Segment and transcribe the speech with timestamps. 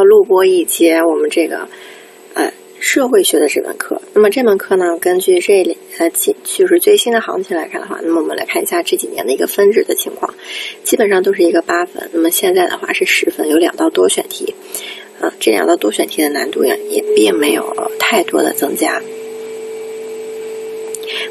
[0.00, 1.68] 要录播一节我们这个
[2.32, 4.00] 呃社会学的这门课。
[4.14, 10.32] 那么这门课呢，根据这里呃就是最新的行情来看的话，那么我们来看一下这几年的一个分值的情况，
[10.84, 12.08] 基本上都是一个八分。
[12.14, 14.54] 那么现在的话是十分，有两道多选题，
[15.20, 19.02] 啊，这两道多选题的难度呀也并没有太多的增加。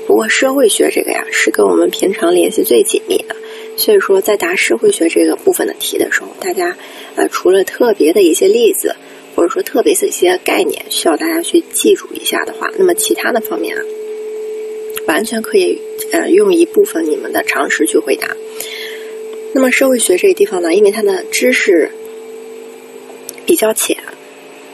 [0.05, 3.35] 不过社会学这个呀是跟我们平常联系最紧密的。
[3.79, 6.75] 所以说，在答社会学这个部分的题的时候，大家
[7.15, 8.93] 呃除了特别的一些例子，
[9.35, 13.81] 或者说特别的一些概念需要大家去记住一下的话，那么其他的方面啊，
[15.07, 15.79] 完全可以
[16.11, 18.27] 呃用一部分你们的常识去回答。
[19.53, 21.89] 那么社会学这个地方呢，因为它的知识
[23.45, 23.97] 比较浅，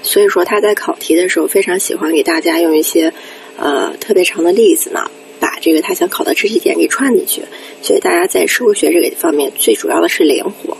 [0.01, 3.13] 所以说他在考题的时候非常喜欢给大家用一些
[3.55, 5.11] 呃特别长的例子呢。
[5.39, 7.41] 把这个他想考的知识点给串进去，
[7.81, 10.77] 所以大家在生物学这个方面最主要的是灵活。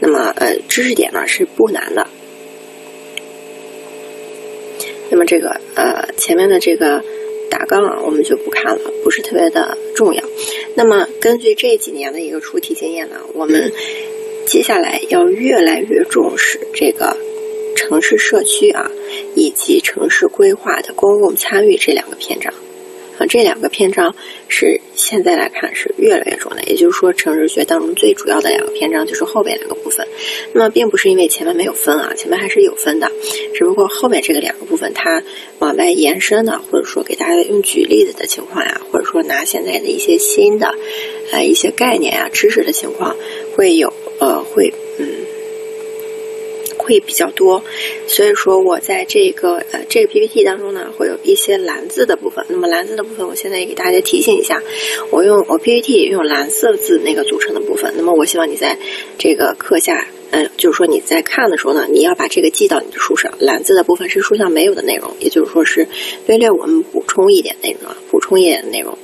[0.00, 2.06] 那么，呃，知识点呢是不难的。
[5.10, 7.02] 那么这个呃前面的这个
[7.50, 10.24] 大纲啊，我们就不看了，不是特别的重要。
[10.74, 13.72] 那么根据这几年的一个出题经验呢，我们
[14.46, 17.16] 接下来要越来越重视这个
[17.76, 18.90] 城市社区啊，
[19.36, 22.52] 以及城市规划的公共参与这两个篇章。
[23.18, 24.14] 啊，这两个篇章
[24.48, 30.06] 是现在来看是越来越重要的，也就是说，城市学当中最主要的两个篇章就是后边两个部分。
[30.52, 33.10] 那么，并不是因为前面没有分啊，前面还是有分的，
[33.54, 35.22] 只不过后面这个两个部分它
[35.60, 40.74] 往外延伸的，或者说给大家用举例子的情况呀，或者说拿现在的一些新的
[41.32, 43.16] 呃一些概念啊、知识的情况，
[43.54, 45.33] 会有呃会嗯。
[46.84, 47.64] 会比较多，
[48.06, 52.44] 所以说我在这个呃这个 PPT 当中呢，会有一些蓝字的部分。
[52.48, 54.62] 那么蓝字的部分，我现在也给大家提醒一下，
[55.10, 57.94] 我用我 PPT 用蓝色字那个组成的部分。
[57.96, 58.78] 那么我希望你在
[59.18, 63.32] 这个课下，嗯，就是说你在看的时候呢，你要把这个记到你的书上。
[63.40, 65.88] 蓝字的部分是书上没有的内容，也就是说是
[66.26, 68.98] 略略我们补充一点内容啊，补充一点内容。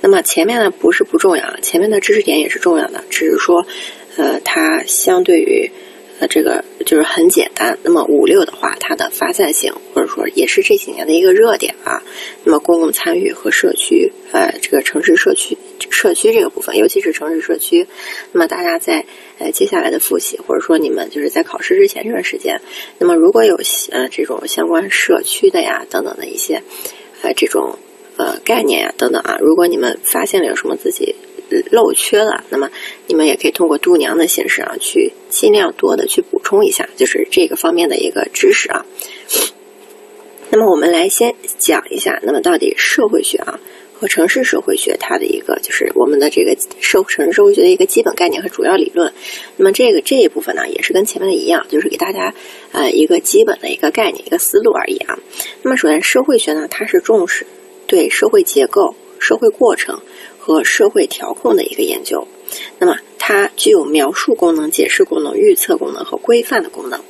[0.00, 3.66] 那么前面呢不是不重要，前面的知识点也是重要的，只是说，
[4.16, 5.70] 呃，它相对于。
[6.18, 7.78] 那这个就是很简单。
[7.82, 12.02] 那么五六的话，它的发散性或者说也是这几年的一个热点啊。
[12.44, 15.56] 那么公共参与和社区，呃，这个城市社区
[15.90, 17.86] 社区这个部分，尤其是城市社区，
[18.32, 19.04] 那么大家在
[19.38, 22.60] 呃接下来的复习或者说你们就是在考试之前这段时间，
[22.98, 23.60] 那么如果有
[23.90, 26.62] 呃这种相关社区的呀等等的一些
[27.22, 27.78] 呃这种
[28.16, 31.14] 呃概念呀等等啊，如果你们发现了有什么自己。
[31.70, 32.70] 漏缺了，那么
[33.06, 38.84] 你们也可以通过度娘的形式啊，去尽量多的去补充一下，就是这个方面的一个知识啊。
[40.50, 43.58] 那么我们来先讲一下，那么到底社会学啊
[43.98, 49.12] 和城市社会学它的一个就是我们的这个社城市社会学的一个基本概念和主要理论。
[49.56, 52.32] 那么这个这一部分呢，也是跟前面的一样，就是给大家
[52.72, 55.18] 呃一个基本的一个概念、一个思路而已啊。
[55.62, 57.46] 那么首先，社会学呢，它是重视
[57.86, 60.00] 对社会结构、社会过程。
[60.46, 62.28] 和社会调控的一个研究，
[62.78, 67.00] 那么它具有描述功能、解释功能、预测功能和规范的功能。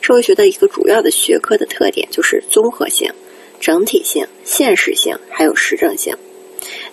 [0.00, 3.10] 社会学的一个主要的学科的特点就是综合性、
[3.58, 6.16] 整体性、现实性，还有实证性。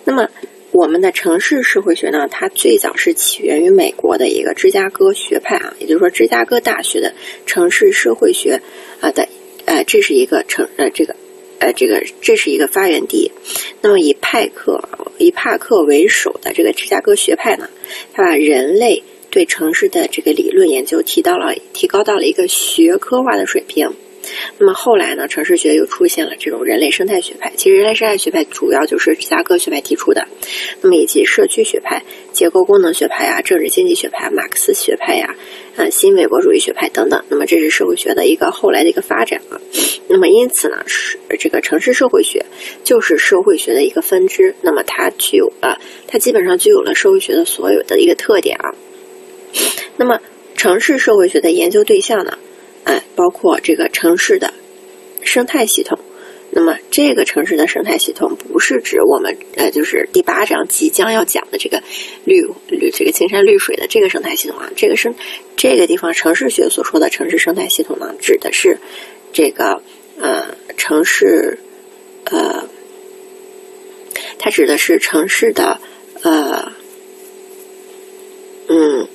[0.02, 0.28] 那么
[0.72, 7.14] 我们的城市社会学呢，它最早是起源于美国的一个芝加哥学派啊，也就是说芝加哥大学的
[7.46, 8.60] 城市社会学
[9.00, 9.28] 啊的
[9.64, 11.14] 呃，这是一个城呃这个。
[11.58, 13.32] 呃，这个这是一个发源地。
[13.80, 14.88] 那么以派克
[15.18, 17.68] 以帕克为首的这个芝加哥学派呢，
[18.12, 23.92] 他把人类对城市的这个理论研究提到了提高到了一个学科化的水平。
[24.58, 27.52] 那么后来呢，城市学又出现了这种人类生态学派。
[27.56, 30.26] 其实人类生态学派主要就是芝加哥学派提出的。
[30.80, 32.02] 那么以及社区学派、
[32.32, 35.34] 结构功能学派呀、政治经济学派、马克思学派呀、
[35.76, 37.24] 呃新美国主义学派等等。
[37.28, 39.60] 那么这是社会学的一个后来的一个发展啊。
[40.08, 42.44] 那么因此呢，是这个城市社会学
[42.84, 44.54] 就是社会学的一个分支。
[44.62, 48.74] 那么它具有了，它基本上具有了社会学的所有的一个特点啊。
[49.96, 50.20] 那么
[50.56, 52.38] 城市社会学的研究对象呢？
[52.84, 54.54] 哎，包括这个城市的
[55.22, 55.98] 生态系统。
[56.56, 61.82] 那么，这个城市的生态系统不是指我们呃，就是第八章即将要讲的这个
[62.24, 64.70] 绿绿这个青山绿水的这个生态系统啊。
[64.76, 65.16] 这个生
[65.56, 68.78] 这个地方城市学所说的城市生态系统呢，指的是
[69.32, 69.82] 这个
[70.20, 71.58] 呃城市
[72.24, 72.68] 呃，
[74.38, 75.80] 它指的是城市的
[76.22, 76.70] 呃
[78.68, 79.08] 嗯。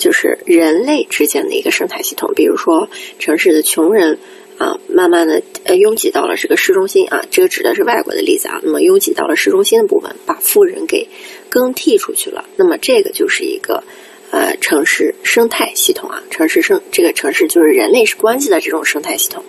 [0.00, 2.88] 就是人类之间的一个生态系统，比如说
[3.20, 4.18] 城市的穷人
[4.58, 8.58] 啊，慢慢的呃拥挤到了这个市中心啊，这个指的是外国的例子啊。
[8.64, 11.06] 那么拥挤到了市中心的部分，把富人给
[11.48, 12.46] 更替出去了。
[12.56, 13.84] 那么这个就是一个
[14.30, 19.44] 呃城市生态系统啊，城市生这个城市就是人类是关系的这种生态系统。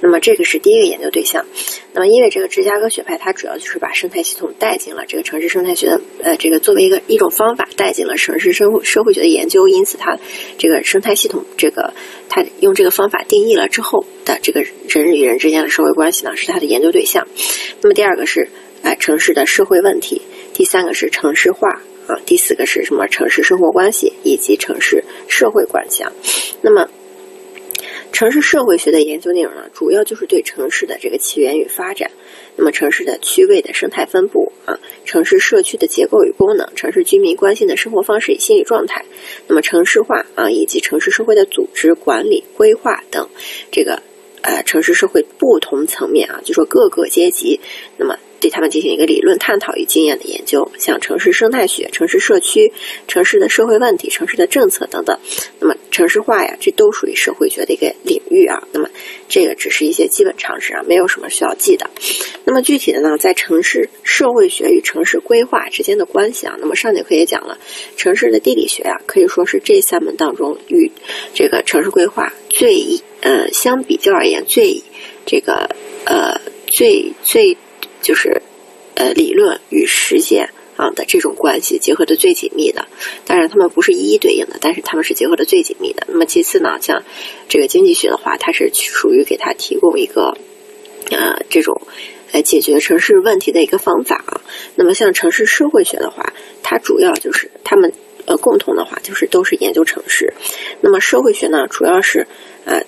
[0.00, 1.44] 那么这个是第一个研究对象。
[1.92, 10.16] 那么因为这个芝加哥学派，它主要就是把生态系统带进了这个城市生态学的呃这个作为一个一种方法带进了城市生社会学的研究，因此它
[10.56, 11.92] 这个生态系统这个
[12.28, 17.26] 它用这个方法定义了之后的这个人与人之间的社会关系呢，是它的研究对象。
[17.82, 18.48] 那么第二个是
[18.82, 20.22] 哎城市的社会问题，
[20.54, 21.82] 第三个是城市化。
[22.10, 23.06] 啊，第四个是什么？
[23.06, 26.12] 城市生活关系以及城市社会关系啊。
[26.60, 26.88] 那么，
[28.10, 32.10] 城市社会学的研究内容呢，主要就是对城市的这个起源与发展，
[32.56, 39.04] 那么城市的区位的生态分布啊，城市社区的结构与功能，城市居民关心的生活方式与心理状态，
[39.46, 43.28] 那么城市化啊，以及城市社会的组织管理、规划等
[43.70, 44.02] 这个
[44.42, 47.60] 呃城市社会不同层面啊，就说各个阶级，
[47.96, 48.18] 那么。
[48.40, 52.72] 对他们进行一个理论探讨与经验的研究，像城市生态学、城市社区、
[53.06, 55.18] 城市的社会问题、城市的政策等等。
[55.60, 58.66] 那么城市化呀，这都属于社会学的一个领域啊。
[58.72, 58.88] 那么
[59.28, 61.90] 这个只是一些基本常识啊，没有什么需要记的。
[62.44, 67.58] 那么具体的呢，在城市社会学与城市规划之间的关系啊，那么上节课也讲了，
[67.96, 70.90] 城市的地理学啊，可以说是这三门当中与
[71.34, 74.82] 这个城市规划最呃相比较而言最
[75.26, 75.68] 这个
[76.06, 77.56] 呃最最。
[78.02, 78.42] 就是，
[78.94, 82.86] 呃，理论与实践啊的这种关系结合的最紧密的。
[83.26, 86.06] 当然，他们不是一一对应的，但是他们是结合的最紧密的。
[86.08, 87.02] 那么其次呢，像
[87.48, 90.36] 这个经济学的话，它是属于给他提供一个，
[91.10, 91.80] 呃，这种
[92.32, 94.40] 呃解决城市问题的一个方法啊。
[94.74, 96.32] 那么像城市社会学的话，
[96.62, 97.92] 它主要就是他们
[98.26, 100.32] 呃共同的话就是都是研究城市。
[100.80, 102.26] 那么社会学呢，主要是
[102.64, 102.82] 呃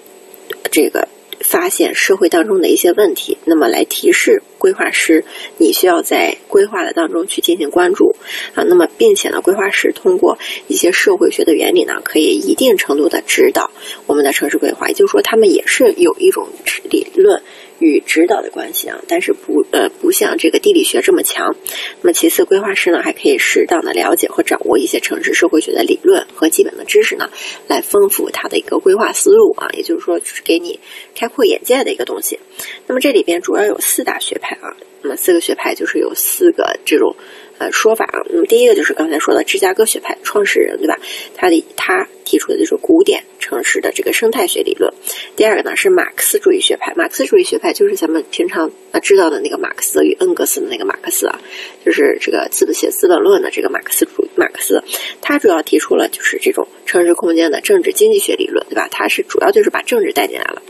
[0.70, 1.08] 这个。
[1.42, 5.24] 发现社会当中的一些问题，那么来提示规划师，
[5.58, 8.14] 你需要在规划的当中去进行关注
[8.54, 8.64] 啊。
[8.66, 13.70] 那么，并且呢，规划师通过一些社会学的原理呢，可以一定程度的指导
[14.06, 14.88] 我们的城市规划。
[14.88, 16.48] 也就是说，他们也是有一种
[16.88, 17.42] 理论。
[17.82, 21.54] 与指导的关系啊，但是不呃不像这个地理学这么强。
[22.00, 27.28] 那么其次，规划师呢还可以适当的了解和掌握一些城市社会学的理论和基本的知识呢，
[27.68, 30.78] 来丰富他的一个规划思路啊，也就是说就是给你
[31.14, 32.38] 开阔眼界的一个东西。
[32.86, 37.16] 那么这里边主要有四大学派啊，那么四个学派就是有四个这种。
[37.62, 40.98] 呃，说法啊，那么第一个就是刚才说的芝加哥学派创始人，对吧？
[41.36, 44.92] 他的他提出的就是古典城市的这个生态学理论。
[45.36, 51.40] 第二个呢是马克思主义学派，马克思主义学派就是咱们平常啊知道的那个马克思与恩格斯的那个马克思啊，
[51.84, 54.82] 就是这个资写《资本论》的这个马克思主马克思，
[55.20, 58.88] 他主要提出了就是这种城市空间的政治经济学理论，对吧？
[58.90, 60.60] 他是主要就是把政治带进来了，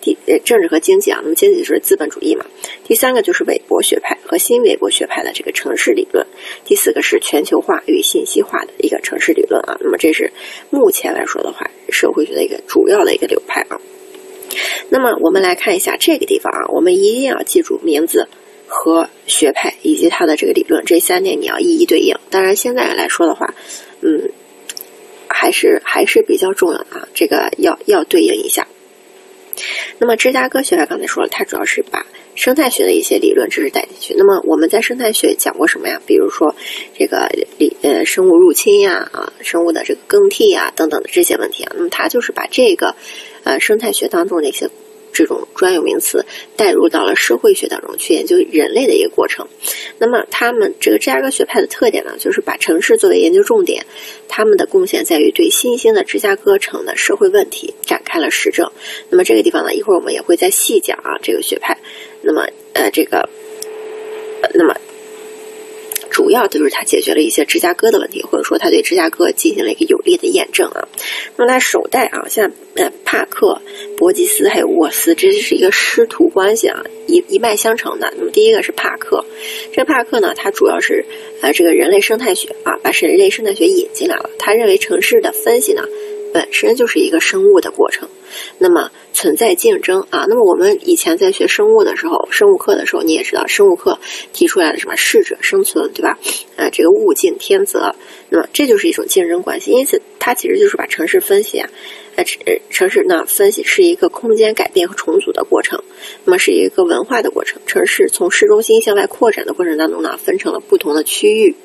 [0.00, 2.46] 第呃政治和经济啊，那么经济就是资本主义嘛。
[2.84, 6.26] 第三个就是韦伯学派和新韦伯学派的这个城市理论。
[6.64, 10.32] 第四个是全球化与信息化的一个城市理论啊，那么这是
[10.70, 13.78] 目前来说的话，社会学的一个主要的一个流派啊。
[14.88, 18.26] 那么我们来看一下这个地方啊，我们一定要记住名字
[18.68, 22.14] 和学派以及它的这个理论这三点，你要一一对应。
[22.30, 23.54] 当然现在来说的话，
[24.02, 24.30] 嗯，
[25.26, 28.68] 还是还是比较重要的啊，这个要要对应一下。
[29.98, 32.06] 那么芝加哥学派刚才说了，它主要是把
[32.36, 34.14] 生态学的一些理论知识带进去。
[34.16, 36.00] 那么我们在生态学讲过什么呀？
[36.06, 36.54] 比如说
[36.96, 37.28] 这个
[37.58, 41.72] 理呃生物入侵呀啊，生物的这个更替呀等等的这些问题啊。
[41.74, 42.94] 那么它就是把这个
[43.42, 44.70] 呃生态学当中的一些。
[45.18, 46.24] 这种专有名词
[46.56, 49.48] 带入到了社会学当中去研究人类的一个过程。
[49.98, 53.84] 那么，他们这个芝加哥学派的特点呢，就是把城市作为研究重点。
[54.28, 58.70] 他们的贡献在于对新兴的芝加哥城的社会问题展开了实证。
[59.10, 61.76] 那么，这个地方呢，一会儿我们也会再细讲啊，这个学派。
[62.22, 63.28] 那么，呃，这个，
[64.42, 64.76] 呃那么。
[66.10, 70.88] 主要就是他解决了一些芝加哥的问题，或者说他对芝加哥进行了一个有力的验证啊。
[71.36, 73.60] 那么他首代啊，像呃帕克、
[73.96, 78.12] 伯吉斯还有沃斯，这是一个师徒关系啊，一一脉相承的。
[78.16, 79.24] 那么第一个是帕克，
[79.72, 81.04] 这帕克呢，他主要是
[81.42, 84.30] 呃这个人类生态学啊，把人类生态学引进来了。
[84.38, 85.82] 他认为城市的分析呢。
[86.30, 88.06] 本身就是一个生物的过程，
[88.58, 90.26] 那么存在竞争啊。
[90.28, 93.98] 那么我们以前在学生物的时候，生物课的时候你也知道，生物课
[94.32, 96.18] 提出来的什么适者生存，对吧？
[96.56, 97.94] 呃，这个物竞天择，
[98.30, 99.70] 那么这就是一种竞争关系。
[99.70, 101.68] 因此，它其实就是把城市分析啊，
[102.16, 102.24] 呃，
[102.70, 105.82] 城市呢分析是一个空间改变和重组的过程，
[106.24, 107.60] 那么是一个文化的过程。
[107.66, 111.56] 城市从市中心向外扩展的过程当中呢，分成了不同的区域。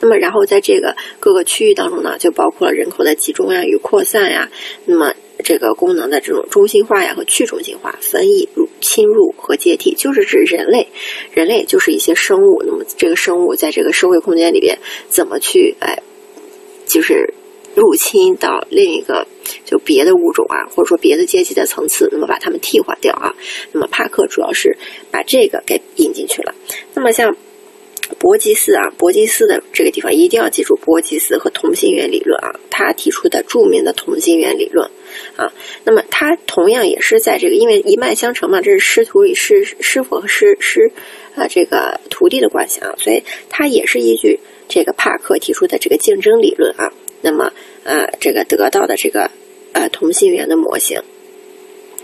[0.00, 4.50] 那么，然后在这个各个区域当中呢，就包括了人口的集中呀与扩散呀，
[4.86, 10.88] 那么这个功能的这种中心化呀和去中心化、分异、入侵入和接替，就是指人类，
[11.32, 12.62] 人类就是一些生物。
[12.66, 16.02] 那么这个生物在这个社会空间里边怎么去哎，
[16.86, 17.34] 就是
[17.74, 19.26] 入侵到另一个
[19.64, 23.34] 就别的物种啊，或者说别的阶级的层次，那么把它们替换掉啊。
[23.72, 24.76] 那么帕克主要是
[25.10, 26.54] 把这个给引进去了。
[26.94, 27.34] 那么像
[28.18, 34.90] 伯吉斯啊，伯吉斯的这个地方一定要记住伯吉斯和同心圆理论啊，他提出的著名的同心圆理论
[35.36, 35.52] 啊。
[35.84, 40.92] 那么他同样也是在这个因为一脉相承嘛，这是师徒与师师傅和师师
[41.34, 44.38] 啊这个徒弟的关系啊，所以他也是依据
[44.68, 46.92] 这个帕克提出的这个竞争理论啊。
[47.24, 47.52] 那么，
[47.84, 49.30] 呃，这个得到的这个
[49.72, 51.00] 呃同心圆的模型，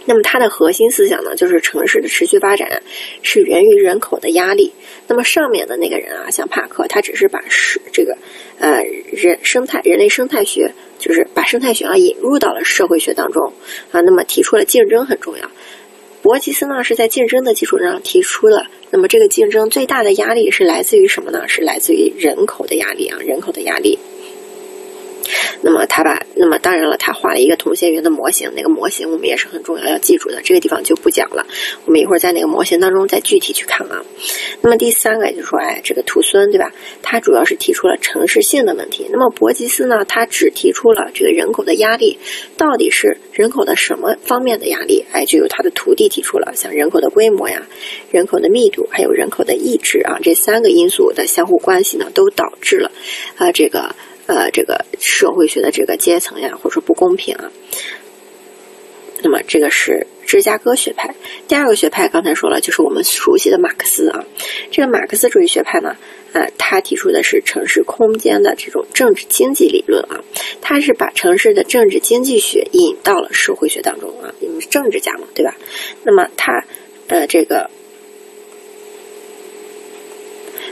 [0.08, 2.82] 那么它的核心思想呢，就是城市的持续发展
[3.22, 4.72] 是源于人口的压力。
[5.06, 8.16] 那么上面的那个人啊，像帕克，他只是把是这个
[8.58, 13.52] 呃人生态人类生态学，就是把生态学啊引入到了社会学当中
[13.92, 14.00] 啊。
[14.00, 15.50] 那么提出了竞争很重要。
[16.22, 21.46] 伯吉斯呢是在竞争的基础上提出了，那么这个竞争最大的压力是来自于什么呢？
[21.46, 23.98] 是来自于人口的压力啊，人口的压力。
[25.62, 31.46] 那么他把，那么当然了，他画了一个同心圆的模型，那个模型我们也是很重要要记住的，这个地方就不讲了，
[31.84, 34.02] 我们一会儿在那个模型当中再具体去看啊。
[34.62, 36.72] 那么第三个就是说，哎，这个图孙对吧？
[37.02, 39.08] 他主要是提出了城市性的问题。
[39.10, 42.18] 那么伯吉斯呢，他只提出了这个人口的压力，
[42.56, 45.04] 到底是人口的什么方面的压力？
[45.12, 47.66] 哎，就由他的徒弟提出了，像人口的规模呀、
[48.10, 52.90] 人口的密度，还有人口的意志啊，这三个因素的相互关系呢，都导致了
[53.36, 53.94] 啊这个。
[54.28, 57.50] 呃，这个社会学的这个阶层呀，或者说不公平啊。
[59.22, 61.14] 那么这个是芝加哥学派。
[61.48, 64.26] 第二个学派刚才说了，就是我们熟悉的马克思啊。
[64.70, 65.96] 这个马克思主义学派呢，
[66.34, 70.20] 呃，他提出的是城市空间的这种政治经济理论啊。
[70.60, 75.56] 他是把城市的政治经济学引到了社会学当中啊，因为政治家嘛，对吧？
[76.04, 76.64] 那么他
[77.08, 77.70] 呃，这个。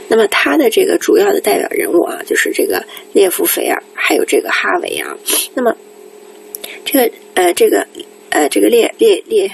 [0.09, 5.17] 那么他的这个主要的代表人物啊，就是这个列夫·菲尔，还有这个哈维啊。
[5.53, 5.75] 那么
[6.85, 7.85] 这个呃，这个
[8.29, 9.51] 呃，这个列列列，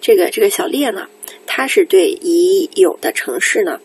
[0.00, 1.08] 这个这个小列呢，
[1.46, 3.80] 他是对已有的城市呢，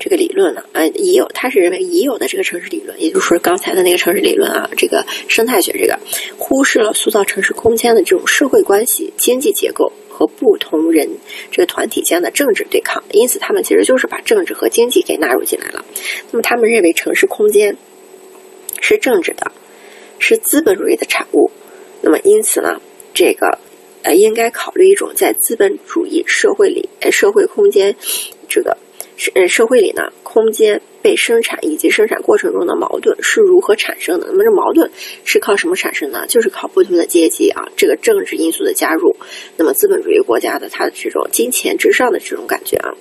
[0.00, 5.96] 这个理论呢，呃，已有他是认为已有的这个城市理论，也就是说刚才的那个城市理论啊，这个生态学这个，
[6.36, 9.92] 忽视了塑造城市空间的这种社会关系、经济结构。
[10.16, 11.10] 和不同人
[11.50, 15.84] 这个团体间的政治对抗，因此他们其实就是把政治和经济给纳入进来了。
[16.30, 17.76] 那么他们认为城市空间
[18.80, 19.52] 是政治的，
[20.18, 21.50] 是资本主义的产物。
[22.00, 22.80] 那么因此呢，
[23.12, 23.58] 这个
[24.04, 27.94] 呃应该考虑一种在资本主义社会里，呃社会空间
[28.48, 28.78] 这个。
[29.34, 34.26] 呃，社会里呢，空间被生产以及生产过程中的矛盾是如何产生的？
[34.28, 34.90] 那么这矛盾
[35.24, 36.26] 是靠什么产生呢？
[36.26, 39.16] 就是靠不同的阶级啊，这个政治因素的加入。
[39.56, 42.94] 那么资本主义国家的它的这种金钱至上的这种感觉啊，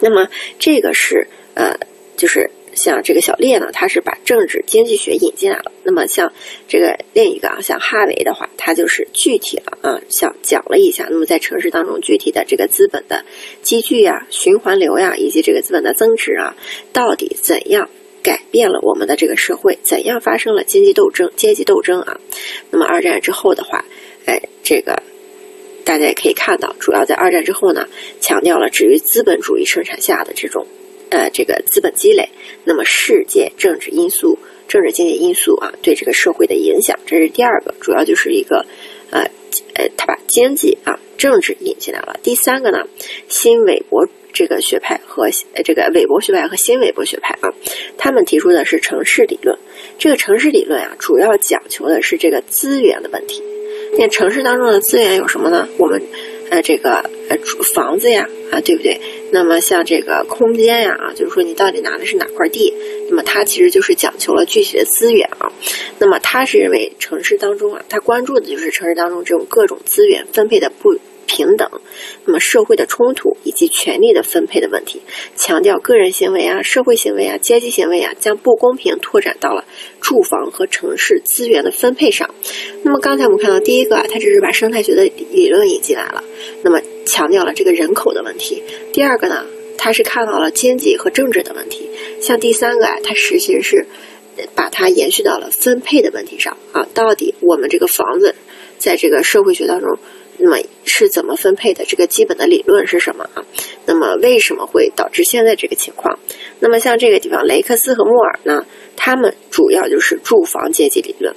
[0.00, 0.28] 那么
[0.58, 1.78] 这个是呃，
[2.16, 2.50] 就是。
[2.74, 5.72] 像这个小列呢，他是把政治经济学引进来了。
[5.82, 6.32] 那么像
[6.68, 11.06] 这个另一个啊，像哈维的话，他就是具体了啊，像讲了一下。
[11.10, 13.24] 那么在城市当中，具体的这个资本的
[13.62, 16.56] 积聚呀、循环流呀，以及这个资本的增值啊，
[16.92, 17.90] 到底怎样
[18.22, 19.78] 改变了我们的这个社会？
[19.82, 22.20] 怎样发生了经济斗争、阶级斗争啊？
[22.70, 23.84] 那么二战之后的话，
[24.26, 25.02] 哎，这个
[25.84, 27.88] 大家也可以看到，主要在二战之后呢，
[28.20, 30.66] 强调了止于资本主义生产下的这种。
[31.10, 32.28] 呃，这个资本积累，
[32.64, 34.38] 那么世界政治因素、
[34.68, 38.64] 政治经济因素啊，对这个社会的影响，这是第二个，主要就是一个，
[39.10, 39.28] 呃，
[39.74, 42.20] 呃，他把经济啊、政治引进来了。
[42.22, 42.86] 第三个呢，
[43.28, 45.24] 新韦伯这个学派和
[45.54, 47.50] 呃这个韦伯学派和新韦伯学派啊，
[47.98, 49.58] 他们提出的是城市理论。
[49.98, 53.42] 这个城市理论啊，主要讲求的是这个资源的问题。
[53.98, 55.68] 那城市当中的资源有什么呢？
[55.76, 56.00] 我们。
[56.50, 57.38] 呃，这个呃，
[57.74, 59.00] 房子呀，啊，对不对？
[59.32, 62.74] 那么像这个空间呀，啊，就是说你到底拿的是哪块地？
[63.08, 65.52] 那么它其实就是讲求了具体的资源啊。
[65.98, 70.98] 那么他是认为城市当中啊，他关注的就是城市当中这种各种资源分配的不。
[71.30, 71.70] 平等，
[72.24, 75.00] 那么社会的冲突以及权力的分配的问题，
[75.36, 79.64] 强调个人行为啊、社会行为啊、阶级行为啊，将不公平拓展到了
[80.00, 82.34] 住房和城市资源的分配上。
[82.82, 86.24] 那么刚才我们看到第一个啊，它只是把生态学的理论引进来了，
[86.64, 88.60] 那么强调了这个人口的问题。
[88.92, 89.46] 第二个呢，
[89.78, 91.88] 它是看到了经济和政治的问题。
[92.20, 93.86] 像第三个啊，它实际是
[94.56, 98.34] 把它延续到了分配的问题上啊，到底我们这个房子
[98.78, 99.98] 在这个社会学当中。
[100.38, 101.84] 那么是怎么分配的？
[101.84, 103.44] 这个基本的理论是什么啊？
[103.86, 106.18] 那么为什么会导致现在这个情况？
[106.60, 108.66] 那么像这个地方，雷克斯和莫尔呢？
[108.96, 111.34] 他们主要就是住房阶级理论。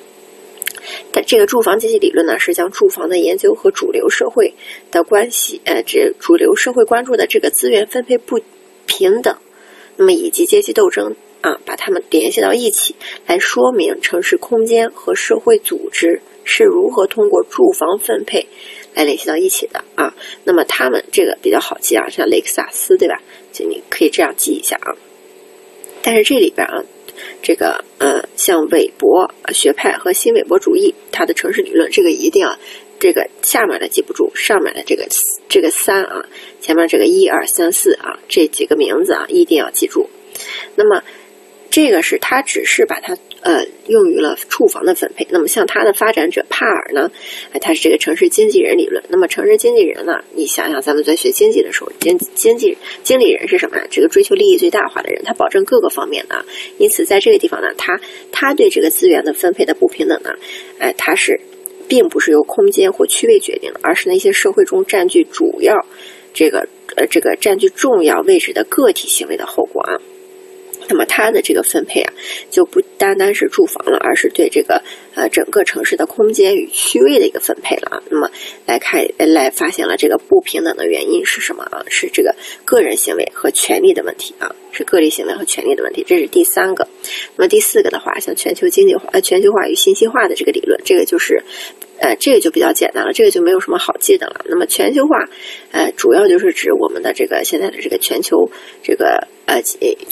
[1.13, 4.53] 但这个住房阶级理论呢，是将住房的研究和主流社会
[4.91, 8.41] 的关系，呃，这主流社会关注的这个资源分配不
[8.85, 9.37] 平等，
[9.95, 12.95] 那么以及阶级斗争啊，把它们联系到一起，
[13.27, 18.47] 来说明城市空间和社会组织是如何通过住房分配
[18.93, 20.13] 来联系到一起的啊。
[20.43, 23.21] 那么他们这个比较好记啊，像雷克萨斯对吧？
[23.51, 24.95] 就你可以这样记一下啊。
[26.01, 26.83] 但是这里边啊，
[27.41, 32.57] 这个呃，像韦伯学派和新韦伯主义，它的城市理论，这个一定要。
[32.99, 35.05] 这个下面的记不住，上面的这个
[35.49, 36.25] 这个三啊，
[36.61, 40.09] 前面这个一二三四啊，这几个名字啊一定要记住。
[40.75, 41.03] 那么
[41.69, 45.27] 这个是它只是把它呃用于了住房的分配。
[45.29, 47.11] 那么像它的发展者帕尔呢，
[47.51, 49.03] 哎，他是这个城市经纪人理论。
[49.09, 53.85] 那么城市经纪人呢，你想想咱们在学经济的时候，经经济经理人是什么呀？
[53.91, 56.45] 这个追求利益最大化的人，他保证各个方面的。
[56.77, 57.99] 因此在这个地方呢，他
[58.31, 60.31] 他对这个资源的分配的不平等呢，
[60.79, 61.39] 哎，他是。
[61.85, 65.75] 并不是由空间或区位决定的，而是那些社会中占据主要
[66.33, 69.99] 这个呃这个占据重要位置的个体行为的后果啊。
[70.89, 72.13] 那么它的这个分配啊，
[72.49, 74.81] 就不单单是住房了，而是对这个
[75.15, 78.03] 呃整个城市的空间与区位的一个分配了啊。
[78.09, 78.29] 那么
[78.65, 81.83] 来看来发现了这个不平等的原因是什么啊？
[81.87, 82.35] 是这个
[82.65, 86.03] 个人行为和权利的问题啊，是个体行为和权利的问题。
[86.07, 86.87] 这是第三个。
[87.35, 91.43] 那么第四个的话，像全球经济化、呃全球化与信息化的这个理论，这个就是。
[92.03, 94.43] 呃，这个就比较简单了，这个就没有什么好记的了。
[94.49, 95.17] 那么全球化，
[95.71, 98.51] 呃，主要就是指我们的这个现在的这个全球
[98.83, 99.61] 这个呃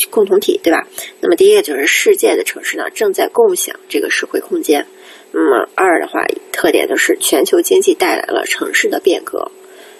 [0.09, 0.87] 共同体，对吧？
[1.19, 4.87] 那么第一个就是世界的城市呢正在共享这个社会空间。
[5.33, 9.51] 那么二的话，特点就是全球经济带来了城市的变革。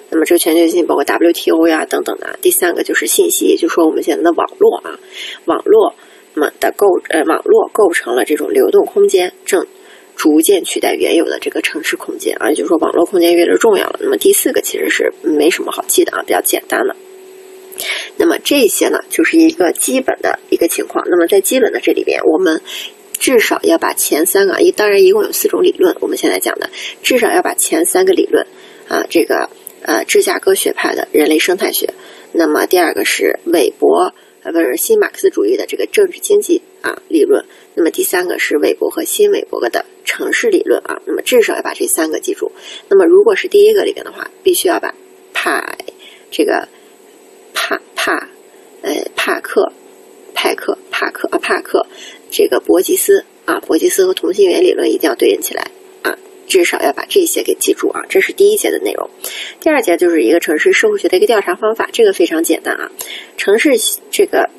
[0.09, 2.39] 那么这个全球经济包括 WTO 呀等等的。
[2.41, 4.97] 第三个就是信息，就说我们现在的网络啊，
[5.43, 5.93] 网络
[6.35, 9.67] 那么的构呃网络构成了这种流动空间正。
[10.21, 13.97] 逐渐取代原有的这个城市空间啊，也就是说网络空间越来越重要了。
[14.03, 16.95] 那么第四个其实是没什么好记的啊，比较简单的。
[18.17, 21.03] 那么这些呢，就是一个基本的一个情况。
[21.09, 22.61] 那么在基本的这里边，我们
[23.17, 26.69] 至少要把前三个啊，一当然一共有四种理论，我们现在讲的
[27.01, 28.45] 至少要把前三个理论
[28.87, 29.49] 啊，这个
[29.81, 31.91] 呃芝加哥学派的人类生态学，
[32.31, 39.85] 那么第二个是韦伯啊不是新马克思主义的这个政治经济啊理论，那么第三个是韦伯和新韦伯的。
[40.03, 42.51] 城市理论啊，那么至少要把这三个记住。
[42.89, 44.93] 那么如果是第一个里边的话，必须要把
[45.31, 45.77] 派
[46.31, 46.67] 这个
[47.53, 48.27] 帕帕
[48.81, 49.71] 呃帕克
[50.33, 51.85] 派克帕克啊帕克
[52.29, 55.71] 这个伯吉斯啊伯吉斯和同心圆理论一定要对应起来，
[56.47, 58.01] 至少要把这些给记住啊。
[58.09, 59.09] 这是第一节的内容。
[59.59, 62.91] 第二节就是一个城市社会学的一个调查方法，这个非常简单啊。
[63.37, 63.71] 城市
[64.09, 64.49] 这个。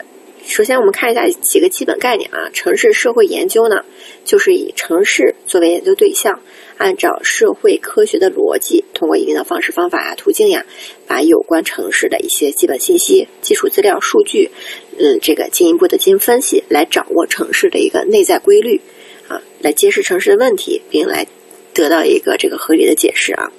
[0.44, 2.50] 首先，我们看一下几个基本概念啊。
[2.52, 3.84] 城市社会研究呢，
[4.24, 6.40] 就是以城市作为研究对象，
[6.78, 10.66] 按照社会科学的逻辑，通过一定的方式、方法呀、途径呀，
[11.06, 14.50] 把有关城市的一些基本信息、基础资料、数据，
[14.98, 18.80] 嗯，这个进一步的进行分析，来掌握城市的一个内在规律
[19.28, 21.24] 啊，来揭示城市的问题，并来
[21.74, 23.50] 得到一个这个合理的解释啊。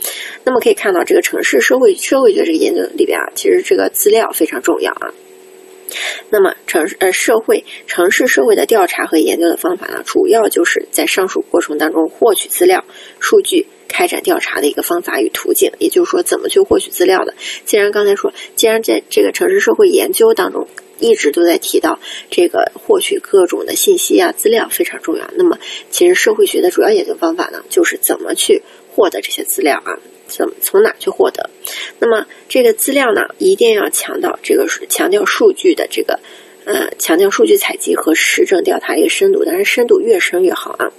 [0.43, 5.13] 那么可以看到，这个城市社会社会学这个研究里边啊，其实这个资料非常重要啊。
[6.31, 12.83] 那么城呃社会城市社会的调查和研究的方法呢，主要就是在上述过程当中获取资料、
[13.19, 15.71] 数据、开展调查的一个方法与途径。
[15.77, 17.35] 也就是说，怎么去获取资料的？
[17.65, 20.67] 既然刚才说，既然在这个城市社会研究当中
[21.03, 21.99] 一直都在提到
[22.31, 25.59] 这个获取各种的信息啊资料非常重要，那么
[25.91, 28.63] 其实社会学的主要研究方法呢，就是怎么去
[28.95, 29.99] 获得这些资料啊。
[30.25, 31.49] 怎么从哪去获得？
[31.99, 36.19] 那么这个资料呢，一定要强调这个强调数据的这个，
[36.65, 40.91] 呃，强调数据采集和实证调查一个深度，当然深度越深越好啊。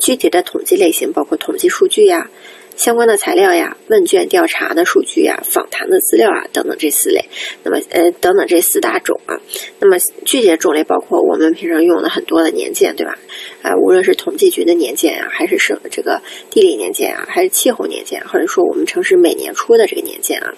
[0.00, 2.30] 具体的统计类型包括统计数据呀。
[2.78, 7.24] 相关的材料呀、问卷调查的数据呀、访谈的资料啊等等这四类，
[7.64, 9.34] 那么呃等等这四大种啊，
[9.80, 13.18] 那么具体的种类包括我们平常用的很多的年鉴，对吧？
[13.62, 20.54] 啊，无论是统计局的年鉴啊，还是省这个地理年鉴啊，还是气候年鉴，或者说我们城市每年出的这个年鉴啊，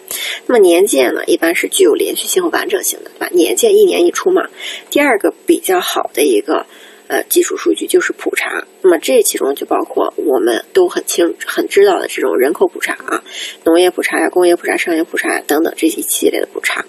[0.47, 3.29] 那么年鉴呢，一般是具有连续性和完整性的，对吧？
[3.33, 4.47] 年鉴一年一出嘛。
[4.91, 6.67] 第二个比较好的一个。
[7.11, 13.25] 呃，基础数据就是普查，那么这其中就包括我们都很清、很知道的这种人口普查啊，
[13.65, 16.85] 农业普查呀、工业普查、商业普查等等这一系列的普查。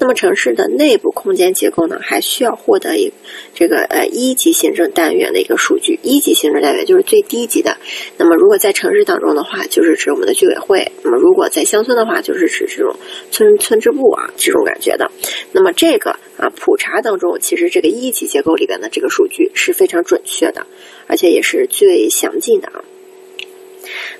[0.00, 3.12] 那么城市的内部空间结构呢，还需要获得一
[3.54, 6.00] 这个呃一级行政单元的一个数据。
[6.02, 7.76] 一级行政单元就是最低级的。
[8.16, 12.96] 那么如果在城市当中的话，就是指我们的居委会；那么如果在乡村的话，就是指这种
[13.30, 15.10] 村村支部啊这种感觉的。
[15.52, 19.52] 那么这个啊普查当中，其实这个一级结构里边的这个数据。
[19.52, 20.66] 是非常准确的，
[21.06, 22.82] 而且也是最详尽的啊。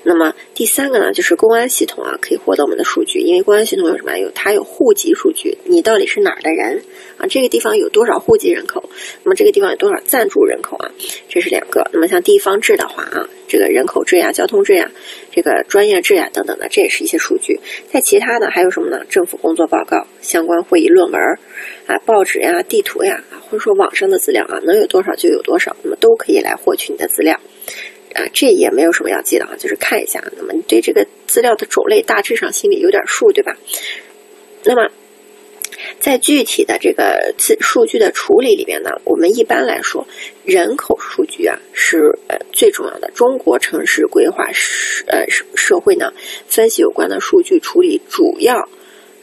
[0.03, 4.17] 那么第三个呢，就是公安系统啊，可以获得我们的数据，因为公安系统有什么？
[4.17, 6.83] 有它有户籍数据，你到底是哪儿的人
[7.17, 7.27] 啊？
[7.27, 8.89] 这个地方有多少户籍人口？
[9.23, 10.91] 那么这个地方有多少暂住人口啊？
[11.29, 11.89] 这是两个。
[11.93, 14.91] 那么像地方志的话啊，这个人口志呀、交通志呀、
[15.31, 17.59] 这个专业志呀等等的，这也是一些数据。
[17.91, 19.05] 在其他的还有什么呢？
[19.09, 21.21] 政府工作报告、相关会议论文
[21.87, 27.39] 啊、报纸呀、地图呀，或者说网上的资料啊，能有多少就有多少，那么都可以来获取你的资料。
[28.13, 30.23] 啊，这也没有什么要记的啊，就是看一下。
[30.37, 33.55] 那么你对这个资料的种类大致上心里有点数，对吧？
[34.63, 34.89] 那么
[35.99, 40.05] 在具体的这个资数据的处理里面呢，我们一般来说，
[40.45, 43.09] 人口数据啊是呃最重要的。
[43.15, 46.13] 中国城市规划社呃社会呢
[46.47, 48.69] 分析有关的数据处理主要。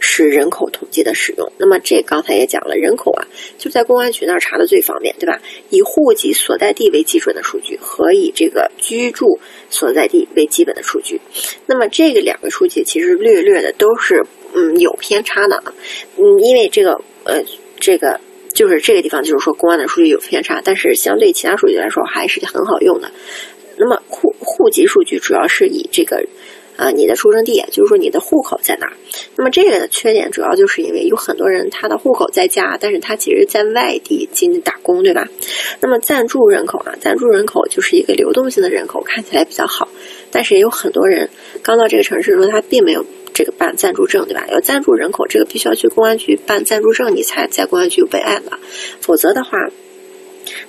[0.00, 3.26] 是人口统计的使用，那么这刚才也讲了，人口啊
[3.58, 5.40] 就在公安局那儿查的最方便，对吧？
[5.70, 11.20] 以户籍所在地为基准的数据和以这个居住所在地为基本的数据，
[11.66, 15.74] 那么这个两个数据其实略略的都是嗯有偏差的啊，
[16.16, 17.42] 嗯，因为这个呃
[17.80, 18.20] 这个
[18.54, 23.10] 就是这个地方就是说公安的数据有偏差，但是相对其他数据来说还是很好用的。
[23.76, 26.24] 那么户户籍数据主要是以这个。
[26.78, 28.92] 啊，你的出生地，就是说你的户口在哪儿？
[29.36, 35.26] 那么这个的缺点主要就是因为有很多人他的户口在家，但是他其实在外地进行打工，对吧？
[35.80, 39.88] 那么暂住人口啊，暂住人口就是一个流动性的人口，看起来比较好，
[40.30, 41.28] 但是也有很多人
[41.64, 44.46] 刚到这个城市的时候，他并没有这个办暂住证，对吧？
[44.48, 48.52] 要暂住人口，这个必须要去公安局办暂住证，你才在公安局备案的，
[49.00, 49.58] 否则的话，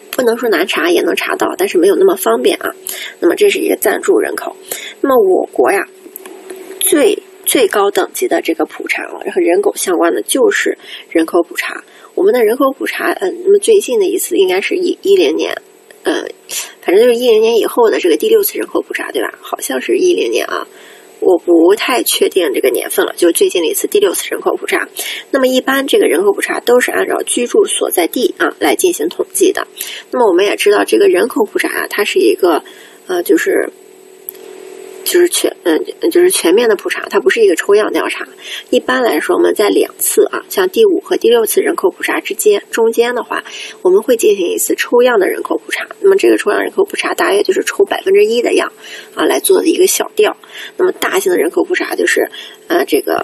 [0.09, 2.73] 不能说难查，也能查到，但是没有那么方便啊。
[3.19, 4.55] 那么这是一个暂住人口，
[5.01, 5.87] 那么我国呀。
[6.89, 10.75] 最最高等级的这个普查啊，和人口相关的就是
[11.11, 11.83] 人口普查。
[12.15, 15.53] 我们的人口普查，嗯，那么最近的一次应该是一一零年，
[16.01, 16.25] 呃，
[16.81, 19.37] 反正就是一零年以后的这个第六次人口普查，对吧？
[19.39, 20.67] 好像是一零年啊，
[21.19, 23.13] 我不太确定这个年份了。
[23.15, 24.89] 就最近的一次第六次人口普查，
[25.29, 29.67] 那么一般这个人口普查都是按照居住所在地啊来进行统计的。
[30.11, 32.63] 那么我们也知道，这个人口普查啊，它是一个，
[33.07, 33.69] 呃，就是。
[35.09, 38.27] 就是全嗯，就是全面的普查，它不是一个抽样调查。
[38.69, 43.43] 一般来说，我们在两次啊，像第五和第六次人口普查之间中间的话，
[43.81, 45.87] 我们会进行一次抽样的人口普查。
[45.99, 48.71] 那么这个抽样人口普查大约就是抽百分之一的样
[49.15, 50.37] 啊来做的一个小调。
[50.77, 52.29] 那么大型的人口普查就是
[52.69, 53.21] 呃这个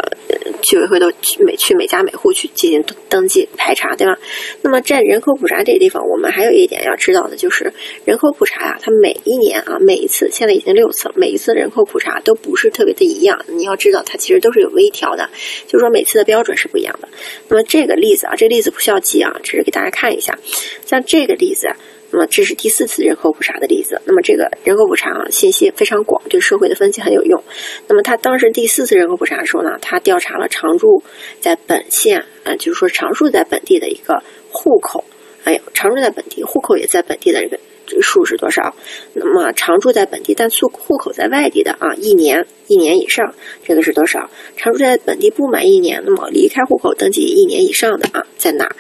[0.62, 4.18] 居委会都去每去每家每户去进行登记排查，对吧？
[4.64, 7.72] 那么在人口普查这个地方，我们还有一点要知道的就是
[8.06, 11.70] 人口普查啊，它每一年啊每一次现在已经六次了，每一次人。
[11.76, 15.30] 口普查都不是特别的一样，你要知道它其实都是有微调的，
[15.68, 17.10] 就是说每次的标准是不一样的。
[17.50, 20.40] 那么这个例子啊，这个例子不需要记啊，只是给大家看一下。
[20.86, 21.68] 像这个例子，
[22.12, 24.02] 那么这是第四次人口普查的例子。
[24.06, 27.44] 那么这个人口普查啊，信息非常广，对社会的分析很有用。
[27.88, 31.04] 那么他当时第四次人口普查的时候呢，他调查了常住
[31.40, 35.04] 在本县啊，就是说常住在本地的一个户口，
[35.44, 37.60] 哎，常住在本地，户口也在本地的这个。
[37.88, 38.76] 这个数是多少？
[39.14, 44.28] 那么常住在本地但户户口在外地的啊，一年一年以上，这个是多少？
[44.58, 48.76] 常住在本地不满一年，那么离开户口登记一年以上的啊，在哪儿？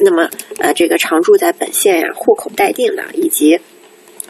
[0.00, 3.60] 那么呃，这个常住在本县呀，户口待定的，以及。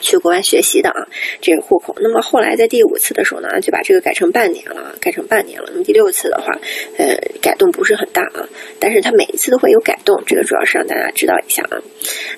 [0.03, 1.07] 去国外学习的啊，
[1.43, 1.95] 这个户口。
[2.01, 5.69] 那么后来在第五次的时候呢，就把这个改成半年了，改成半年了。
[5.73, 6.59] 那么第六次的话，
[6.97, 11.83] 呃，改动不是很大啊，但是它每一次都会有改动，这个主要是让大家知道一下啊。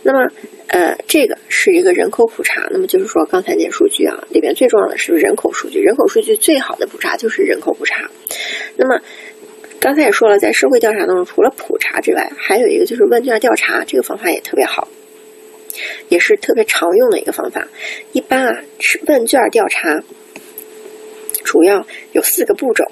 [0.02, 0.28] 那么，
[0.66, 2.66] 呃，这个是一个人口普查。
[2.72, 5.78] 那么就是说，刚才那数据啊，里边最重要的是人口数据。
[5.78, 8.10] 人口数据最好的普查就是人口普查。
[8.74, 9.00] 那么
[9.82, 14.86] 刚才也说了，在社会调查当中，除了普查之外，还有一个就是问卷调查，这个方法也特别好。
[16.08, 17.66] 也是特别常用的一个方法。
[18.12, 20.00] 一般啊，是问卷调查，
[21.42, 22.84] 主要有四个步骤。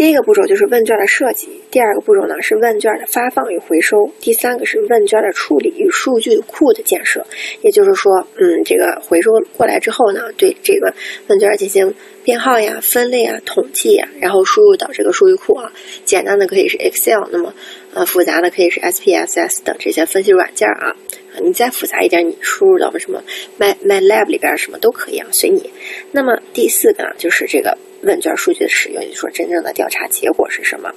[0.00, 7.26] 第一个步骤就是问卷的设计，第二个步骤呢是问卷的发放与回收，第三个是问卷的处理与数据库的建设。
[7.60, 10.94] 也就是说，嗯，这个回收过来之后呢，对这个
[11.28, 15.70] 问卷进行编号呀、分类啊、统计啊，然后输入到这个数据库啊。
[16.06, 17.52] 简单的可以是 Excel，那么
[17.92, 20.96] 呃复杂的可以是 SPSS 等这些分析软件啊。
[21.42, 23.22] 你再复杂一点，你输入到什么
[23.58, 25.70] My My Lab 里边什么都可以啊，随你。
[26.12, 30.92] 那么第四个呢，就是这个问卷数据的使用，就说真正的调查结果是什么？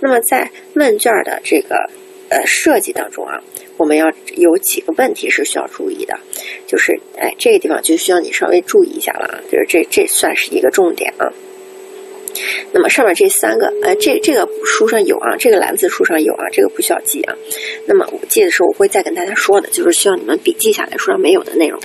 [0.00, 1.76] 那么在问卷的这个
[2.28, 3.42] 呃设计当中啊，
[3.76, 6.18] 我们要有几个问题是需要注意的，
[6.66, 11.32] 就是哎这个地方就需要你稍微注意一下了啊，就是这这算是一个重点啊。
[12.72, 17.34] 那么上面这三个，呃，这这个书上有啊，这个蓝字书上有啊，这个不需要记啊。
[17.86, 21.80] 那么我记的时候我会再跟大家说的，就是需要你们笔记下来，书上没有的内容。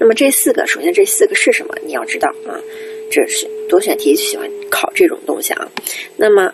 [0.00, 1.74] 那么这四个，首先这四个是什么？
[1.86, 2.60] 你要知道啊，
[3.10, 5.70] 这是多选题喜欢考这种东西啊。
[6.16, 6.52] 那么，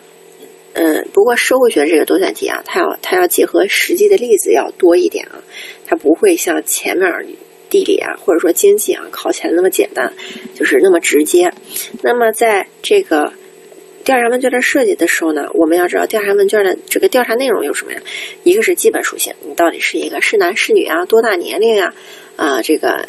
[0.73, 5.43] 嗯，不过社会学这个多选题啊，它要它要结合实际的例子要多一点啊，
[5.85, 7.09] 它不会像前面
[7.71, 10.13] 地理啊或者说经济啊考起来那么简单，
[10.53, 11.51] 就是那么直接。
[12.03, 13.33] 那么在这个。
[14.03, 18.01] 调查问卷的设计的时候呢，我们要知道调查问卷的这个调查内容有什么呀？
[18.43, 21.93] 一个是基本属性，你到底是一个是男是女啊，多大年龄啊？
[22.35, 23.05] 啊，这个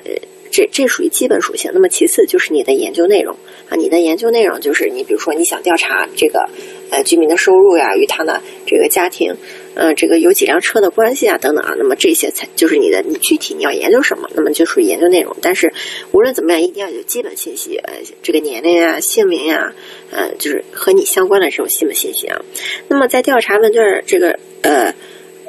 [0.50, 1.70] 这这属于基本属性。
[1.72, 3.38] 那么其次就是你的研究内容
[3.70, 6.46] 啊，你的研究内容就是你比如说你想调查这个
[6.90, 9.34] 呃居民的收入呀，与他的这个家庭。
[9.74, 15.36] 呃，这个有几辆车的关系啊，等等啊，那么这些才就是你的，你具体你要研究什么，那么就属于研究内容。
[15.40, 15.72] 但是
[16.12, 19.72] 无论怎么样，一定要有基本信息，呃，这个年龄啊、姓名呀，
[20.10, 22.40] 呃，就是和你相关的这种基本信息啊。
[22.88, 24.94] 那么在调查问卷这个呃。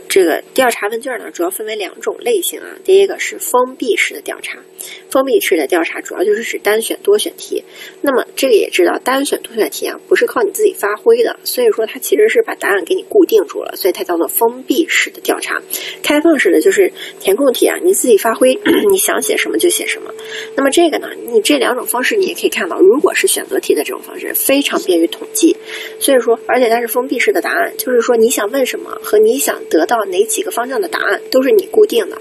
[0.09, 2.67] 这个调查问卷呢，主要分为两种类型啊。
[2.83, 4.59] 第一个是封闭式的调查，
[5.09, 7.63] 封闭式的调查主要就是指单选多选题。
[8.01, 15.61] 那么这个也知道，单选多选题啊，不是靠你自己发挥的，所以说它其实是把答案给你固定住了，所以它叫做封闭式的调查。
[16.03, 18.53] 开放式的就是填空题啊，你自己发挥，
[18.91, 20.13] 你想写什么就写什么。
[20.55, 25.55] 那么这个呢，你这两种方式你也可以看到，如果是选择题的这种方式，非常便于统计。
[25.99, 30.03] 所以说，而且它是封闭式的答案，就是说你想问什么和你想得到。
[30.13, 32.17] 哪几个方向的答案都是你固定的，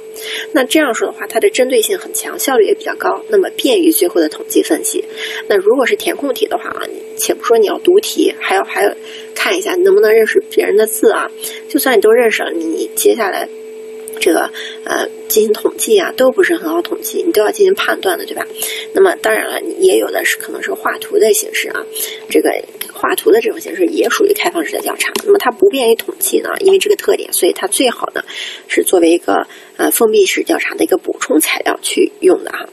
[0.52, 5.02] 那这样说的话，它的针对性很强，效效率也比较高，那么便于最后的统计分析。
[5.48, 6.82] 那如果是填空题的话啊，
[7.16, 8.94] 且不说你要读题，还要还要
[9.34, 11.30] 看一下你能不能认识别人的字啊。
[11.66, 13.48] 就算你都认识了，你接下来
[14.22, 14.50] 这个
[14.84, 18.46] 呃进行统计啊，都不是很好统计，你都要进行判断的，对吧？
[18.94, 21.84] 那么当然了，也有的是可能是画图的形式啊，
[22.30, 22.50] 这个。
[22.94, 28.22] 画图的这种形式也属于开放式的调查，那么它不便于统计呢，因为这个特点，所以它最好呢
[28.68, 32.68] 是作为一个呃封闭式调查的一个补充材料去用的哈。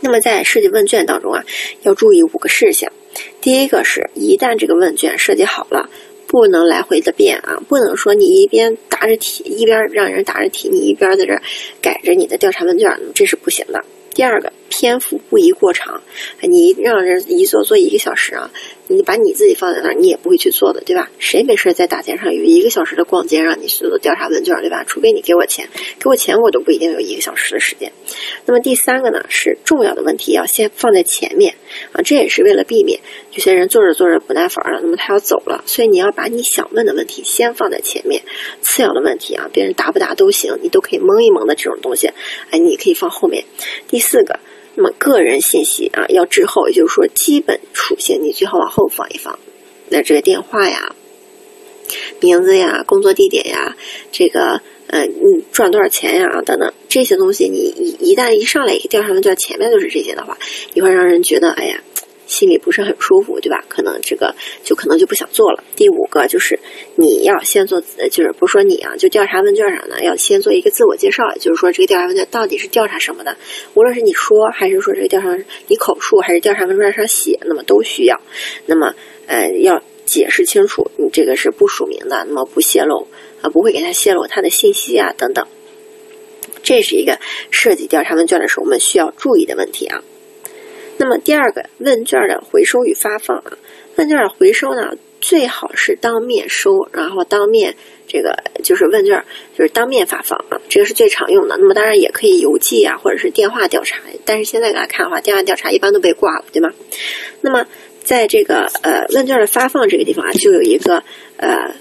[0.00, 1.44] 那么在设计问卷当中啊，
[1.82, 2.92] 要注意五个事项。
[3.40, 5.90] 第一个是，一旦这个问卷设计好了，
[6.32, 11.38] 不能来回的变啊，不能说你一边答着题，一边让人答着题，你一边在这
[11.82, 13.84] 改着你的调查问卷，这是不行的。
[14.14, 14.50] 第二个。
[14.74, 16.00] 篇幅不宜过长，
[16.40, 18.50] 你让人一坐坐一个小时啊，
[18.92, 21.10] 你把你自己放在那儿，你也不会去做的，对吧？
[21.18, 24.84] 谁没事在大街上有一个小时的逛街让你去做调查问卷，对吧？
[24.84, 27.90] 除非你给我钱，给我钱我都不一定有一个小时的时间。
[28.46, 31.54] 那么第三个呢，是重要的问题要先放在前面
[31.92, 33.00] 啊，这也是为了避免
[33.32, 38.22] 有些人做着做着不耐烦了，那么他要走了，所以你要把你想问的问题先放在前面，
[38.60, 42.08] 次要的问题啊，别人答不答都行，你都可以蒙一蒙的这种东西，
[42.50, 43.44] 哎，你可以放后面。
[43.88, 44.38] 第四个。
[44.74, 49.38] 那么个人信息啊要滞后，也就是说基本属性你最好往后放一放。
[49.88, 50.94] 那这个电话呀、
[52.20, 53.76] 名字呀、工作地点呀、
[54.10, 60.38] 这个嗯，你赚多少钱呀等等这些东西，你一一旦一上来一调查问卷前面就是这些的话，
[60.74, 61.82] 你会让人觉得哎呀。
[62.32, 63.62] 心里不是很舒服，对吧？
[63.68, 65.62] 可能这个就可能就不想做了。
[65.76, 66.58] 第五个就是
[66.96, 73.36] 你要先做，就是不说你啊，就调查问卷上呢，要先做一个自我介绍，就是说这个调查问卷到底是调查什么的。
[73.74, 78.18] 无论是你说，还是说这个调查你口述，还是调查问卷上写，那么都需要。
[78.64, 78.94] 那么
[79.26, 83.08] 呃，要解释清楚，你这个是不署名的，那么不泄露
[83.42, 85.46] 啊，不会给他泄露他的信息啊等等。
[86.62, 87.18] 这是一个
[87.50, 90.02] 设计调查问卷的时候我们需要注意的问题啊。
[91.02, 93.58] 那么第二个问卷的回收与发放啊，
[93.96, 97.74] 问卷的回收呢，最好是当面收，然后当面
[98.06, 99.24] 这个就是问卷
[99.58, 101.56] 就是当面发放啊，这个是最常用的。
[101.58, 106.70] 那么当然也可以邮寄啊，或者是电话调查，但是现在来看的话，电话调查一般都被挂了，对吗？
[107.40, 107.66] 那么
[108.04, 111.02] 在这个呃问卷的发放这个地方啊，就有一个
[111.36, 111.74] 呃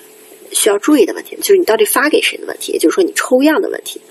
[0.52, 4.02] 需要注意的问题，就是你到底发给谁的问题，也就是说你抽样的问题。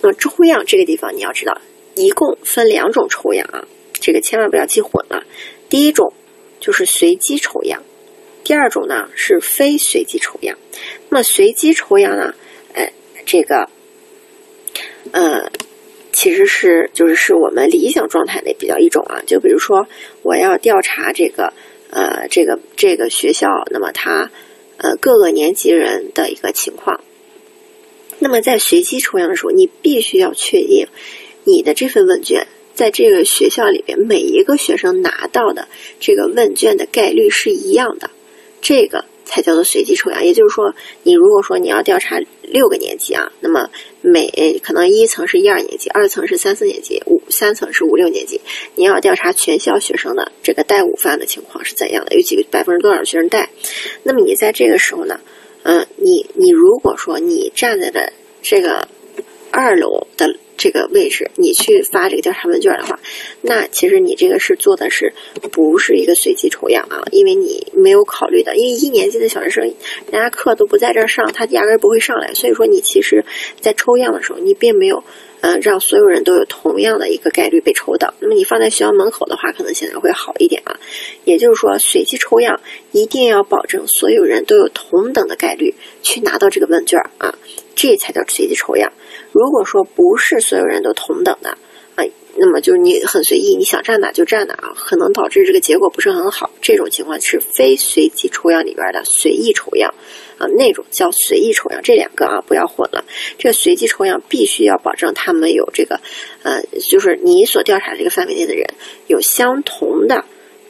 [0.00, 1.60] 那么抽样这个地方你要知道，
[1.96, 3.68] 一共分两种抽样啊。
[4.04, 5.24] 这个千万不要记混了。
[5.70, 6.12] 第一种
[6.60, 7.82] 就是随机抽样，
[8.44, 10.58] 第二种呢是非随机抽样。
[11.08, 12.34] 那么随机抽样呢，
[12.74, 12.92] 呃，
[13.24, 13.70] 这个，
[15.12, 15.50] 呃，
[16.12, 19.22] 其实是就是是我们理想状态的比较一种啊。
[19.26, 19.88] 就比如说，
[20.20, 21.54] 我要调查这个
[21.88, 24.30] 呃这个这个学校，那么它
[24.76, 27.00] 呃各个年级人的一个情况。
[28.18, 30.88] 那么在随机抽样的时候，你必须要确定
[31.44, 32.46] 你的这份问卷。
[32.74, 35.68] 在这个学校里边，每一个学生拿到的
[36.00, 38.10] 这个问卷的概率是一样的，
[38.60, 40.24] 这个才叫做随机抽样。
[40.24, 48.40] 也就是说，你如果说你要调查六个年级啊，那么每可能一层是一二年级，二层是三四年级，五三层是五六年级，
[48.74, 53.50] 你要调查全校学生的这个带午饭的情况是怎样的，有几个百分之多少学生带。
[54.02, 55.20] 那么你在这个时候呢，
[55.62, 58.88] 嗯，你你如果说你站在了这个
[59.52, 60.36] 二楼的。
[60.56, 62.98] 这个位置，你去发这个调查问卷的话，
[63.42, 65.12] 那其实你这个是做的是
[65.52, 67.02] 不是一个随机抽样啊？
[67.12, 69.74] 因为你没有考虑的，因为一年级的小学生，人
[70.12, 73.24] 家课都不在这儿上，他压根儿不会上来，所以说你其实
[73.60, 75.02] 在抽样的时候，你并没有。
[75.44, 78.14] 嗯，让所有人都有同样的一个概率被抽到。
[78.18, 80.80] 那么你放在学校门口的话，可能显得会好一点啊。
[81.24, 82.58] 也就是说，随机抽样
[82.92, 87.34] 一定要保证所有人都有同等的概率去拿到这个问卷啊，
[87.74, 88.90] 这才叫随机抽样。
[89.32, 91.50] 如果说不是所有人都同等的
[91.94, 92.04] 啊。
[92.36, 96.50] 那么就是你很随意，你想站哪就站哪啊，可能导致这个结果不是很好。
[96.62, 99.94] 这种情况是非随机抽样里边的随意抽样
[100.38, 101.80] 啊，那种叫随意抽样。
[101.82, 103.04] 这两个啊不要混了。
[103.38, 106.00] 这个随机抽样必须要保证他们有这个
[106.42, 108.66] 呃，就是你所调查这个范围内的人
[109.06, 110.24] 有相同的。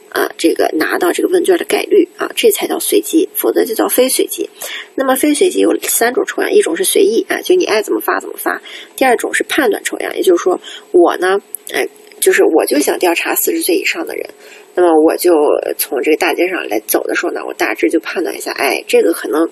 [0.09, 4.49] 啊，这个拿到这个问卷的概率啊，这才叫随机，否则就叫非随机。
[4.95, 8.61] 那么非随机有三种抽样，一种是随意啊，就你爱怎么发怎么发；
[8.95, 10.57] 第二种是判断抽样，也就是说
[10.91, 11.41] 我呢，
[11.73, 11.85] 哎，
[12.21, 14.29] 就是我就想调查四十岁以上的人，
[14.75, 15.33] 那么我就
[15.77, 19.49] 从这个大街上来走的时候呢，我大致就判断一下，哎，这个可能。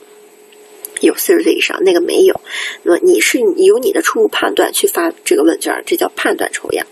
[1.02, 2.40] 有四十岁以上，那个没有。
[2.84, 6.88] 那么你是由你的初步判断去发这个问卷，这叫判断抽样。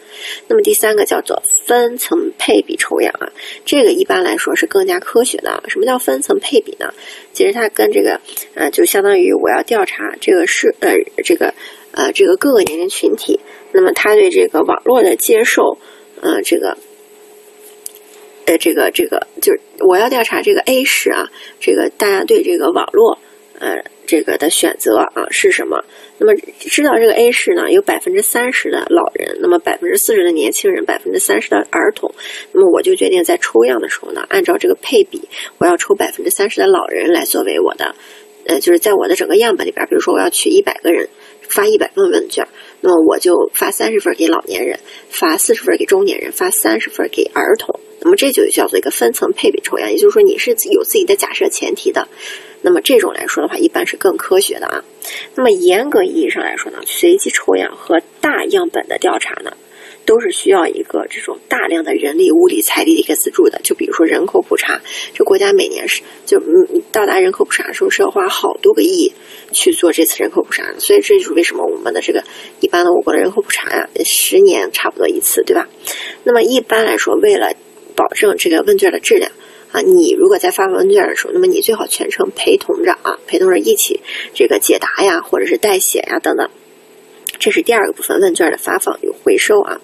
[0.50, 3.32] 那么第三个叫做分层配比抽样啊，
[3.64, 5.64] 这个一般来说是更加科学的。
[5.70, 6.94] 什么叫分层配比呢？
[7.32, 8.20] 其实它跟这个
[8.54, 10.92] 呃，就相当于我要调查这个是呃
[11.24, 11.54] 这个
[11.94, 13.40] 呃这个各个年龄群体，
[13.72, 15.78] 那么他对这个网络的接受，
[16.20, 16.76] 呃这个
[18.46, 23.20] 呃这个这个就是我要调查这个 A 市啊，这个大家对这个网络
[23.60, 23.84] 呃。
[24.08, 25.86] 这个的选择啊是什么？
[26.18, 32.14] 那么知道这个 A 市呢，有百分之三十的老人，那么百分之四十的年轻人，百分之三十的儿童。
[32.52, 37.96] 那么我就决定在抽样的时候呢，按照这个配比，我要抽百分之三十的老人来作为我的，
[38.48, 41.08] 呃，就是在我的整个样本里边，比如说我要取一百个人，
[41.48, 42.46] 发一百份问卷，
[42.82, 44.78] 那么我就发三十份给老年人，
[45.10, 47.80] 发四十份给中年人，发三十份给儿童。
[48.02, 52.08] 那么这就叫做一个分层配比抽样，也就是说你是有自己的假设前提的。
[52.64, 54.84] 那么这种来说的话，一般是更科学的啊。
[55.36, 59.58] 那么严格意义上来说呢，随机抽样和大样本的调查呢，
[60.06, 63.60] 都是需要一个这种大量的人力、物力、财力的一个资助的。
[63.64, 64.80] 就比如说人口普查，
[65.16, 69.12] 这国家每年是就嗯到达人口普查的时候是要花好多个亿
[69.52, 70.80] 去做这次人口普查的。
[70.80, 72.24] 所以这就是为什么我们的这个
[72.60, 75.68] 一般的我国的人口普查呀，十年差不多一次，对吧？
[76.24, 77.54] 那么一般来说，为了
[78.02, 79.32] 保证这个问卷的质量。
[79.72, 84.02] 啊，你如果在发放问卷的时候，那么你最好全程陪同着啊，陪同着一起
[84.34, 86.50] 这个解答呀，或者是代写呀等等。
[87.40, 89.80] 这是第二个部分，问卷的发放与回收啊。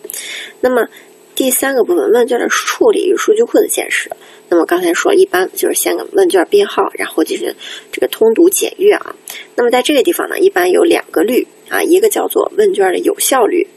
[0.59, 0.87] 那么
[1.35, 4.09] 第三个部分，问卷的处理与数据库的建设。
[4.49, 7.53] 那么刚才说，一般就是先给问卷编号，然后进行
[7.91, 9.15] 这个通读检阅啊。
[9.55, 13.67] 那么在这个地方呢，一般有两个率啊，一个叫做问卷的有效率，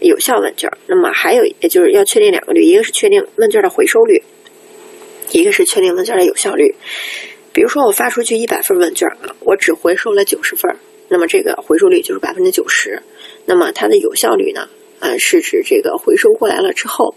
[0.00, 0.70] 有效问卷。
[0.86, 4.22] 那么还有也就是要确定两个率，一个是确定问卷的回收率。
[5.30, 6.74] 一个是确定问卷的有效率，
[7.52, 10.74] 比如说我发出去一百份问卷啊，我只回收了九十份，
[11.08, 13.02] 那么这个回收率就是百分之九十。
[13.44, 14.66] 那么它的有效率呢？
[15.00, 17.14] 呃，是指这个回收过来了之后，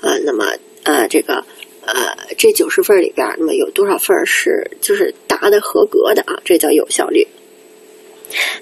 [0.00, 0.44] 呃，那么
[0.82, 1.44] 呃这个
[1.86, 1.94] 呃
[2.36, 6.40] 这九十份里边，那么有多少份是就是答的合格的啊？
[6.44, 7.28] 这叫有效率。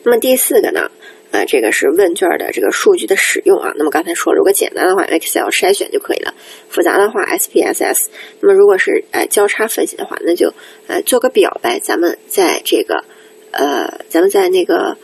[0.04, 0.90] 那么第四个呢？
[1.33, 3.73] 呃，这个是问卷的这个数据的使用啊。
[3.77, 6.35] 那么刚才说，如果简单的话，Excel 筛选就可以了；
[6.69, 8.07] 复杂的话，SPSS。
[8.40, 10.53] 那么如果是呃交叉分析的话，那就
[10.88, 11.79] 呃做个表呗。
[11.81, 13.05] 咱们在这个
[13.53, 14.97] 呃，咱们在那个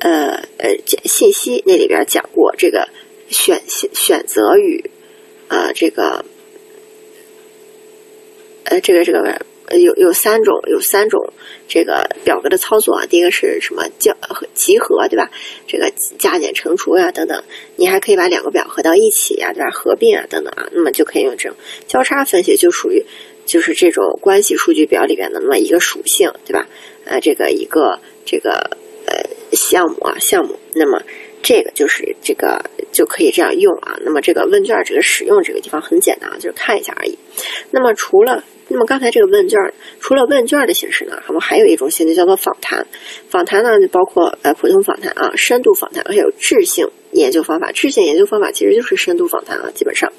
[0.00, 2.88] 呃呃信息那里边讲过这个
[3.28, 4.90] 选选选择与
[5.48, 6.24] 呃这个
[8.64, 9.40] 呃这个这个。
[9.70, 11.32] 有有三种，有三种
[11.68, 13.06] 这个表格的操作啊。
[13.06, 13.84] 第一个是什么？
[13.98, 14.14] 交
[14.54, 15.30] 集合，对吧？
[15.66, 17.42] 这个加减乘除呀，等等。
[17.76, 19.70] 你还可以把两个表合到一起呀，对吧？
[19.70, 20.68] 合并啊，等等啊。
[20.72, 23.04] 那么就可以用这种交叉分析，就属于
[23.44, 26.66] 就是这种关系数据表里边的那么一个属性，对吧？
[27.04, 28.76] 呃，这个一个这个
[29.06, 30.58] 呃项目啊，项目。
[30.74, 31.02] 那么
[31.46, 33.96] 这个就是这个就可以这样用啊。
[34.04, 37.16] 那么这个问卷这个使用这个地方很简单啊，就是看一下而已。
[37.70, 39.56] 那么除了那么刚才这个问卷，
[40.00, 42.84] 除了问卷的形式呢，我们还有一种形式叫做访谈。
[43.30, 47.70] 访谈呢，就包括呃普通访谈啊、深度访谈，还有质性研究方法。
[47.70, 50.12] 质性研究方法其实就是深度访谈啊，基本上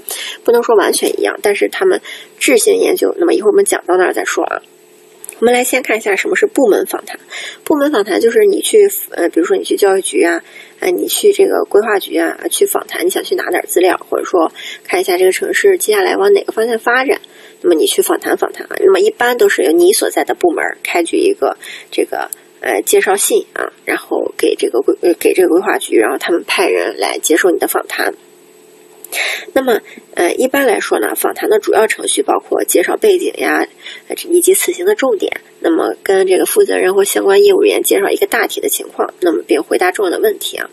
[0.45, 1.99] 不能说完全一样，但是他们
[2.39, 3.13] 质性研究。
[3.17, 4.61] 那么一会儿我们讲到那儿再说啊。
[5.39, 7.19] 我们来先看一下什么是部门访谈。
[7.63, 10.41] 部门访谈就是你去呃，比如说你去教育局啊，
[10.79, 14.51] 哎，你去这个规划局啊去访谈，你想去拿点资料，或者说
[14.83, 17.21] 看一下这个城市接下来往哪个方向发展。
[17.61, 21.55] 那么你去访谈访谈啊，那么一般都是由你所在的部门开具一个
[21.91, 22.29] 这个
[22.61, 28.15] 呃介绍信啊，然后给这个规呃给这个规划局，然后他们派人来接受你的访谈。
[29.53, 29.79] 那么，
[30.13, 33.65] 呃，一般来说呢，访谈的主要程序包括介绍背景呀，
[34.29, 35.41] 以及此行的重点。
[35.59, 40.69] 那么，跟这个负责人或相关业务员介绍一个大体的情况，那么并回答重要的问题啊。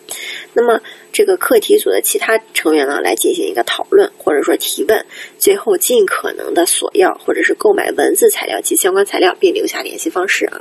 [0.53, 0.81] 那么，
[1.13, 5.07] 这个课题组的其他成员呢，来进行一个讨论或者说提问，
[5.39, 10.61] 最后尽可能的索要或者是购买文字材料及相关材料，并留下联系方式啊。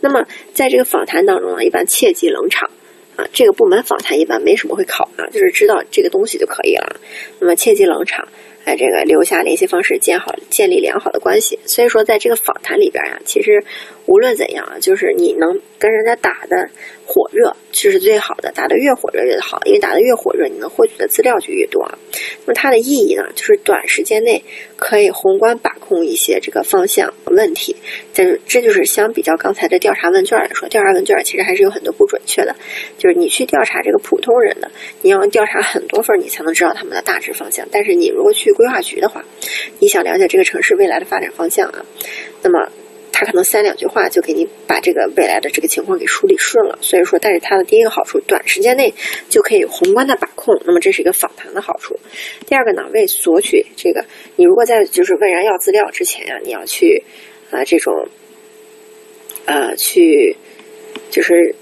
[0.00, 2.70] 那么，在这个访谈当中呢，一般切忌冷场。
[3.18, 7.00] 啊，这个部门访谈一般没什么会考啊，就是知道这个东西就可以了。
[7.40, 8.28] 那么切忌冷场，
[8.64, 11.58] 哎，这个留下联系方式，建好建立良好的关系。
[11.66, 13.64] 所以说，在这个访谈里边呀，其实
[14.06, 16.70] 无论怎样啊，就是你能跟人家打的。
[17.10, 21.82] 火热这是最好的，打得越火热越好，因为打得越火热，你能获取的资料就越多。
[22.44, 24.44] 那么它的意义呢，就是短时间内
[24.76, 27.76] 可以宏观把控一些这个方向问题。
[28.12, 32.54] 这这就是相比较刚才的调查问卷来说，调查问卷其实还是有很多不准确的。
[32.98, 37.66] 就是你去调查这个普通人的，你要调查很多份，你才能知道他们的大致方向。
[37.72, 39.24] 但是你如果去规划局的话，
[39.78, 41.86] 你想了解这个城市未来的发展方向啊，
[42.42, 42.70] 那么。
[43.20, 48.94] 他可能三两句话就给你把这个未来的这个情况给梳理顺了，所以说，但是它的第一个好处，短时间内
[49.28, 51.98] 就可以宏观的把控，那么这是一个访谈的好处。
[52.46, 54.04] 第二个呢，为索取这个，
[54.36, 57.02] 你如果在就是问人要资料之前呀，你要去
[57.50, 57.92] 啊这种，
[59.46, 60.36] 呃去
[61.10, 61.56] 就是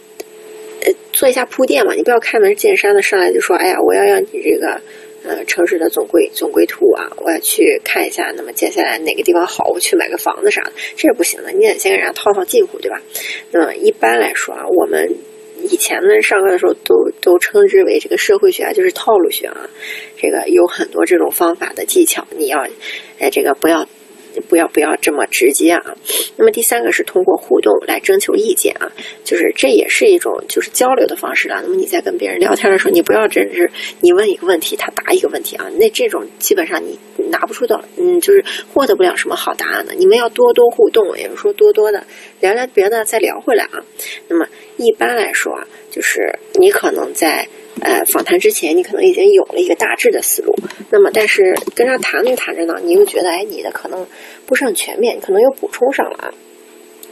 [0.85, 4.79] 呃做一下铺垫嘛，你不要开门见山的上来就说，哎呀，我要要你这个。
[5.27, 8.33] 呃，城市的总规总规图啊，我要去看一下。
[8.37, 11.51] 那么接下来哪个地方好，我去买个房子啥的，这是不行的。
[11.51, 13.03] 你得先给人家套套近乎，对吧？
[13.51, 15.17] 那么一般来说啊，我们
[15.65, 19.69] 以前呢上课的时候都都称之为这个社会学啊，就是套路学啊。
[20.17, 22.65] 这个有很多这种方法的技巧，你要
[23.19, 23.87] 哎，这个不要。
[24.41, 25.97] 不要不要这么直接啊！
[26.37, 28.93] 那么第三个是通过互动来征求意见啊，
[29.25, 31.61] 就是这也是一种就是交流的方式了。
[31.63, 33.71] 那么你在跟别人聊天的时候，你不要真是
[34.01, 36.99] 你问一个问题，他答一个问题啊，那这种基本上你
[37.31, 39.95] 拿不出的，嗯，就是获得不了什么好答案的。
[39.95, 42.05] 你们要多多互动，也就是说多多的
[42.41, 43.85] 聊聊别的，再聊回来啊。
[44.29, 47.49] 那么一般来说啊，就是你可能在。
[47.83, 50.55] 呃，访谈之前你可能已经有了一个大致的思路，
[50.91, 54.07] 那么但是跟他谈着谈着呢，你又觉得哎，你的可能
[54.47, 56.35] 不是很全面，可能又补充上了啊。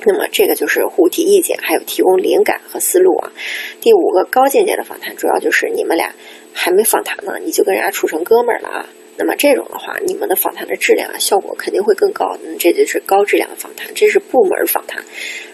[0.07, 3.33] 那么这个就是互提意见，还有提供灵感和思路啊。
[3.81, 6.15] 第五个高境界的访谈，主要就是你们俩
[6.53, 8.89] 还没访谈呢，你就跟人家处成哥们儿了啊。
[9.17, 12.37] 那么这种的话，你们的访谈的质量啊，效果肯定会更高。
[12.43, 15.05] 嗯，这就是高质量的访谈，这是部门访谈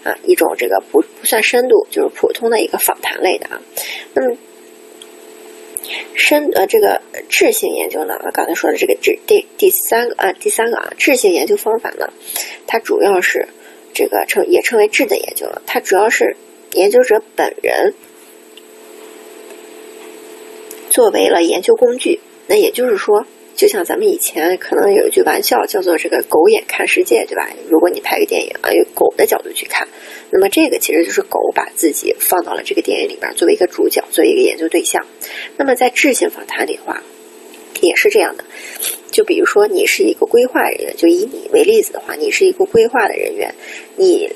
[0.05, 3.61] 啊，一种这个不不算深度，就是普通的一个访谈类的啊。
[4.15, 4.37] 那么。
[6.15, 12.13] 深呃，这个质性研究呢，刚才说的这个质第第三个啊，第三个啊，质性研究方法呢，
[12.67, 13.49] 它主要是
[13.93, 16.37] 这个称也称为质的研究了，它主要是
[16.73, 17.95] 研究者本人
[20.91, 23.27] 作为了研究工具，那也就是说。
[23.61, 27.47] 就像咱们以前可能有一句玩笑叫做“这个狗眼看世界”，对吧？
[27.69, 29.87] 如果你拍个电影啊，用狗的角度去看，
[30.31, 35.05] 那么这个其实就是狗把自己放到了这个电影里边，作为一个主角，作为一个研究对象。
[35.59, 37.03] 那么在质性访谈里的话，
[37.83, 38.45] 也是这样的。
[39.13, 43.55] 就比如说你是一个规划人员，就以你为例子的话，你是一个规划的人员，
[43.97, 44.31] 你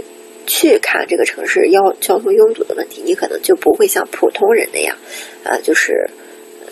[0.47, 4.99] 去看这个城市要交通拥堵的问题，你可能就不会像普通人那样，
[5.45, 6.11] 呃，就是。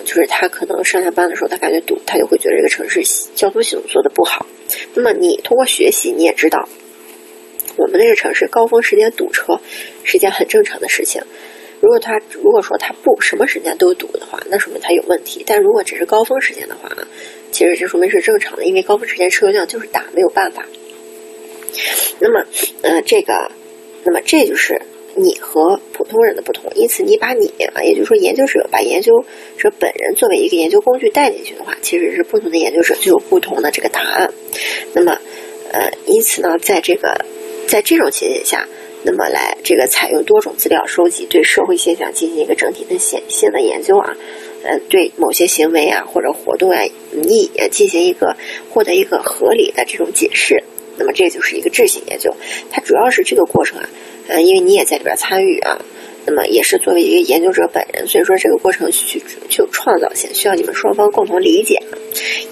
[0.05, 3.03] 就是他可能上下班的时候，他感觉堵，他就会觉得这个城市
[3.35, 4.47] 交通系统做的不好。
[4.95, 6.69] 那么你通过学习，你也知道，
[7.77, 9.61] 我们那个城市高峰时间堵车
[10.05, 11.23] 是件很正常的事情。
[11.81, 15.43] 如果他如果说他不什么时间都堵的话，那说明他有问题。
[15.47, 16.91] 但如果只是高峰时间的话，
[17.51, 20.67] 其实这说明是正常的，因为高峰时间车流量就是大，没有办法。
[22.21, 22.47] 那么，
[22.83, 23.51] 呃，这个，
[24.05, 24.83] 那么这就是。
[25.15, 29.25] 你和普通人的不同，因此你把你啊，也就是说研究者把研究
[29.59, 34.33] 者本人作为一个研究工具带进去的话，其实是不同的研究者就有不同的这个答案。
[34.95, 35.19] 那么，
[35.73, 37.25] 呃，因此呢，在这个
[37.67, 38.67] 在这种情形下，
[39.05, 44.17] 那么来这个采用多种资料收集，对社会现象进行一个整体的显性的研究啊，
[44.65, 48.37] 呃，对某些行为啊或者活动啊，你也进行一个
[48.71, 50.65] 获得一个合理的这种解释。
[50.97, 52.35] 那么这就是一个质性研究，
[52.71, 53.89] 它主要是这个过程啊。
[54.29, 55.85] 呃，因为你也在里边参与啊，
[56.27, 61.83] 那么也是作为一个研究者本人，所以说这个过程具具有创造性，需要你们双方共同理解。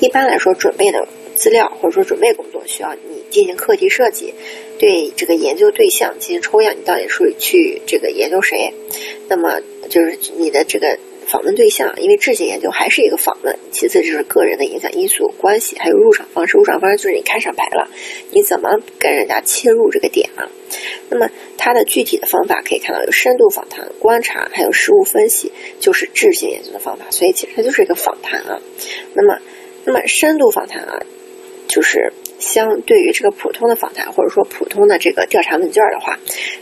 [0.01, 4.35] 一般来说，准备的资料或者说准备工作需要你进行课题设计，
[4.79, 8.75] 对这个研究对象进行抽样，你到底是去这个研究谁？
[9.29, 10.99] 那么就是你的这个
[11.31, 13.57] 访问对象，因为质性研究还是一个访问。
[13.71, 16.59] 其次就是个人的影响因素、关系，还有入场方式。
[16.59, 17.89] 入场方式就是你开上牌了，
[18.33, 20.51] 你怎么跟人家切入这个点啊？
[21.09, 27.05] 那么它的具体的方法可以看到有深度访谈、观察，还有实物分析，就是质性研究的方法。
[27.11, 28.61] 所以其实它就是一个访谈啊。
[29.15, 29.39] 那么，
[29.85, 31.01] 那么深度访谈啊，
[31.69, 36.19] 就是相对于这个普通的访谈，或者说普通的这个调查问卷的话，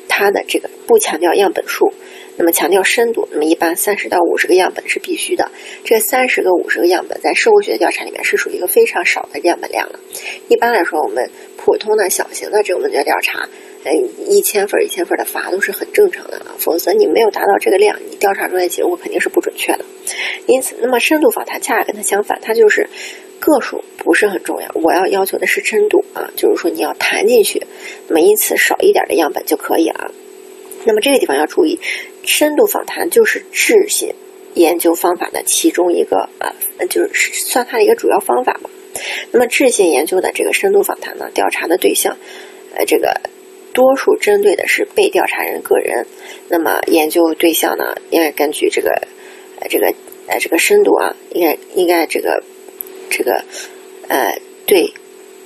[0.08, 1.94] 它的这个不强调样本数。
[2.38, 5.50] 那么强调深度，那么一般三十到五十个样本是必须的。
[5.84, 9.98] 这三十个、五十个样本在社会学的调查里面是属于一个非常少的样本量了。
[10.46, 13.48] 一般来说，我们普通的小型的这种问卷调查，
[13.82, 13.92] 呃，
[14.28, 16.54] 一千份、一千份的发都是很正常的啊。
[16.58, 19.84] 否则你没有达到这个量，你调查出来结果肯定是不准确的。
[20.46, 22.88] 因此，那么深度访谈恰恰跟它相反，它就是
[23.40, 27.66] 个数不是很重要，我要要求的是深度啊，就是说你要谈进去，
[28.06, 30.14] 那么因此少一点的样本就可以了。
[30.84, 31.78] 那么这个地方要注意。
[32.24, 34.14] 深度访谈就是质性
[34.52, 36.52] 研究方法的其中一个啊，
[36.90, 38.68] 就是算它的一个主要方法嘛。
[39.32, 42.18] 那么质性研究的这个深度访谈呢，调查的对象，
[42.74, 43.20] 呃，这个
[43.72, 46.06] 多数针对的是被调查人个人。
[46.48, 48.90] 那么研究对象呢，应该根据这个
[49.60, 49.94] 呃这个
[50.26, 52.42] 呃这个深度啊，应该应该这个
[53.08, 53.44] 这个
[54.08, 54.92] 呃对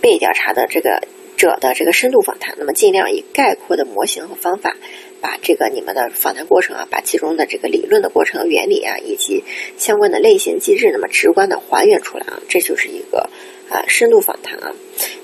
[0.00, 1.02] 被调查的这个
[1.36, 4.76] 者的这个深度访谈，那么尽量以概括的模型和方法。
[5.22, 9.44] 把这个你们的访谈过程啊，把其中的这个理论的过程、原理啊，以及
[9.78, 13.30] 相关的类型机制，那么直观的还原出来啊，这就是一个
[13.70, 14.74] 啊深度访谈啊。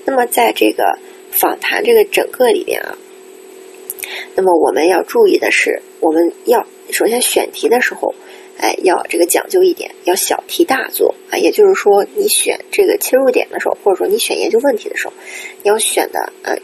[0.05, 0.97] 那么在这个
[1.31, 2.97] 访谈这个整个里边啊，
[4.35, 8.15] 那么我们要注意的是，我们要首先选题的时候，
[8.57, 11.37] 哎，要这个讲究一点，要小题大做啊。
[11.37, 15.13] 也就是说，你选这个切入点的时候，或者说你选研究问题的时候，
[15.61, 16.57] 你要选的呃。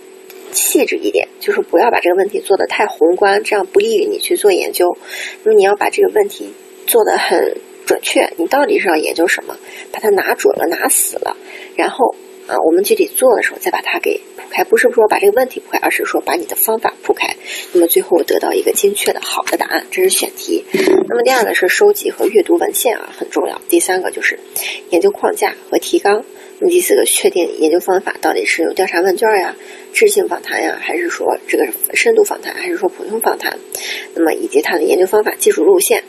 [0.55, 4.97] 细致一点，就是不要把这个问题做得太宏观，这样不利于你去做研究。
[5.43, 6.53] 那么你要把这个问题
[6.87, 9.57] 做得很准确，你到底是要研究什么？
[9.91, 11.37] 把它拿准了，拿死了，
[11.75, 12.15] 然后
[12.47, 17.35] 啊，我们具体做的时候再把它给铺开，不是说把这个问题铺开，而是说把你的方法铺开。
[17.73, 20.63] 那么最后得到一个精确的好的答案，这是选题。
[21.09, 23.59] 那么第二个是收集和阅读文献啊，很重要。
[23.67, 24.39] 第三个就是
[24.91, 26.23] 研究框架和提纲。
[26.59, 29.55] 那么第四个，确定研究方法到底是用调查问卷呀。
[29.91, 33.57] 质性访谈呀，还是说这个深度访谈，还是说普通访谈？
[34.13, 36.03] 那么以及它的研究方法、技术路线。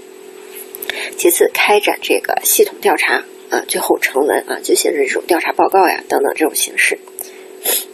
[1.17, 6.99] 其次，开展这个系统调查啊，最后成文啊，就写成这种调查报告呀等等这种形式。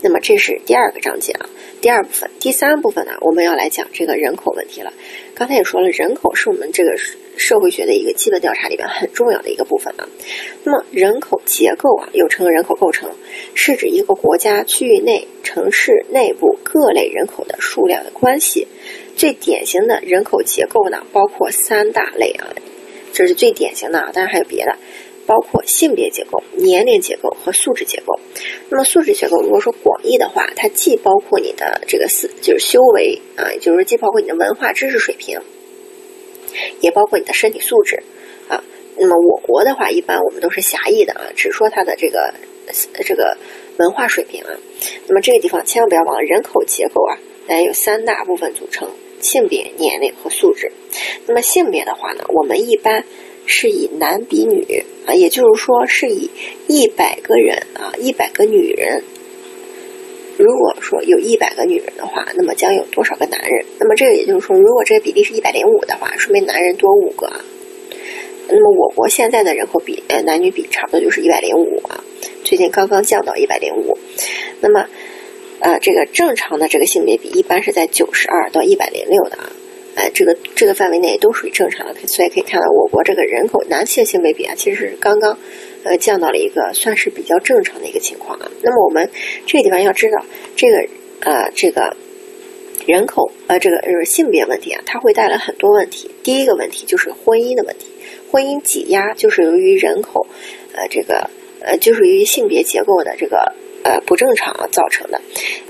[0.03, 1.48] 那么这是第二个章节啊，
[1.80, 4.92] 第二部分，第三部分呢，我们要来讲这个人口问题了。
[5.34, 6.90] 刚才也说了，人口是我们这个
[7.38, 10.07] 社会学的一个基本调查里边很重要的一个部分啊。
[10.64, 13.11] 那么人口结构啊，又称人口构成，
[13.55, 18.68] 是指一个国家区域内城市内部各类人口的数量的关系。
[19.16, 22.53] 最典型的人口结构呢，包括三大类啊，
[23.14, 24.76] 这是最典型的啊，当然还有别的。
[25.27, 28.18] 包括性别结构、年龄结构和素质结构。
[28.68, 35.41] 那么素质结构，如果说广义的话，它既包括你的这个思，就是修为啊，也就是既包括你的文化知识水平，
[36.81, 38.03] 也包括你的身体素质
[38.49, 38.62] 啊。
[38.97, 42.35] 那么我国的话，一般我们都是狭义的啊，只说它的这个
[43.05, 43.37] 这个
[43.79, 44.51] 文化水平啊。
[45.07, 50.73] 那么这个地方千万不要忘了，人口结构啊，来有三大部分组成：性别、年龄和素质。
[51.27, 53.05] 那么性别的话呢，我们一般。
[53.55, 56.30] 是以男比女啊，也就是说是以
[56.68, 59.05] 一百个人啊，一百个女人。
[60.38, 63.66] 如果说有一百个女人的话，那么将有多少个男人？
[63.78, 67.44] 那么这个也就是说，如果这个比例是一百零五的话，说明男人多五个啊。
[68.48, 72.03] 那么我国现在的人口比呃男女比差不多就是一百零五啊，
[72.42, 73.98] 最近刚刚降到一百零五。
[74.61, 74.88] 那么
[75.61, 79.53] 呃这个正常的这个性别比一般是在九十二到一百零六的啊。
[79.95, 85.38] 呃，这个这个范围内都属于正常的，所以可以看到我国这个人口男性性别比啊，其实是刚刚
[85.84, 88.51] 呃降到了一个算是比较正常的一个情况啊。
[88.62, 89.11] 那么我们
[89.47, 90.24] 这个地方要知道，
[90.57, 90.78] 这个
[91.20, 91.97] 呃这个
[92.86, 96.11] 人口呃这个就是性别问题啊，它会带来很多问题。
[96.22, 97.86] 第一个问题就是婚姻的问题，
[98.30, 100.26] 婚姻挤压就是由于人口
[100.72, 101.28] 呃这个
[101.61, 103.53] 呃就是由于性别结构的这个。
[103.85, 105.20] 呃，不正常造成的，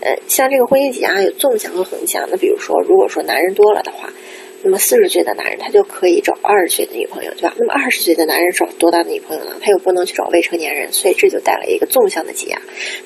[0.03, 2.29] 呃，像这个婚姻挤压有纵向和横向。
[2.31, 4.13] 那比如说，如果说男人多了的话，
[4.63, 7.55] 那么四十岁的男人他就可以找二十岁的女朋友，对吧？
[7.59, 9.57] 那么二十岁的男人找多大的女朋友呢？
[9.61, 12.61] 他又不能去找未成年人，所以这就带来一个纵向的挤压。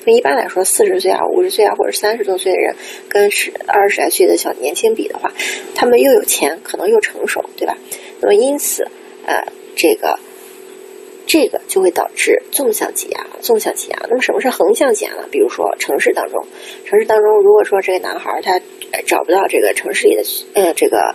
[0.05, 2.75] 那一般来说，四十岁啊、五十岁啊或者三十多岁的人
[3.09, 5.31] 跟十二十来岁的小年轻比的话，
[5.73, 7.77] 他们又有钱，可能又成熟，对吧？
[8.21, 8.87] 那么因此，
[9.25, 9.45] 呃，
[9.75, 10.19] 这个。
[11.27, 13.99] 这个就会导致纵向挤压，纵向挤压。
[14.09, 15.27] 那么什么是横向挤压呢？
[15.29, 16.43] 比如说城市当中，
[16.85, 18.59] 城市当中，如果说这个男孩他
[19.05, 20.23] 找不到这个城市里的
[20.53, 21.13] 呃这个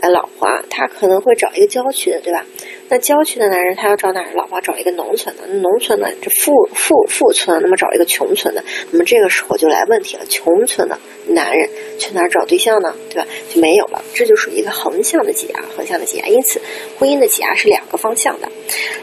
[0.00, 2.46] 呃老婆，他可能会找一个郊区的，对吧？
[2.90, 4.60] 那郊区的男人他要找哪儿老婆？
[4.60, 12.94] 找一个农村的，农村的这富富富村，那么找一个穷村的，那么这个时候就来问题了，穷村的男人去哪儿找对象呢？
[13.08, 13.26] 对吧？
[13.48, 16.26] 就没有了，这就属于一个横向的挤压，横向的挤压。
[16.26, 16.60] 因此，
[16.98, 18.50] 婚姻的挤压是两个方向的。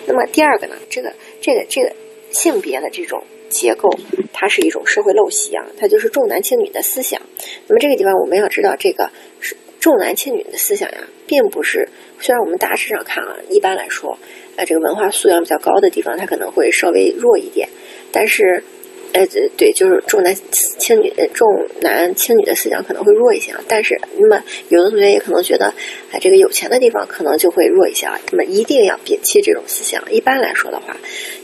[0.06, 0.76] 那么第二个呢？
[0.90, 1.92] 这个这个这个
[2.32, 3.90] 性别的这种结构，
[4.34, 7.22] 它是一种社会陋习啊，它就是重男轻女的思想。
[7.68, 9.10] 那么这个地方我们要知道，这个
[9.40, 9.56] 是
[9.88, 11.88] 重男轻女的思想呀，并不是。
[12.20, 14.20] 虽然我们大致上看啊，一般来说，
[14.58, 17.70] 呃，这个文化素养比较高的地方，它可能会稍微弱一点。
[18.12, 18.66] 但是，
[19.14, 19.26] 呃，
[19.56, 21.48] 对，就是重男轻女、重
[21.80, 23.64] 男轻女的思想可能会弱一些啊。
[23.70, 25.74] 但是，那么有的同学也可能觉得，
[26.12, 28.20] 哎，这个有钱的地方可能就会弱一些啊。
[28.34, 30.04] 那么一定要摒弃这种思想。
[30.12, 30.98] 一般来说的话，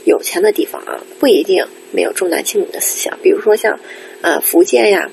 [0.04, 3.18] 有钱的地方啊，不一定没有重男轻女的思想。
[3.22, 3.80] 比如说像，
[4.20, 5.10] 呃，福建呀、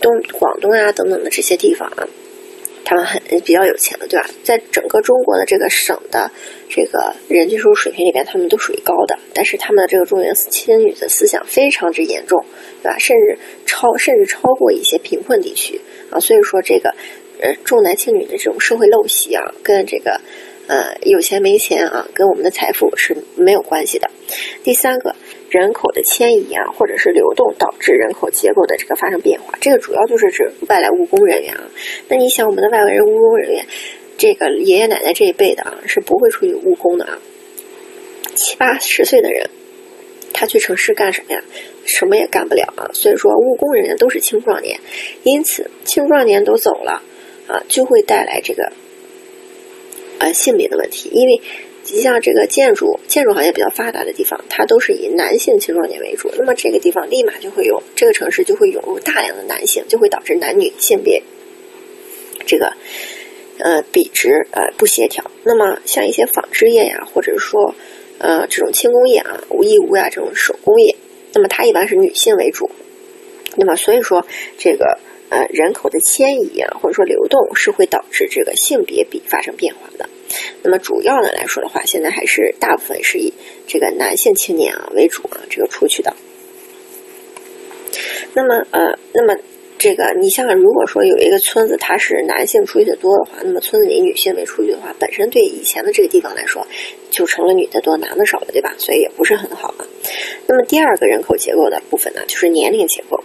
[0.00, 2.06] 东广东呀等等的这些地方啊。
[2.84, 4.26] 他们很比较有钱的，对吧？
[4.42, 6.30] 在整个中国的这个省的
[6.68, 9.18] 这个人均收入水平里边，他们都属于高的。
[9.34, 12.44] 但是他们的这个重男轻女的思想非常之严重，
[12.82, 12.98] 对吧？
[12.98, 15.80] 甚至超甚至超过一些贫困地区
[16.10, 16.20] 啊。
[16.20, 16.94] 所以说，这个
[17.40, 20.20] 呃重男轻女的这种社会陋习啊，跟这个
[20.66, 24.10] 呃有钱没钱啊，跟我们的财富是没有关系的。
[24.62, 25.14] 第三个。
[25.52, 31.68] 人口的迁移啊，或者是流动导致人口结构的这个发生变化，这个主要就是指外来务工人员啊。
[32.08, 33.66] 那你想，我们的外来人务工人员，
[34.16, 37.18] 这个爷爷奶奶这一辈的啊，是不会出去务工的啊。
[38.34, 39.50] 七八十岁的人，
[40.32, 41.44] 他去城市干什么呀？
[41.84, 42.88] 什么也干不了啊。
[42.94, 44.80] 所以说，务工人员都是青壮年，
[45.22, 47.02] 因此青壮年都走了
[47.46, 48.72] 啊，就会带来这个
[50.18, 51.42] 呃性别的问题，因为。
[51.94, 61.22] 你像这个建筑建筑行业比较发达的地方，它都是以男性青壮年为主，那么这个地方立马就会有这个城市就会涌入大量的男性，就会导致男女性别
[62.46, 62.72] 这个
[63.58, 65.30] 呃比值呃不协调。
[65.44, 67.74] 那么像一些纺织业呀，或者说
[68.16, 70.96] 呃这种轻工业啊、无义乌呀这种手工业，
[71.34, 72.70] 那么它一般是女性为主。
[73.56, 74.26] 那么所以说
[74.56, 80.08] 这个呃人口的迁移啊，或者说流动是会导致这个性别比发生变化的。
[80.62, 83.32] 那么主要的来说的话，现在还是大部分是以
[83.66, 86.14] 这个男性青年啊为主啊，这个出去的。
[88.34, 89.36] 那么呃，那么
[89.78, 96.66] 这个你像如果说有一个村子，它是男性出去的多的话，那么村子里女性没出去的话，本身对以前的这个地方来说，
[97.10, 98.74] 就成了女的多，男的少了，对吧？
[98.78, 99.86] 所以也不是很好啊。
[100.46, 103.22] 那么第二个人口结构的部分呢，就是年龄结构。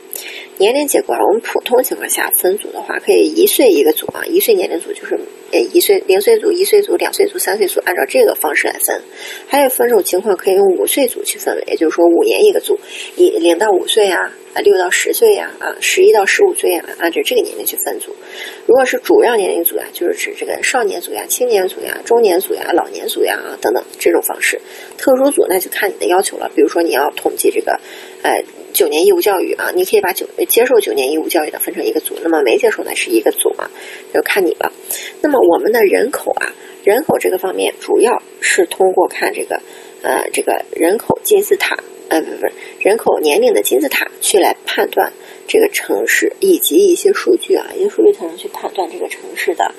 [0.58, 5.20] 年龄结构啊，我们普通情况下分组的话，可以一岁一个组啊，一岁年龄组就是。
[5.50, 9.02] 呃，一岁、零岁组、一岁组、两岁组、三岁组，按照这个方式来分。
[9.48, 12.78] 还有分种情况，可以用五岁组去分为，也就是说五年一个组，
[13.16, 18.14] 一零到五岁啊，啊六到十岁呀，啊十一到十五岁啊，按照这个年龄去分组。
[18.66, 24.60] 如果是主要年龄组呀，就是指这个少年组呀、青年组呀、中年组呀、老年组呀等等这种方式。
[24.98, 27.80] 特殊组那就看你的要求了，比如说你要统计这个，
[28.24, 28.44] 呃。
[28.78, 33.72] 九年义务教育啊，你可以把九接受九年义务教育的分成一个组，那么没接受的是一个组啊，
[34.14, 34.72] 就看你了。
[35.20, 36.54] 那么我们的人口啊，
[36.84, 39.60] 人口这个方面主要是通过看这个
[40.04, 41.76] 呃这个人口金字塔，
[42.10, 42.46] 呃不不
[42.80, 45.12] 人口年龄的金字塔去来判断
[45.48, 49.74] 这个城市以及一些数据啊，一些数据才能去判断这个城市的。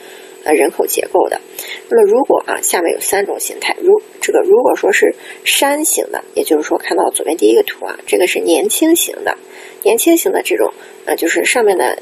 [0.52, 1.40] 人口结构的，
[1.88, 9.36] 那么如果啊，下面有三种形态，如这个如果说是山型的，也就是说看到左边第一个图啊，这个是年轻型的，
[9.82, 10.72] 年轻型的这种
[11.06, 11.98] 啊，就是上面的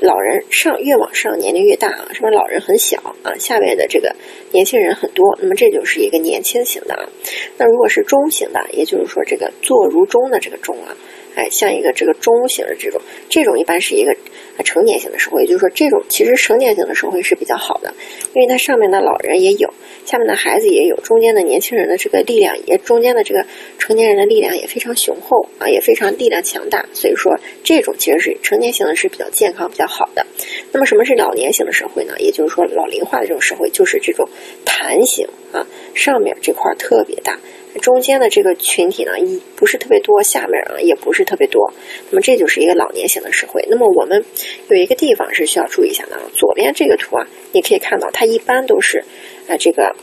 [0.00, 4.14] 老人上越往上年龄越大啊，上面老人很小啊，下面的这个
[4.52, 7.08] 年轻人很多，那么这就是一个年轻型的啊。
[7.56, 10.96] 那如果是中型的，也就是说这个坐如钟的这个钟啊。
[11.34, 14.16] 哎，像一个这个中型的这种，这种一般是一个
[14.62, 17.94] 成年型的社会，也就是说，这种其实成年型的社会是比较好的，
[18.34, 19.72] 因为它上面的老人也有，
[20.04, 23.44] 下面的孩子也有，中间的年轻人的这个力量也，中间的这个
[23.78, 30.26] 成年人的力量也非常雄厚啊，也非常力量强大，所以说这种其实是成年型的是比较健康、比较好的。
[30.72, 32.14] 那么什么是老年型的社会呢？
[32.18, 34.28] 也就是说，老龄化的这种社会就是这种
[34.64, 37.38] 弹性啊，上面这块特别大。
[37.80, 41.72] 中间的这个群体呢，一不是特别多，下面啊也不是特别多，
[42.10, 43.64] 那么这就是一个老年型的社会。
[43.68, 44.24] 那么我们
[44.68, 49.04] 有一个地方是需要注意一下的，左边这个图啊，你可以看到它一般都是
[49.48, 49.94] 啊这个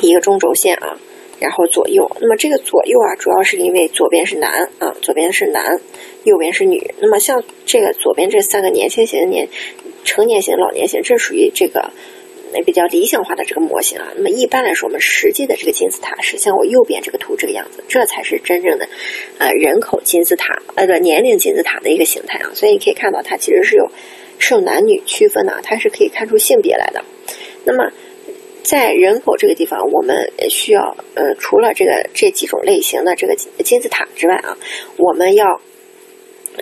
[0.00, 1.00] 一个中轴线啊，
[1.40, 2.08] 然后左右。
[2.20, 5.80] 那么这个左右啊，主要是因为左边是男啊，左边是男，
[6.24, 6.94] 右边是女。
[7.00, 9.48] 那么像这个左边这三个年轻型的、年
[10.04, 11.90] 成年型、老年型，这属于这个。
[12.52, 18.88] 那比较理想化的这个模型啊，那么一般来说，我们实际的这个金字塔是像我右边这个图这个样子，这才是真正的，
[19.38, 22.50] 呃，人口金字塔，呃，不，年龄金字塔的一个形态啊。
[22.54, 23.90] 所以你可以看到，它其实是有
[24.38, 27.04] 是有男女区分的，它是可以看出性别来的。
[27.64, 27.92] 那么
[28.62, 34.56] 在人口这个地方，我们需要呃，除了这个这几种类型的这个金字塔之外啊，
[34.96, 35.60] 我们要。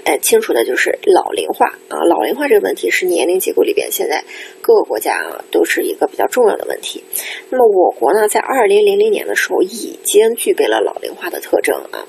[0.05, 4.25] 哎，清楚的就是老龄化啊，老龄化这个问题是年龄结构里边现在
[4.61, 7.05] 各个国家啊都是一个比较重要的问题。
[7.51, 12.07] 那么我国呢，在二零零零年的时候已经具备了老龄化的特征啊。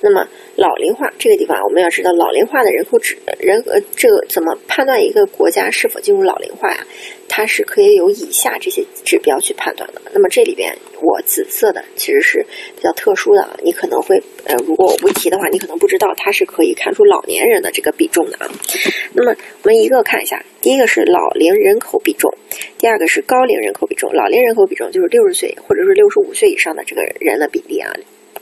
[0.00, 6.86] 那么老龄化这个地方，我们要知道老龄化的人口指人呃，这个怎么判断一个国家是否进入老龄化呀？
[7.32, 10.02] 它是可以有以下这些指标去判断的。
[10.12, 12.44] 那么这里边我紫色的其实是
[12.76, 18.50] 比较特殊的啊，你可能会呃，如果我不提的话，你可能不知道它是可以看出老年人的这个比重的啊。
[19.12, 22.28] 那么我们一个看一下，第一个是老龄人口比重，
[22.78, 24.12] 第二个是高龄人口比重。
[24.12, 27.92] 老龄人口比重就是六十岁或者是六十五岁以上的这个人的比例啊。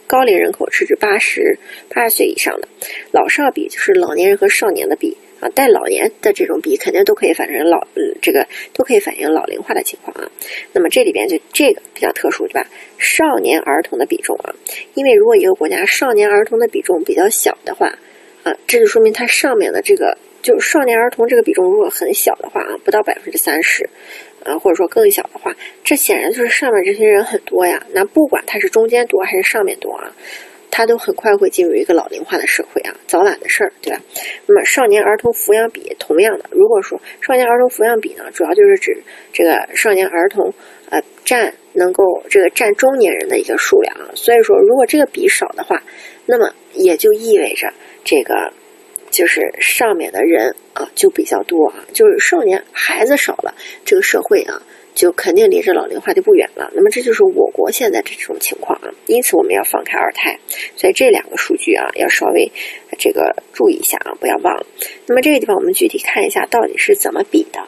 [0.06, 1.58] 高龄人口是指八十
[1.90, 2.68] 八十岁以上的。
[3.12, 5.18] 老少比就是老年人和少年的比。
[5.40, 10.30] 啊，带老年的这种比肯定都可以反映老，嗯，这个都可以反映老龄化的情况啊。
[10.72, 12.66] 那么这里边就这个比较特殊，对吧？
[12.98, 14.54] 少年儿童的比重啊，
[14.94, 17.86] 因为如果一个国家少年儿童的比重比较小的话，
[18.42, 23.88] 啊，这就说明它上面的这个就少年儿童这个比重如果很小的话啊，不到百分之三十，
[24.44, 27.86] 啊，或者说更小的话，这显然就是上面这些人很多呀。
[27.92, 30.12] 那不管它是中间多还是上面多啊。
[30.70, 34.00] 它都很快会进入一个老龄化的社会啊，早晚的事儿，对吧？
[34.46, 39.02] 那么少年儿童抚养比同样的，如果说少年儿童抚养比呢，主要就是指
[39.32, 40.52] 这个少年儿童
[40.90, 44.10] 呃占能够这个占中年人的一个数量啊。
[44.14, 45.82] 所以说，如果这个比少的话，
[46.26, 47.72] 那么也就意味着
[48.04, 48.52] 这个
[49.10, 53.54] 就是上面的人啊就比较多啊，就是少年孩子少了，
[53.84, 54.62] 这个社会啊。
[54.98, 56.68] 就肯定离这老龄化就不远了。
[56.74, 58.90] 那么这就是我国现在这种情况啊。
[59.06, 60.36] 因此我们要放开二胎，
[60.74, 62.50] 所以这两个数据啊要稍微
[62.98, 64.66] 这个注意一下啊，不要忘了。
[65.06, 67.62] 那么这个地方我们具体看一下到底是怎么比的。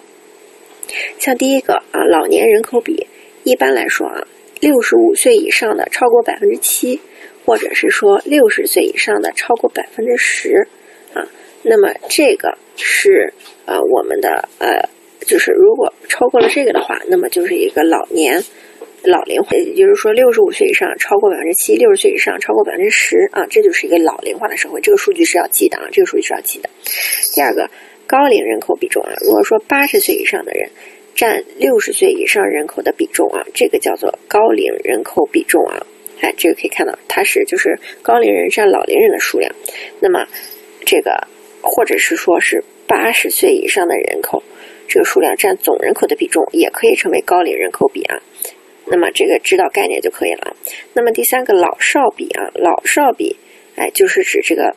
[1.21, 3.07] 像第一个啊，老年人口比，
[3.45, 4.27] 一般来说啊，
[4.61, 7.01] 六十五岁以上的超过百分之七，
[7.47, 10.67] 或者是说六十岁以上的超过百分之十
[11.15, 11.29] 啊。
[11.63, 13.33] 那么这个是
[13.67, 14.89] 呃我们的呃。
[15.27, 18.43] 就是如果超过了这个的话，那么就是一个老年
[19.05, 24.81] 老龄化，也就是说六十五岁以上超过百分之七，六十岁以上超过百分之十啊，这就是一个老龄化的社会。
[24.81, 26.69] 这个数据是要记的啊，这个数据是要记的。
[27.35, 27.71] 第二个
[28.07, 30.69] 高龄人口比重啊，如果说八十岁以上的人
[31.15, 35.87] 占六十岁以上人口的比重啊，这个叫做高龄人口比重啊。
[36.21, 39.51] 哎，这个可以看到，它是就是高龄人占老龄人的数量。
[40.01, 40.27] 那么
[40.85, 41.27] 这个
[41.63, 44.43] 或者是说是八十岁以上的人口。
[44.91, 48.21] 这个数量占总人口的比重也可以称为高龄人口比啊，
[48.89, 50.57] 那么这个知道概念就可以了。
[50.95, 53.37] 那么第三个老少比啊，老少比，
[53.77, 54.75] 哎，就是指这个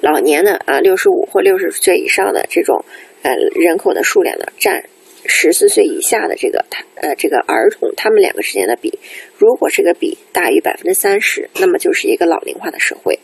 [0.00, 2.84] 老年的啊，六十五或六十岁以上的这种
[3.22, 4.84] 呃人口的数量呢，占
[5.24, 8.98] 十四岁以下的这个他呃这个儿童他们两个之间的比，
[9.36, 13.20] 如果这个比大于百分之三十，那么就是一个老龄化的社会。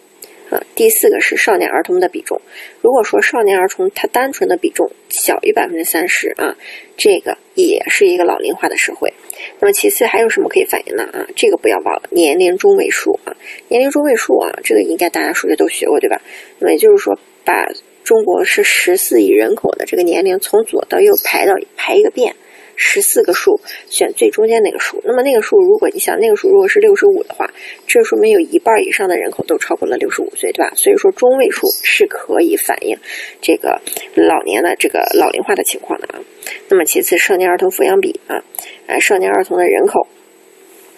[0.51, 2.41] 啊，第四个是少年儿童的比重。
[2.81, 6.57] 如果说少年儿童他单纯的比重小于百分之三十啊，
[6.97, 9.13] 这个也是一个老龄化的社会。
[9.61, 11.05] 那么其次还有什么可以反映呢？
[11.13, 13.37] 啊，这个不要忘了年龄中位数啊，
[13.69, 16.21] 年龄中位数啊，这个应该大家数学都学过对吧？
[16.59, 17.67] 那么也就是说，把
[18.03, 22.37] 中国是十四亿人口的这个年龄从左到右排到排一个遍。
[22.77, 25.01] 十四个数，选最中间那个数。
[25.05, 27.51] 那么那个数，如果你想那个数如果是六十五的话，
[27.87, 30.73] 这说明有一半以上的人口都超过了六十五岁，对吧？
[30.75, 32.99] 所以说中位数是可以反映
[33.41, 33.81] 这个
[34.15, 36.21] 老年的这个老龄化的情况的啊。
[36.69, 38.43] 那么其次，少年儿童抚养比啊，
[38.87, 40.07] 啊，少年儿童的人口，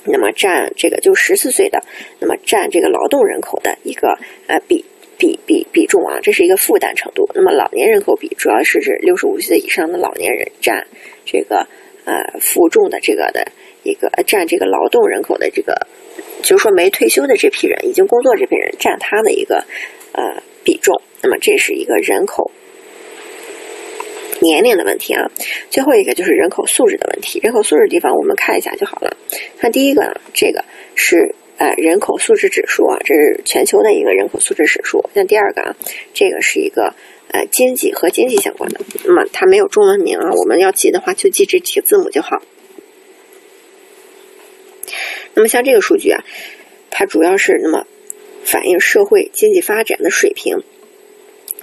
[0.05, 1.83] 那么占这个就十四岁的，
[2.21, 4.85] 那么占这个劳动人口的一个呃比
[5.19, 7.29] 比比比重啊，这是一个负担程度。
[7.35, 10.87] 那么老年人口比主要是指六十五岁以上的老年人占。
[11.25, 11.67] 这个
[12.05, 13.51] 呃负重的这个的
[13.83, 15.87] 一个占这个劳动人口的这个，
[16.43, 19.65] 就是说没退休的这批人，已经工作这批人占他的一个
[20.13, 21.03] 呃比重。
[21.23, 22.53] 那么这是一个人口
[24.41, 25.31] 年龄的问题啊。
[25.69, 27.41] 最后一个就是人口素质的问题。
[27.43, 29.17] 人口素质地方我们看一下就好了。
[29.59, 30.65] 看第一个，这个
[30.95, 35.09] 是呃人口素质指数啊，这是全球的一个人口素质指数。
[35.15, 35.77] 那第二个啊，
[36.15, 36.95] 这个是一个。
[37.29, 42.41] 呃，经济和经济相关的，那么它没有中文名啊，我们要记的话就记这几个字母就好。
[45.35, 46.23] 那么像这个数据啊，
[46.89, 47.85] 它主要是那么
[48.45, 50.59] 反映社会经济发展的水平，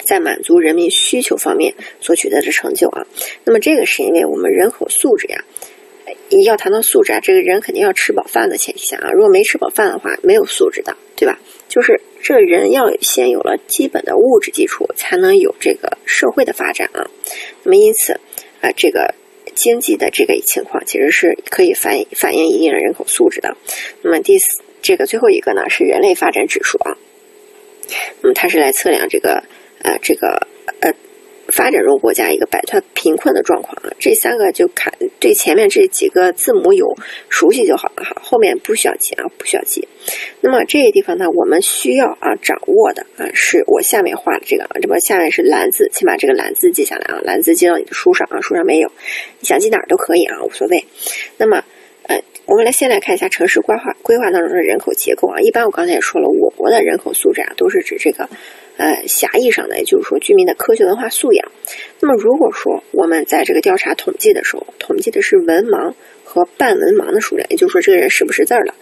[0.04, 3.08] 在满足人民需求方面所取得的成就啊。
[3.46, 5.46] 那么这个是因为我们人口素质呀，
[6.46, 11.40] 要谈到素质啊，这个人肯定要吃饱饭的前提下啊，如果没吃饱饭的话，没有素质的，对吧？
[11.68, 12.02] 就是。
[12.26, 17.06] 这人要先有了基本的物质基础，才能有这个社会的发展啊。
[17.64, 18.14] 那么因此，
[18.62, 19.14] 啊，这个
[19.54, 23.58] 经济的这个情况，其实是可以反反映一定的人口素质的。
[24.04, 26.96] 那么第四，这个最后一个呢是人类发展指数啊，
[28.22, 29.44] 那么它是来测量这个
[29.84, 30.48] 呃这个
[30.80, 30.94] 呃。
[31.56, 36.98] 发展中国家一个摆脱贫困的状况啊，这三个就看对前面这几个字母有
[37.30, 39.88] 熟悉就好了哈，后面不需要记啊，不需要记。
[40.42, 48.92] 那么这个地方呢，我们需要啊掌握的啊，是我下面画的这个啊，这不下面是蓝字，请把这个蓝字记下来啊，蓝字记到你的书上啊，书上没有，
[49.40, 50.84] 你想记哪儿都可以啊，无所谓。
[51.38, 51.64] 那么
[52.08, 58.28] 呃，我们来先来看一下城市规划规划当中的人口结构啊，一般我刚才也说了，我国的人口素质啊，都是指这个。
[58.78, 61.52] 呃，狭义上的，也就是说居民的科学文化素养。
[62.00, 65.94] 那么，如果说我们在这个调查统计的时候，统计的是文盲
[66.24, 68.74] 和半文盲的数量，也就是说这个人识不识字了，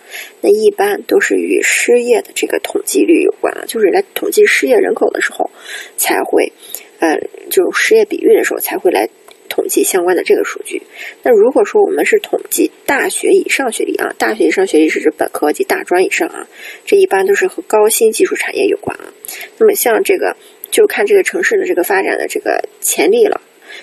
[0.42, 3.66] 那一般都是与失业的这个统计率有关啊。
[3.68, 5.50] 就是来统计失业人口的时候，
[5.98, 6.54] 才会，
[7.00, 7.20] 呃，
[7.50, 9.10] 就失业比率的时候才会来。
[9.52, 10.82] 统计相关的这个数据。
[11.24, 16.47] 那如果说我们是统计大学以上学历啊，大学以上学历是指本科及大专以上啊，
[16.86, 19.12] 这一般都是和高新技术产业有关啊。
[19.58, 20.38] 那么像这个，
[20.72, 23.41] 就看这个城市的这个发展的这个潜力了。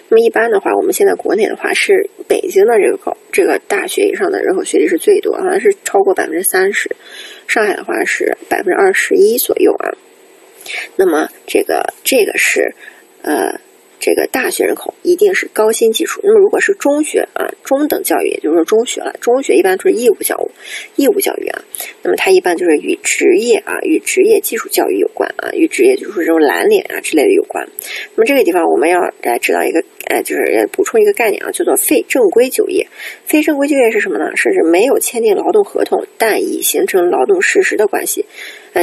[0.08, 6.90] 那么一般的话，我们现在国内的话是北京的这个高这个大学以上的人口学历是最多，好像是超过百分之三十。
[7.46, 9.92] 上海的话是百分之二十一左右啊。
[10.96, 12.74] 那么这个这个是
[13.22, 13.60] 呃。
[14.00, 16.20] 这个大学人口一定是高新技术。
[16.22, 21.62] 那么如果是中学啊，中等教育，也就是说中学了，中学一般都是义务教育，义务教育啊。
[22.02, 27.68] 那么它一般就是与职业啊，与职业技术教育有关啊，与职业就是这种蓝领啊之类的有关。
[28.14, 32.86] 那么这个地方我们要来知道一个，呃，就是补充一个概念啊，叫做非正规就业。
[33.24, 34.36] 非正规就业是什么呢？
[34.36, 38.24] 是指没有签订劳动合同，但已形成劳动事实的关系。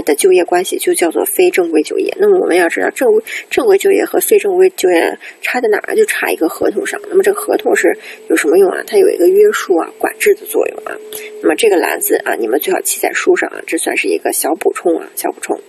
[0.01, 2.15] 的就业关系就叫做非正规就业。
[2.19, 5.95] 那么我们要知道正规正规就业和非正规就业差在哪儿？
[5.95, 6.99] 就差一个合同上。
[7.09, 7.97] 那么这个合同是
[8.29, 8.83] 有什么用啊？
[8.85, 10.97] 它有一个约束啊、管制的作用啊。
[11.41, 13.61] 那么这个篮子啊，你们最好记在书上啊。
[13.65, 15.59] 这算是一个小补充啊，小补充。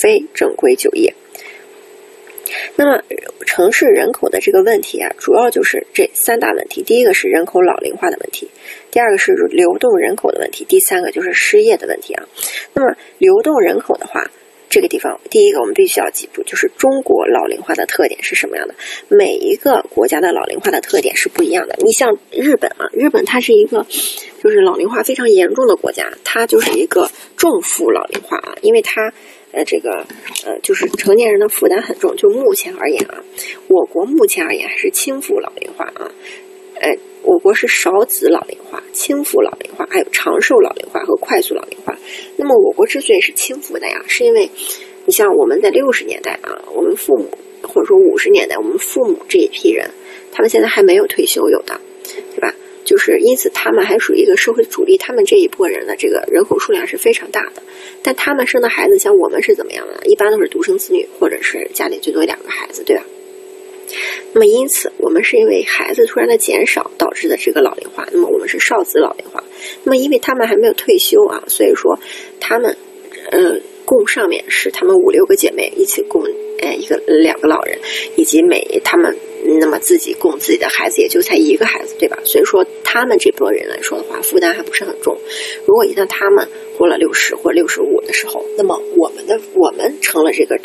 [0.00, 1.14] 非正规就业。
[2.76, 3.02] 那么
[3.46, 6.82] 城市人口的这个问题啊，主要就是这三大问题。
[6.82, 8.50] 第一个是人口老龄化的问题，
[8.90, 12.24] 第二个是流动人口的问题，第三个就是失业的问题啊。
[12.74, 14.30] 那么流动人口的话，
[14.70, 18.74] 这个地方第一个我们必须要记住，就是中国老龄化的特点是什么样的？
[19.08, 21.76] 每一个国家的老龄化的特点是不一样的。
[21.80, 23.86] 你像日本啊，日本它是一个
[24.42, 29.12] 就是老龄化非常严重的国家，它就是一个重负老龄化啊，因为它。
[29.52, 29.90] 呃，这个
[30.44, 32.16] 呃，就是成年人的负担很重。
[32.16, 33.22] 就目前而言啊，
[33.68, 36.10] 我国目前而言还是轻负老龄化啊。
[36.80, 36.90] 呃，
[37.22, 41.96] 我国是少子老龄化、轻负老龄化，还有长寿老龄化和快速老龄化。
[42.36, 44.50] 那么，我国之所以是轻负的呀，是因为
[45.04, 47.28] 你像我们在六十年代啊，我们父母
[47.62, 49.90] 或者说五十年代，我们父母这一批人，
[50.32, 51.80] 他们现在还没有退休，有的，
[52.34, 52.52] 对吧？
[52.84, 57.62] 就是因此，他们还属于一个社会主力，他们这一波人的这个人口数量是非常大的。
[58.02, 60.06] 但他们生的孩子像我们是怎么样的？
[60.06, 63.04] 一般都是独生子女，或者是家里最多两个孩子，对吧？
[64.32, 68.08] 那么因此，我们是因为孩子突然的减少导致的这个老龄化。
[68.10, 69.44] 那么我们是少子老龄化。
[69.84, 71.98] 那么因为他们还没有退休啊，所以说
[72.40, 72.76] 他们，
[73.30, 76.24] 呃，供上面是他们五六个姐妹一起供，
[76.62, 77.78] 呃，一个两个老人，
[78.16, 79.14] 以及每他们。
[79.58, 82.16] 那么自己供自己的孩子也就才一个孩子，对吧？
[82.24, 85.18] 所以说他们这波人来说的话，负担还不是很重。
[85.66, 86.46] 如果一旦他们
[86.78, 90.56] 过了六十或六十五的时候，那么我们的我们成了这个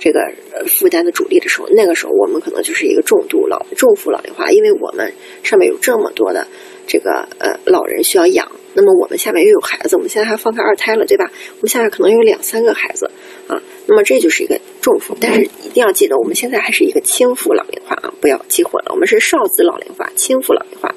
[0.00, 0.18] 这个
[0.66, 5.12] 负担的主力的时候，那个时候我们可能就是一个重度老重负老龄化，因为我们
[5.44, 6.48] 上面有这么多的
[6.86, 8.50] 这个呃老人需要养。
[8.76, 11.30] 那么我们下面又有孩子，我们现在还放开二胎了，对吧？
[11.58, 13.08] 我们下面可能有两三个孩子
[13.46, 13.54] 啊。
[13.86, 18.90] 那么这就是一个重负，但是一定要记得，我们现在还是一个轻负老龄化啊，不要记混了。
[18.90, 20.92] 我们是少子老龄化、轻负老龄化、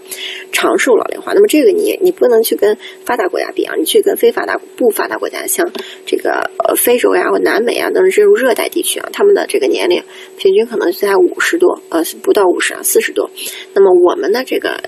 [0.52, 1.34] 长寿老龄化。
[1.34, 2.76] 那么这个你你不能去跟
[3.06, 5.72] 发达国家比啊，你去跟非发达不发达国家，像
[6.08, 6.32] 这个
[6.68, 10.02] 呃非洲呀或南美啊等这种热带地区啊，他们的这个年龄
[10.36, 13.30] 平均可能在五十多，呃不到五十啊，四十多。
[13.76, 14.82] 那么我们的这个。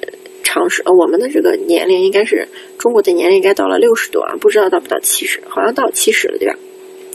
[0.44, 6.56] 常识，呃，我们的这个年龄应该是中国的年龄应该到了六十多啊，不知道到不到七十，好像到七十了，对吧？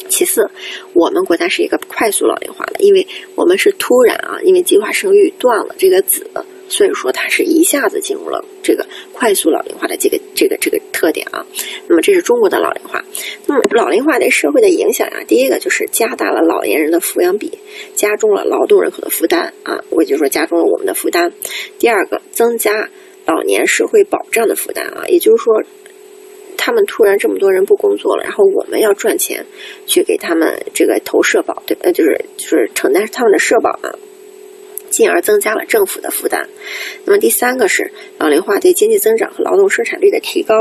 [0.07, 0.51] 其次，
[0.93, 6.31] 我们国家是一个快速老龄化的，因为我们是突然啊，因为计划生育断了这个子，
[6.68, 11.47] 所以说它是一下子进入了这个快速老龄化的这个这个这个特点啊。
[11.89, 13.03] 那么这是中国的老龄化。
[13.47, 17.59] 那么老龄化对社会的影响啊，第一个就是加大了老年人的抚养比，
[17.95, 21.33] 加重了劳动人口的负担啊，我就说加重了我们的负担。
[21.79, 22.91] 第二个，增加。
[23.27, 25.62] 老年社会保障的负担啊，也就是说，
[26.57, 29.47] 他们突然这么多人不工作了，然后我们要赚钱
[29.87, 33.95] 去给他们这个投社保，对，呃，就是就是承担他们的社保啊。
[34.91, 36.49] 进而增加了政府的负担。
[37.05, 40.55] 那么第三个是老龄化对经济增长和劳动生产率的提高。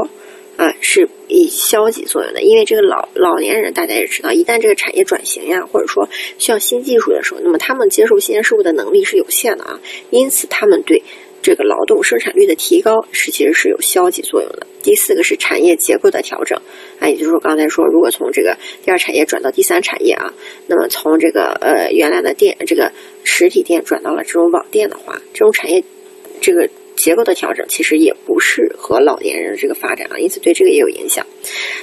[0.56, 6.08] 啊，是以消极作用的，因为这个老老年人大家也知道，一旦这个产业转型呀，或者说
[6.38, 9.80] 需要新技术的时候，那么他们接受新鲜事物的能力是有限的啊，
[10.12, 11.02] 因此他们对
[11.44, 14.66] 这个劳动生产率的提高是其实是有消极作用的。
[14.82, 16.60] 第四个是产业结构的调整
[17.00, 20.34] 啊，也就是说刚才说，如果从这个第二产业转到第三产业啊，
[20.68, 22.92] 那么从这个呃原来的店这个
[23.24, 25.84] 实体店转到了这种网店的话，这种产业
[26.42, 26.68] 这个。
[27.04, 31.28] 结构的调整其实也不适合老年人的这个发展啊，因此对这个也有影响。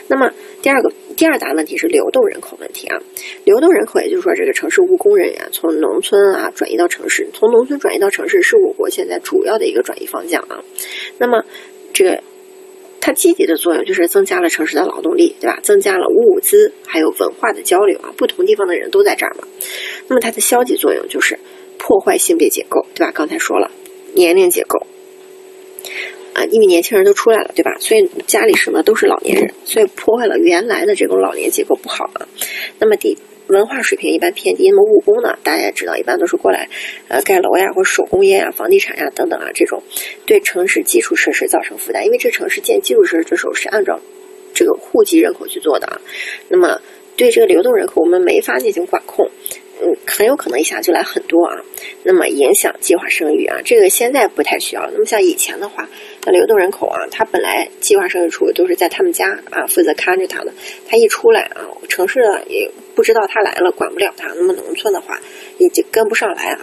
[0.09, 2.97] 那么第二个第二大问题是流动人口问题啊，
[3.45, 10.65] 流动人口也就是说这个城市务工人员从农村啊转移到城市，从农村转移到城市是我国现在主要的一个转移方向啊。
[11.19, 11.45] 那么
[11.93, 12.23] 这个
[12.99, 15.61] 它积极的作用就是增加了城市的劳动力，对吧？
[15.63, 19.47] 增加了物资还有文化的交流啊，不同地方的人都在这儿嘛。
[20.09, 21.39] 那么它的消极作用就是
[21.77, 23.13] 破坏性别结构，对吧？
[23.15, 23.71] 刚才说了
[24.15, 24.87] 年龄结构。
[26.33, 27.77] 啊，因为年轻人都出来了，对吧？
[27.81, 32.29] 所以家里什么都是老年人，所以破坏了原来的这种老年结构不好啊。
[32.79, 33.19] 那么第
[33.49, 36.69] 文化水平一般偏低，那么务工呢，大家也知道，一般都是过来
[37.09, 39.83] 呃盖楼呀，或者手工业呀、房地产呀等等啊，这种
[40.25, 42.07] 对城市基础设施造成负担。
[42.07, 43.99] 因为这城市建基础设施的时候是按照
[44.55, 46.01] 这个户籍人口去做的啊，
[46.49, 46.81] 那么
[47.17, 49.29] 对这个流动人口我们没法进行管控。
[49.83, 51.57] 嗯，很有可能一下就来很多啊，
[52.03, 54.89] 那么影响计划生育啊，这个现在不太需要。
[54.93, 55.89] 那么像以前的话，
[56.27, 60.53] 那流动人口啊，他本来计划生育处都是在他们家啊，负责看着他的，
[60.87, 64.29] 他一出来啊，城市也不知道他来了，管不了他。
[64.35, 65.19] 那么农村的话，
[65.59, 66.61] 也就跟不上来啊。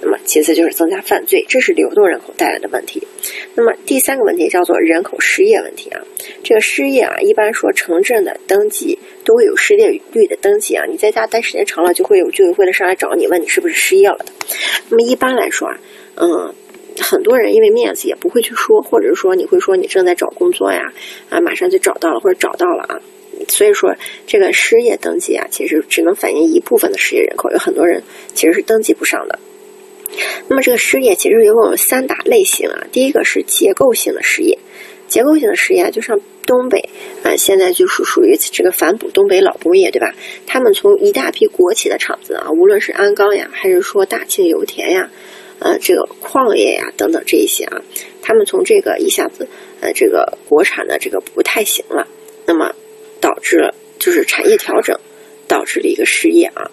[0.00, 3.06] 那么其次就是增加犯罪，这是流动人口带来的问题。
[3.54, 6.00] 那么第三个问题叫做人口失业问题啊，
[6.42, 8.98] 这个失业啊，一般说城镇的登记。
[9.24, 14.24] 都会有失业率的登记啊，你在家待时间长了，就会有居委会的上来找你，问你是不是失业了的。
[14.88, 15.78] 那么一般来说啊，
[16.16, 16.52] 嗯，
[17.00, 20.92] 很多人因为面子也不会去说，或者说你会说你正在找工作呀，
[21.30, 23.00] 啊，马上就找到了或者找到了啊。
[23.46, 23.94] 所以说
[24.26, 28.02] 这个失业登记啊，其实只能反映一部分的失业人口，有很多人
[28.34, 29.38] 其实是登记不上的。
[30.48, 34.58] 那么这个失业其实有三大类型啊，第一个是结构性的失业。
[35.08, 36.88] 结构性的失业，就像东北
[37.22, 40.14] 啊，现在就是属于这个反哺东北老工业，对吧？
[40.46, 45.10] 他们从一大批国企的厂子啊，无论是鞍钢呀，还是说大庆油田呀，
[45.58, 47.82] 呃，这个矿业呀等等这一些啊，
[48.22, 49.48] 他们从这个一下子
[49.82, 52.08] 呃，这个国产的这个不太行了，
[52.46, 52.74] 那么
[53.20, 54.98] 导致了就是产业调整，
[55.46, 56.70] 导致了一个失业啊。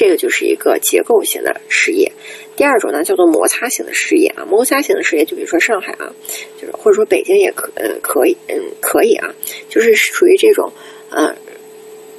[0.00, 2.10] 这个就是一个结构性的失业，
[2.56, 6.10] 第二种呢叫做摩擦型的失业啊，摩擦型的失业就比如说上海啊，
[6.58, 9.34] 就是或者说北京也可嗯可以嗯可以啊，
[9.68, 10.72] 就是属于这种
[11.10, 11.36] 呃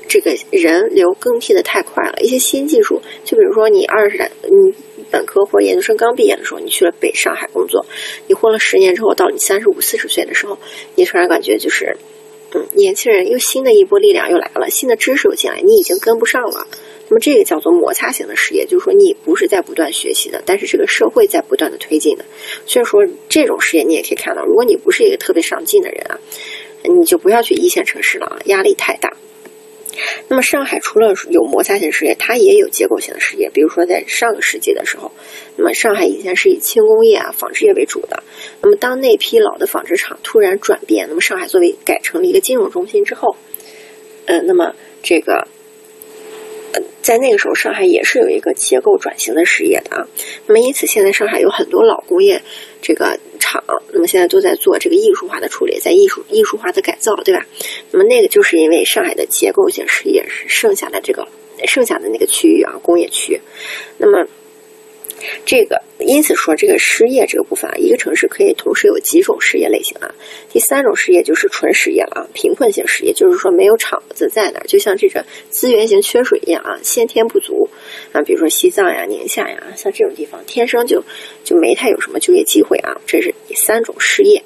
[0.08, 4.76] 这个人流更替的太快了，一些新技术，就比如说你二十来嗯
[5.10, 7.88] 本科或者研究生刚毕业的时候，你去了北上海工作，
[8.28, 10.60] 你混了十年之后，到你三十五四十岁的时候，
[10.94, 11.98] 你突然感觉就是
[12.54, 16.68] 嗯年轻人又新的一波力量又来了，新的知识又进来，你已经跟不上了。
[17.12, 22.24] 那么这个叫做摩擦型的事业，就是说你不是在不断学习的，但是这个社会在不断的推进的。
[22.66, 26.18] 所以说这种事业你也可以看到，如果你不是一个特别上进的人啊，
[26.84, 29.12] 你就不要去一线城市了啊，压力太大。
[30.30, 33.50] 那么上海除了有摩擦型事业，它也有结构性的事业。
[33.50, 35.12] 比如说在上个世纪的时候，
[35.58, 38.24] 那么上海以前是以轻工业啊、纺织业为主的。
[38.62, 43.36] 那么当那批老的纺织厂突然转变，那么上海作为改成了一个金融中心之后，
[44.28, 45.46] 呃，那么这个。
[47.02, 50.08] 在那个时候，上海也是有一个结构转型的事业的啊。
[50.48, 52.42] 那么，因此现在上海有很多老工业
[52.82, 57.46] 这个厂，那么现在都在做这个艺术化的处理，在艺术艺术化的改造，对吧？
[57.92, 61.28] 那么那个就是因为上海的结构性实业是剩下的这个
[61.66, 63.40] 剩下的那个区域啊，工业区。
[63.98, 64.28] 那么。
[65.46, 70.14] 这个，因此说这个失业这个部分啊，一个城市可以同时有几种失业类型啊。
[70.50, 77.70] 第三种失业就是纯失业了啊，贫困性失业，就是说没有厂子在那儿，就像这个资源型缺水一样啊，先天不足
[78.14, 78.22] 啊。
[78.22, 81.04] 比如说西藏呀、宁夏呀，像这种地方，天生就
[81.44, 83.00] 就没太有什么就业机会啊。
[83.06, 84.44] 这是第三种失业。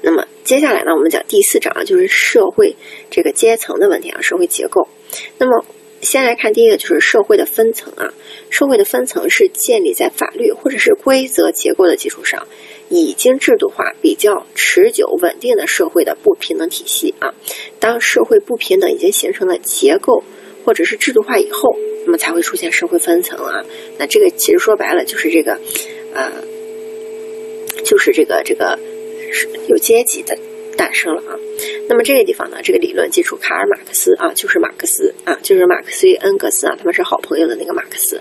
[0.00, 2.76] 那么接下来呢，我们讲第四章啊，就是社会
[3.10, 4.88] 这个阶层的问题啊，社会结构。
[5.38, 5.64] 那么
[6.00, 8.12] 先来看第一个，就是社会的分层啊。
[8.50, 12.46] 社会的分层是建立在法律或者是规则结构的基础上，
[12.88, 17.34] 已经制度化、比较持久稳定的社会的不平等体系啊。
[17.78, 20.24] 当社会不平等已经形成了结构
[20.64, 21.76] 或者是制度化以后，
[22.06, 23.64] 那么才会出现社会分层啊。
[23.98, 25.58] 那这个其实说白了就是这个，
[26.14, 26.32] 呃，
[27.84, 28.78] 就是这个这个
[29.68, 30.38] 有阶级的
[30.78, 31.36] 诞生了啊。
[31.88, 38.20] 那么这个地方呢，这个理论基础卡尔马克思啊，就是马克思啊，就是马克思与恩格斯啊，他们是好朋友的那个马克思。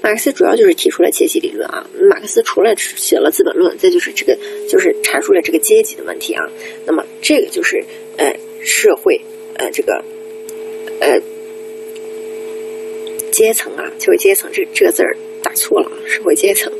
[0.00, 1.86] 马克思主要就是提出了阶级理论啊。
[2.10, 4.36] 马克思除了写了《资本论》，再就是这个
[4.70, 6.42] 就是阐述了这个阶级的问题啊。
[6.86, 7.84] 那么这个就是
[8.16, 8.34] 呃
[8.64, 9.20] 社会
[9.56, 10.02] 呃这个
[11.00, 11.20] 呃
[13.30, 16.72] 阶层啊，社会阶层这这个字儿打错了啊，社会阶层。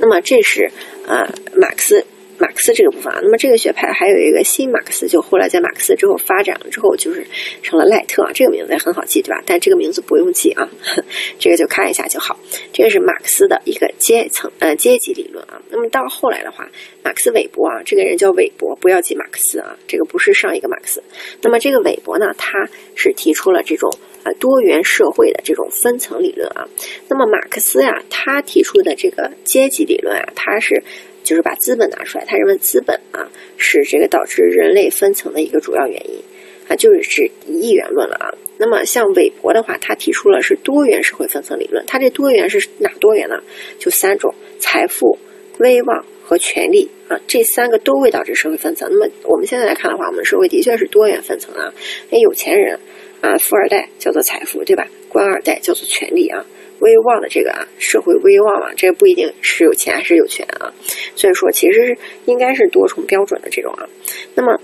[0.00, 0.70] 那么这是
[1.06, 2.04] 呃马克思。
[2.38, 7.24] 马克思这个部分啊，那么这个学派还有一个新马克思，就后来在马克思之后发展了之后，就是
[7.62, 9.42] 成了赖特啊，这个名字也很好记，对吧？
[9.46, 10.68] 但这个名字不用记啊，
[11.38, 12.38] 这个就看一下就好。
[12.72, 15.62] 这个是马克思的一个阶层呃阶级理论啊。
[15.70, 16.68] 那么到后来的话，
[17.02, 21.02] 马克思韦伯啊，这个人叫韦伯，不要记马克思啊，这个不是上一个马克思。
[21.42, 23.90] 那么这个韦伯呢，他是提出了这种
[24.24, 26.66] 啊多元社会的这种分层理论啊。
[27.08, 30.82] 那么马克思呀，他提出的这个阶级理论啊，他是。
[31.24, 36.22] 就是把资本拿出来，他认为资本啊是这个导致人类分层的一个主要原因
[36.68, 38.30] 啊，就是指一元论了啊。
[38.56, 41.84] 那么像韦伯的话，他提出了是多元社会分层理论。
[41.86, 43.42] 他这多元是哪多元呢？
[43.80, 45.18] 就三种：财富、
[45.58, 48.88] 威望和权力啊，这三个都会导致社会分层。
[48.92, 51.74] 那么我们现在来看的话，我们社会的确是多元分层啊。
[52.10, 52.78] 那有钱人
[53.20, 54.86] 啊，富二代叫做财富，对吧？
[55.08, 56.46] 官二代叫做权力啊。
[56.84, 60.74] 威望的这个啊，社会威望啊，这个不一定是有钱还是有权啊，
[61.16, 63.88] 所以说其实是应该是多重标准的这种啊。
[64.34, 64.60] 那么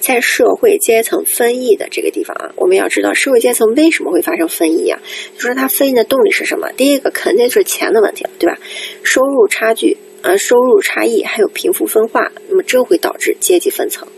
[0.00, 4.98] 在社会阶层分异的这个地方啊，我们要知道社会阶层为什么会发生分异啊？
[5.34, 6.72] 就说它分异的动力是什么？
[6.72, 8.56] 第一个肯定是钱的问题了，对吧？
[9.02, 14.08] 收入差距啊，收入差异还有贫富分化，那么这会导致阶级分层。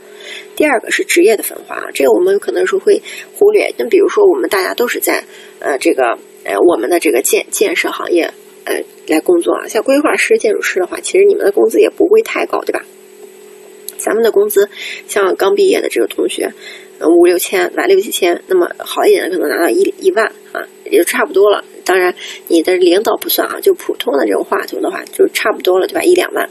[0.55, 3.03] 第二个是职业的分化啊，这个我们可能是会
[3.35, 3.75] 忽略。
[3.77, 5.25] 那比如说我们大家都是在
[5.59, 6.17] 呃这个。
[6.49, 8.33] 呃，我们的这个建建设行业，
[8.65, 12.87] 呃，来工作啊，像规划师、建筑师的话，其实你们的工资也不会太高，对吧？
[13.99, 14.71] 咱们的工资，
[15.07, 16.55] 像刚毕业的这个同学，
[17.03, 21.63] 五六千，拿，六七千，那么好一点的可能拿到一一万啊，也就差不多了。
[21.89, 22.15] 当然，
[22.49, 26.03] 你的领导不算啊，就普通的这种话头的话，就差不多了，对吧？
[26.03, 26.49] 一两万，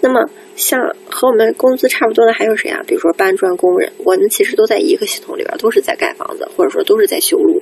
[0.00, 0.30] 那么。
[0.56, 0.80] 像
[1.10, 2.80] 和我们工资差不多的还有谁啊？
[2.86, 7.60] 比如说搬砖工人，我们其实都在一个系统里边，都是在盖房子，或者说都是在修路。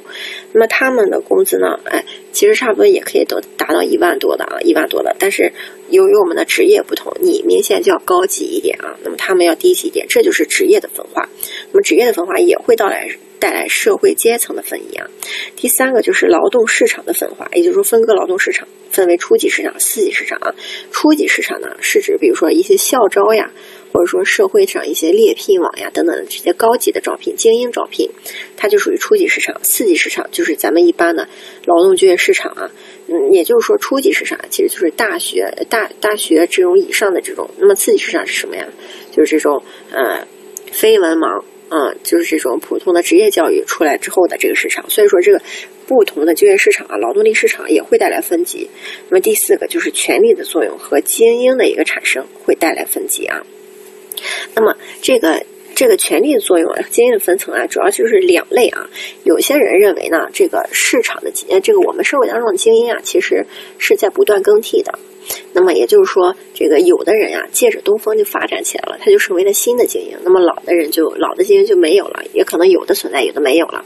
[0.53, 1.81] 那么他们的工资呢？
[1.87, 5.17] 哎，其实差不多也可以都达到一万多的啊，一万多的。
[5.19, 5.53] 但是
[5.91, 11.29] 由于我们的职业不同，你明显就要高级一点啊，那么他们要低级一点，这就是职业的分化。
[11.73, 13.09] 那么职业的分化也会到来
[13.39, 15.07] 带来社会阶层的分异啊。
[15.57, 18.67] 第三个就是劳动市场的分化，也就是说分割劳动市场。
[18.91, 20.55] 分为初级市场、四级市场啊。
[20.93, 23.51] 初级市场呢，是指比如说一些校招呀，
[23.93, 28.09] 或者说社会上一些猎聘网呀等等这些高级的招聘、精英招聘，
[28.57, 29.59] 它就属于初级市场。
[29.65, 31.29] 四级市场就是咱们一般的
[31.67, 32.71] 劳动就业市场啊。
[33.09, 37.51] 嗯，也就是说，初级市场其实就是大学、大大学这种以上的这种。
[37.59, 38.65] 那么次级市场是什么呀？
[39.11, 39.61] 就是这种
[39.91, 40.25] 呃
[40.71, 41.43] 非文盲。
[41.75, 45.43] 嗯，就是这种普通的职业教育出来之后的这个市场，所以说这个
[45.89, 48.71] 不同的就业市场啊，劳动力市场也会带来分级。
[49.09, 53.45] 那么第四个就是权力的作用和精英的一个产生会带来分级啊。
[54.55, 55.45] 那么这个
[55.75, 58.89] 这个权力的作用啊，精英的分层啊，主要就是两类啊。
[59.25, 63.45] 有些人认为呢，这个市场的呃，这个我们社会当中的精英啊，其实
[63.79, 64.99] 是在不断更替的。
[65.55, 70.19] 那么也就是说，这个有的人呀，借着东风就发展起来了，他就成为了新的精英。
[70.23, 73.85] 那么老的人就老的精英就没有了，也可能有的存在，有的没有了。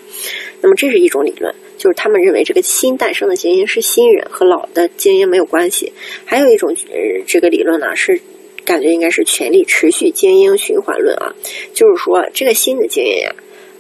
[0.61, 5.93] 那么这是一种理论，就是他们认为这个新诞生的精英是新人，和老的精英没有关系。
[6.25, 8.21] 还有一种呃这个理论呢，是
[8.69, 11.35] 感觉应该是权力持续精英循环论啊，
[11.73, 13.35] 就是说这个新的精英呀。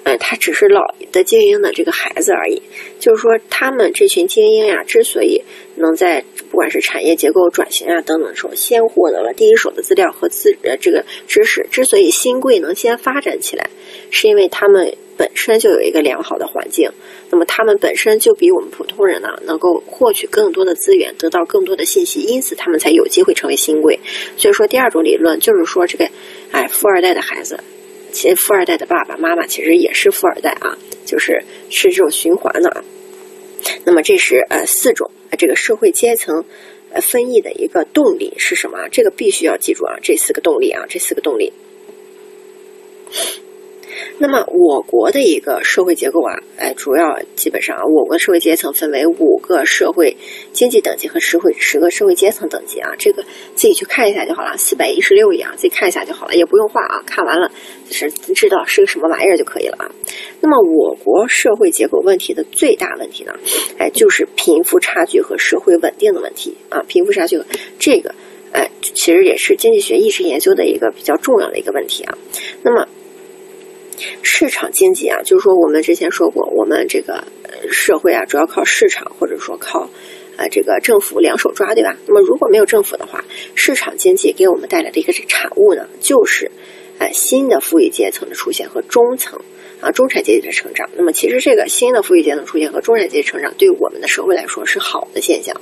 [0.05, 2.63] 嗯，他只是老的精英的这个孩子而已。
[2.99, 5.43] 就是说，他们这群精英呀，之所以
[5.75, 13.69] 能在不管是产业结构转型啊等等时候，先获得了第一手的资料和资呃这个知识，之所以新贵能先发展起来，
[14.11, 16.91] 是因为他们本身就有一个良好的环境。
[17.29, 23.99] 那么，他们本身就比我们普通人呢，能够获取更多的资源，得到更多的信息，因此他们才有机会成为新贵。
[24.39, 26.09] 所以说，第二种理论就是说，这个
[26.53, 27.59] 哎，富二代的孩子。
[28.11, 32.83] 其实富二代的爸爸妈妈其实也是富二代啊，就是是这种循环的啊。
[33.85, 36.45] 那么这是呃四种啊这个社会阶层
[36.91, 38.89] 呃分异的一个动力是什么？
[38.91, 41.53] 这个必须要记住啊，这四个动力啊，这四个动力。
[44.19, 50.17] 那么我国的一个社会结构啊，哎，主要基本上啊，我国社会阶层分为五个社会
[50.53, 53.23] 经济等级和十会十个社会阶层等级啊，这个
[53.55, 57.51] 自己去看一下就好了，四百一十六页啊，自己看一下就好了，也不用画啊，看完了
[57.89, 59.91] 就是知道是个什么玩意儿就可以了啊。
[60.41, 63.33] 那么我国社会结构问题的最大问题呢，
[63.79, 67.41] 哎，就是贫富差距和社会稳定的问题啊，贫富差距
[67.79, 68.15] 这个
[68.53, 72.17] 哎，其实也是经济学一直研究的一个比较重要的一个问题啊。
[72.63, 72.89] 那么
[74.23, 77.25] 市场经济啊，就是说我们之前说过，我们这个
[77.71, 79.91] 社会啊，主要靠市场或者说靠
[80.37, 81.97] 呃这个政府两手抓，对吧？
[82.07, 86.51] 那么如果没有政府的话，市场经济给我们带来的一个产物呢，就是
[86.99, 89.41] 呃新的富裕阶层的出现和中层。
[89.81, 95.55] 啊，中产阶级的成长，那么其实这个新的富裕阶层出现和中产阶级成长，对我们的社会来说是好的现象。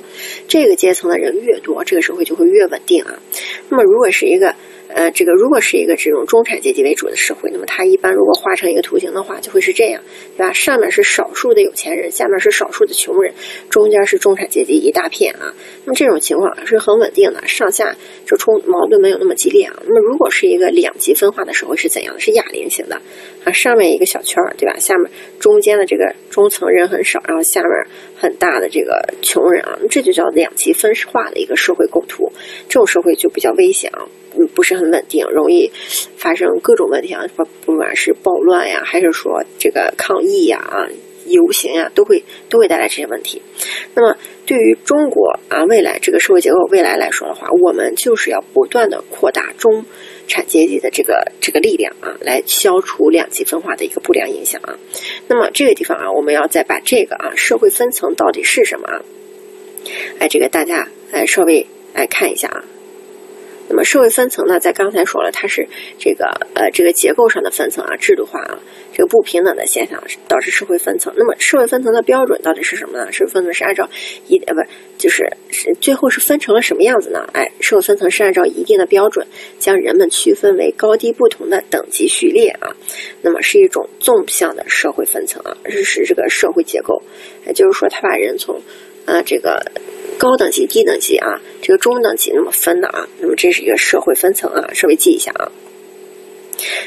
[0.49, 3.21] 这个阶层的人越多，这个社会就会越稳定啊。
[3.69, 4.55] 那么如果是一个。
[4.97, 10.01] 呃，这个如果是一个这种中产阶级为主的社会，那么它一般如果画成一个图形的话，就会是这样，
[10.39, 10.55] 对吧？
[10.55, 13.35] 上面是少数的有钱人，下面是少数的穷人，
[13.69, 15.53] 中间是中产阶级一大片啊。
[15.85, 17.95] 那么这种情况是很稳定的，上下
[18.25, 19.75] 就冲矛盾没有那么激烈啊。
[19.85, 22.21] 那么如果是一个两极分化的社会是怎样的？
[22.21, 23.03] 是哑铃型的
[23.47, 24.77] 啊，上面一个小圈儿，对吧？
[24.79, 25.09] 下面
[25.39, 27.71] 中间的这个中层人很少，然后下面
[28.17, 32.33] 很大的这个穷人啊，这就叫两极分化的一个社会构图。
[32.69, 34.03] 这种社会就比较危险啊。
[34.37, 35.71] 嗯，不是很稳定，容易
[36.17, 40.89] 发生各种问题啊，不不管是暴乱呀，还是说这个抗议呀、啊
[41.29, 43.43] 游行呀，都会都会带来这些问题。
[43.95, 44.17] 那么，
[44.47, 49.85] 对于中国啊未来这个社会结构未来来说的话，我们就是要不断的扩大中
[50.27, 54.79] 产阶级的这个这个力量啊，来消除两极分化的一个不良影响啊。
[55.29, 59.03] 那么这个地方啊，我们要再把这个啊社会分层到底是什么啊？
[60.19, 62.65] 哎，这个大家哎稍微来看一下啊。
[63.69, 65.67] 那么社会分层呢，在刚才说了，它是
[65.99, 68.59] 这个呃这个结构上的分层啊，制度化啊，
[68.93, 71.13] 这个不平等的现象导致社会分层。
[71.17, 73.11] 那么社会分层的标准到底是什么呢？
[73.13, 73.89] 社会分层是按照
[74.29, 74.61] 一呃不
[74.99, 77.29] 就是是最后是分成了什么样子呢？
[77.33, 79.27] 哎，社会分层是按照一定的标准
[79.59, 82.75] 将人们区分为高低不同的等级序列啊。
[83.23, 87.03] 那么是一种纵向的社会分层啊，是是这个社会结构，
[87.47, 88.61] 也就是说，他把人从
[89.07, 89.73] 呃这个。
[90.19, 95.53] 高等级、低等级啊，这个中等级那么分的啊，那么这是一个社会分层啊，稍微记一下啊。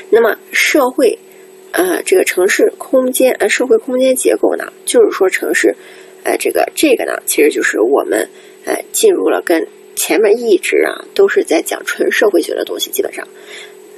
[0.10, 1.20] 那么社会，
[1.72, 5.76] 呃，这个城市空间呃，社会空间结构呢，就是说城市，
[6.24, 8.28] 呃，这个这个呢，其实就是我们
[8.66, 13.28] 呃进入了跟前面一直啊都是在讲纯社会学的东西，基本上。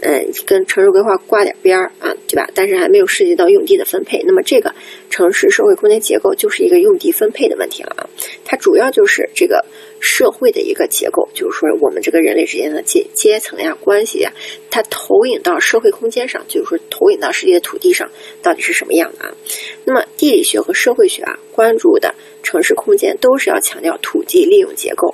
[0.01, 2.49] 嗯，跟城市规划挂点边儿啊，对吧？
[2.55, 4.23] 但是还没有涉及到用地的分配。
[4.25, 4.73] 那么这个
[5.09, 8.09] 城市社会空间结构就是一个用地分配的问题了啊。
[8.43, 9.63] 它主要就是这个
[9.99, 14.33] 社会的一个结构，就是说我们这个人类之间的阶阶层呀、关系呀，
[14.71, 18.09] 它投影到社会空间上，就是说投影到实际的土地上，
[18.41, 19.35] 到底是什么样的啊？
[19.85, 25.13] 那么地理学和社会学啊，关注的城市空间都是要强调土地利用结构。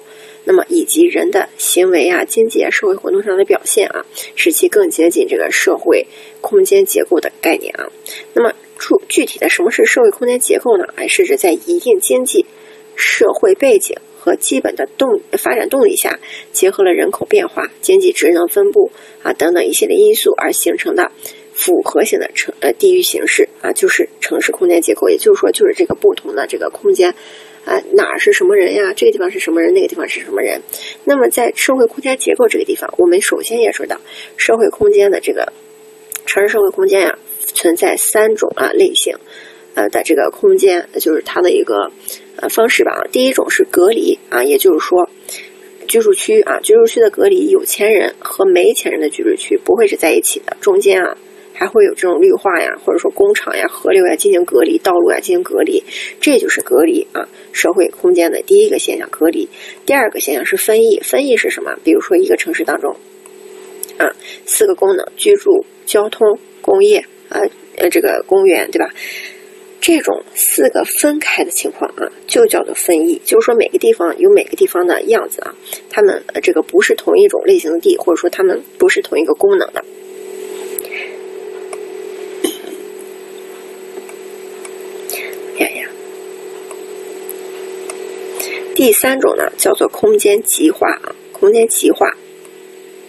[0.49, 4.06] 那么以及人的行为啊、经济啊、社会活动上的表现啊，
[4.38, 6.07] 使其更接近这个社会
[6.40, 7.90] 空间结构的概念啊。
[8.34, 10.86] 那么具具体的什么是社会空间结构呢？
[10.95, 12.45] 哎，是指在一定经济
[12.95, 16.18] 社会背景和基本的动发展动力下，
[16.53, 18.90] 结合了人口变化、经济职能分布
[19.24, 21.11] 啊等等一系列因素而形成的
[21.52, 25.10] 复合型的城呃地域形式啊，就是城市空间结构。
[25.10, 27.14] 也就是说，就是这个不同的这个空间。
[27.68, 28.94] 啊，哪儿是什么人呀？
[28.95, 29.73] 这个地方是什么人？
[29.73, 30.61] 那个地方是什么人？
[31.03, 33.99] 那么在社会空间结构这个地方，我们首先也说到
[34.38, 35.52] 社会空间的这个
[36.26, 37.19] 城市社会空间呀，
[37.53, 39.18] 存在三种啊类型，
[39.76, 41.91] 呃的这个空间，就是它的一个
[42.38, 43.06] 呃方式吧。
[43.11, 45.10] 第一种是隔离啊，也就是说
[45.89, 51.18] 居住区啊，居住区的隔离，有钱人和没钱人的居住区不会是在一起的，中间啊。
[51.57, 55.84] 还会有这种绿化呀，或者说工厂呀、河流呀进行隔离，道路呀进行隔离，
[56.21, 59.49] 这就是隔离啊，社会空间的第一个现象，隔离。
[59.84, 61.75] 第二个现象是分异，分异是什么？
[61.84, 62.95] 比如说一个城市当中，
[63.97, 64.13] 啊，
[64.45, 67.41] 四个功能：居住、交通、工业啊，
[67.77, 68.93] 呃，这个公园，对吧？
[69.81, 75.55] 这种四个分开的情况啊，就叫做分异，就是说每个地方有每个地方的样子啊，
[75.89, 79.84] 他们这个不是同一种类型的地，或者说他们不是同一个功能的。
[88.77, 92.15] 第三种呢，叫做空间极化啊，空间极化，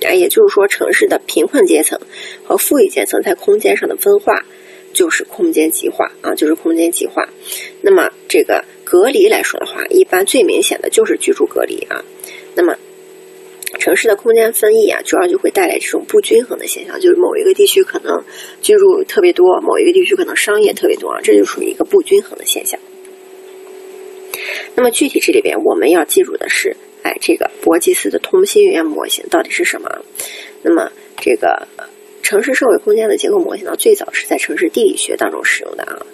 [0.00, 2.00] 啊，也就是说，城市的贫困阶层
[2.42, 4.46] 和富裕阶层在空间上的分化，
[4.94, 7.28] 就是空间极化啊，就是空间极化。
[7.82, 12.02] 那么，这个隔离来说的话，一般最明显的就是居住隔离啊。
[12.54, 12.74] 那么，
[13.78, 18.24] 城市的空间分异啊，主要就会带来这种不均衡的现象，就是某一个地区可能
[18.62, 22.80] 居住特别多，某一个地区可能商业特别多啊，这就属于一个不均衡的现象。
[24.74, 30.04] 那么具体这里边我们要记住的是，哎，这个伯吉斯的通心圆模型到底是什么？
[30.62, 30.90] 那么
[31.20, 31.66] 这个
[32.22, 36.04] 城市社会空间的结构模型呢，最早是在城市地理学当中使用的啊。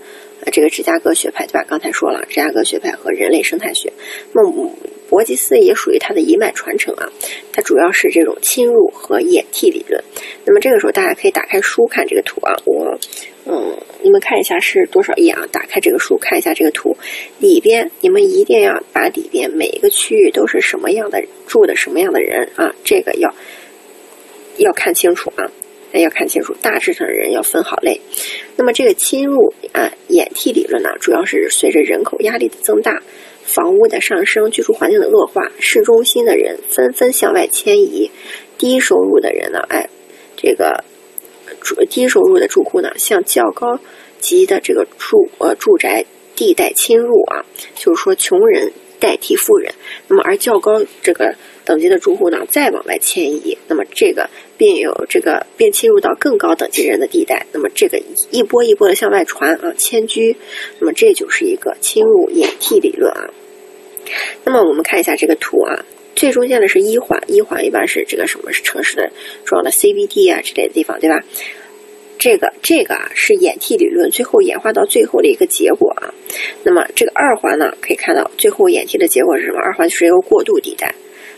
[0.50, 1.64] 这个芝加哥学派，对吧？
[1.68, 3.92] 刚才说了，芝加哥学派和人类生态学。
[4.32, 4.70] 那么
[5.08, 7.08] 伯吉斯也属于它的一脉传承啊，
[7.52, 10.02] 它主要是这种侵入和演替理论。
[10.44, 12.98] 那么这个时候大家可以打开书看这个图啊，我
[13.46, 15.46] 嗯，你们看一下是多少页啊？
[15.52, 16.96] 打开这个书看一下这个图，
[17.38, 23.34] 里边你们一定要把里边每一个区域都是什么样的住的什么样的人啊，这个要
[24.56, 25.50] 要看清楚啊。
[26.00, 28.00] 要看清楚，大致上的人要分好类。
[28.56, 33.02] 那么这个侵入啊演替理论呢，主要是随着人口压力的增大、
[33.44, 38.10] 房屋的上升、居住环境的恶化，市中心的人纷纷向外迁移，
[38.58, 39.88] 低收入的人呢，哎，
[40.36, 40.84] 这个
[41.60, 43.78] 住低收入的住户呢，向较高
[44.20, 46.04] 级的这个住呃住宅
[46.34, 47.44] 地带侵入啊，
[47.74, 49.72] 就是说穷人代替富人。
[50.08, 51.34] 那么而较高这个
[51.64, 54.30] 等级的住户呢，再往外迁移，那么这个。
[54.56, 58.00] 并有这个，并侵入到更高等级人的地带，那么这个
[58.30, 60.36] 一波一波的向外传啊，迁居，
[60.78, 63.30] 那么这就是一个侵入演替理论啊。
[64.44, 69.10] 那么我们看一下这个图啊，最中间的是一环，一环一般是这个什么是城市的
[69.44, 71.20] 重要的 CBD 啊之类的地方，对吧？
[72.16, 76.14] 这个这个啊是演替理论最后演化到最后的一个结果啊。
[76.62, 79.58] 那么这个二环呢，可以看到最后演替的结果是什么？
[79.58, 80.94] 二环就是一个过渡地带。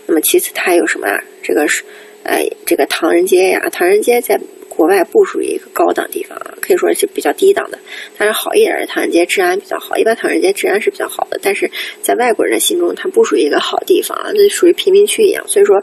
[0.07, 1.25] 那么其次它还有什么啊？
[1.43, 1.83] 这个是。
[2.27, 4.39] 哎，这个唐人街呀，唐人街在
[4.69, 7.79] 国外不属于一个高档地方啊，可以说是比较低档的。
[8.19, 11.71] 但是好一点的唐人街治安比较好，一般唐人街治安是比较好的，但是
[12.03, 15.47] 在外国人的心中，它不属于一个好地方啊，那属于贫民区一样。
[15.49, 15.83] 所以说，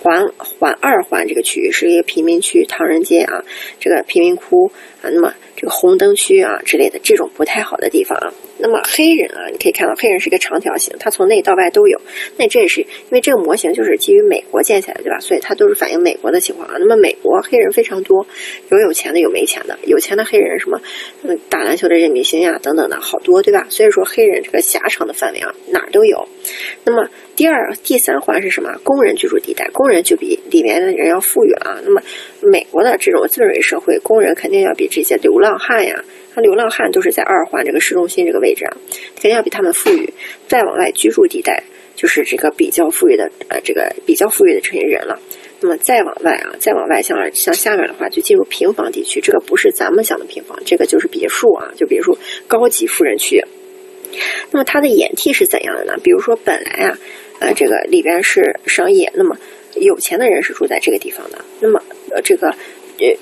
[0.00, 3.44] 环环二环这个区域是一个贫民区，唐人街啊，
[3.78, 5.32] 这个贫民窟啊，那么
[5.62, 8.34] 这个红灯区啊之类的这种不太好的地方啊。
[8.58, 12.00] 那么黑人啊，你可以看到黑人是一个长条形，它从内到外都有。
[12.36, 15.20] 那这也是因为这个模型就是基于美国建起来的，对吧？
[15.20, 16.74] 所以它都是反映美国的情况啊。
[16.78, 18.26] 那么美国黑人非常多，
[18.70, 19.78] 有有钱的，有没钱的。
[19.84, 20.80] 有钱的黑人什么，
[21.22, 23.66] 嗯，打篮球的这些明星呀，等等的好多，对吧？
[23.68, 26.28] 所以说黑人这个狭长的范围啊，哪儿都有。
[26.84, 28.72] 那么第二、第三环是什么？
[28.84, 31.80] 工人居住地带，工人就比里面的人要富裕啊。
[31.84, 32.00] 那么
[32.42, 36.02] 美国的这种资本主义社会，工人肯定要比这些流浪浪汉呀。
[36.34, 38.72] 那流浪汉都是在二环这个市中心这个位置啊，
[39.14, 40.10] 肯定要比他们富裕。
[40.48, 41.62] 再往外居住地带
[41.94, 45.20] 就是这个比较富裕的呃，这个比较富裕的这些人了。
[45.60, 49.20] 那么再往外啊，再往外向向下面的话，就进入平房地区。
[49.20, 52.16] 这个不是咱们想的平房，这个就是别墅啊，就别墅
[52.48, 53.44] 高级富人区。
[54.50, 55.94] 那么它的演替是怎样的呢？
[56.02, 56.98] 比如说本来啊，
[57.40, 59.36] 呃，这个里边是商业，那么
[59.74, 61.44] 有钱的人是住在这个地方的。
[61.60, 61.80] 那么
[62.10, 62.52] 呃，这个，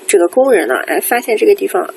[0.07, 1.93] 这个工人呢，哎，发现这个地方。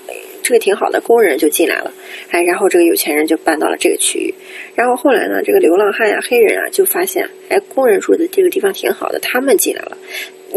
[0.47, 1.91] 这个挺好的，工人就进来了，
[2.29, 4.35] 哎，然后这个有钱人就搬到了这个区域，
[4.75, 9.97] 然后后来呢，这个流浪汉呀、黑人啊就发现，哎，工人住的这个地方挺好的，他们进来了。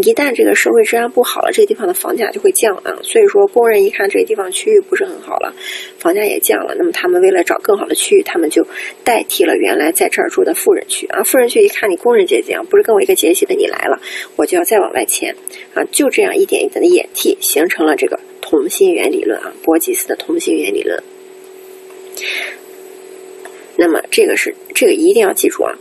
[0.04, 3.00] 一旦这个社会治安不好了，这个地方的房价就会降啊。
[3.02, 5.54] 所以说，工人一看这个地方区域不是很好了，
[5.98, 8.66] 房价也降了，那么他们为了找更好的区域，他们就
[9.04, 11.24] 代替了原来在这儿住的富人区啊。
[11.24, 14.00] 富人区一看你工人阶级啊，不是跟我一个阶级的，你来了，
[14.36, 15.36] 我就要再往外迁
[15.74, 15.84] 啊。
[15.92, 21.04] 就这样一点一点的演替，形成了这个同心圆理论啊，波吉斯的同心圆理论。
[23.78, 25.78] 那么这个是这个一定要记住啊，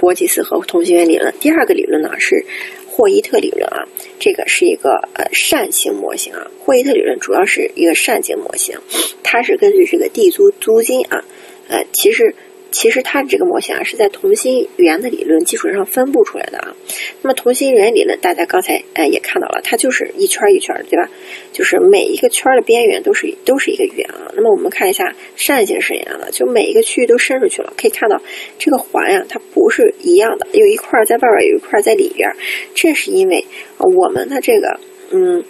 [0.00, 1.34] 波吉斯和同心圆理论。
[1.38, 2.46] 第二个理论呢是。
[2.92, 3.86] 霍伊特理论啊，
[4.18, 6.50] 这个是一个呃扇形模型啊。
[6.58, 8.76] 霍伊特理论主要是一个扇形模型，
[9.22, 11.24] 它是根据这个地租租金啊，
[11.68, 12.34] 呃，其实。
[12.70, 16.76] 其实它这个模型啊，是在同心圆的理论基础上分布出来的啊。
[17.22, 21.08] 那么同心圆理论，大家刚才哎也看到了，它就是一圈一圈的，对吧？
[21.52, 24.32] 就是每一个圈的边缘都是都是一个圆啊。
[24.34, 28.20] 那么我们看一下扇形是一样的，就每一个区域都伸出去了，可以看到
[28.58, 32.30] 这个环呀，它不是一样的，有一块在外边，有一块在里边。
[32.74, 33.44] 这是因为
[33.78, 34.80] 我们的这个
[35.10, 35.44] 嗯，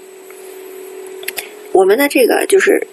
[1.73, 2.87] 我们的这个就是。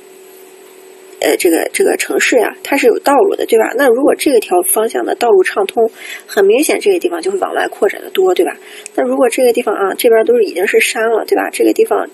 [1.20, 3.74] 呃，这个这个城市呀，它是有道路的，对吧？
[3.76, 5.90] 那如果这个条方向的道路畅通，
[6.28, 8.56] 很明显这个地方就会往外扩展的多，对吧？
[8.96, 11.50] 那如果这个地方啊，这边都是已经是山了，对吧？
[11.52, 12.08] 这个地方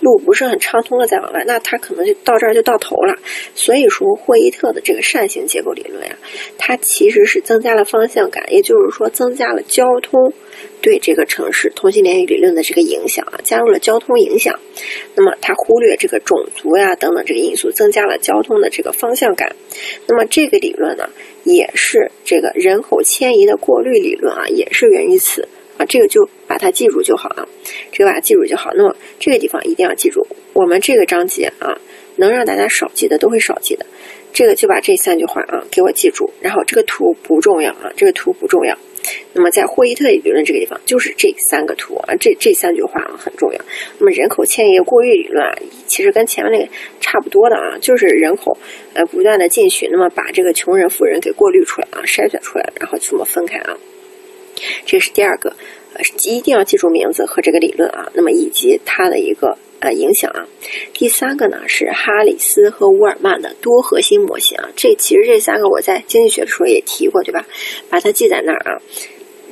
[0.00, 3.16] 路不是很畅通了，再往外，那它可能就到这儿就到头了。
[3.54, 6.16] 所以说，霍伊特的这个扇形结构理论呀，
[6.56, 10.32] 它其实是增加了方向感，也就是说增加了交通。
[10.84, 14.60] 对这个城市同心联谊理论的这个影响啊，加入了交通影响，
[15.14, 19.56] 那么它忽略这个种族呀等等这个因素，增加了交通的这个方向感。
[20.06, 21.08] 那么这个理论呢，
[21.44, 25.48] 也是这个人口迁移的过滤理论啊，也是源于此
[25.78, 25.86] 啊。
[25.86, 27.48] 这个就把它记住就好了，
[27.90, 28.70] 这个把它记住就好。
[28.74, 31.80] 那么这个地方一定要记住，我们这个章节啊，
[32.16, 33.86] 能让大家少记的都会少记的。
[34.34, 38.76] 这个就把这三句话啊给我记住，然后这个图不重要啊，这个图不重要。
[39.32, 43.60] 那么在霍伊特理论这个地方，就是这三个图啊，这这三句话啊很重要。
[43.98, 45.54] 那么人口迁移过滤理论啊，
[45.86, 46.70] 其实跟前面那个
[47.00, 48.56] 差不多的啊，就是人口
[48.94, 53.76] 呃不断的进去，那么把这个穷人富人给过滤出来啊，筛选出来，然后这么分开啊。
[54.86, 55.56] 这是第二个，
[55.94, 59.58] 呃，一定要记住名字和这个理论啊，那么以及它的一个。
[59.84, 60.48] 呃，影响啊。
[60.94, 64.70] 第三个呢是哈里斯和沃尔曼的多核心模型啊。
[64.74, 67.46] 这其实这三个我在经济学的时候也提过，对吧？
[67.90, 68.80] 把它记在那儿啊，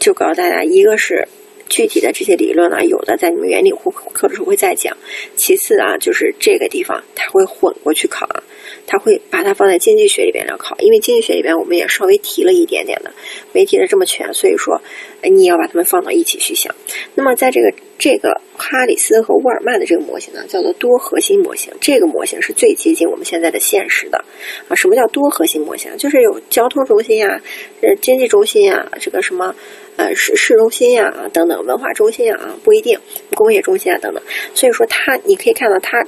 [0.00, 1.28] 就告诉大家，一个是
[1.68, 4.96] 具体的这些理论呢，有的在你们原理户课的时候会再讲。
[5.36, 8.42] 其次啊，就是这个地方它会混过去考啊，
[8.86, 13.12] 它会把它放在经济学里边来考，因为经济学里边我们也稍微提了一点点的，
[13.52, 14.80] 没提的这么全，所以说
[15.28, 16.74] 你也要把它们放到一起去想。
[17.14, 17.72] 那么在这个。
[17.98, 21.72] 这个哈里斯和沃尔曼的这个模型呢，叫做多核心模型。
[21.80, 24.24] 这个模型是最接近我们现在的现实的
[24.66, 24.74] 啊。
[24.74, 25.96] 什么叫多核心模型？
[25.98, 27.40] 就是有交通中心呀、
[27.80, 29.54] 呃经济中心呀、这个什么
[29.96, 32.98] 呃市市中心呀等等，文化中心啊不一定，
[33.36, 34.20] 工业中心啊等等。
[34.52, 36.04] 所以说它你可以看到它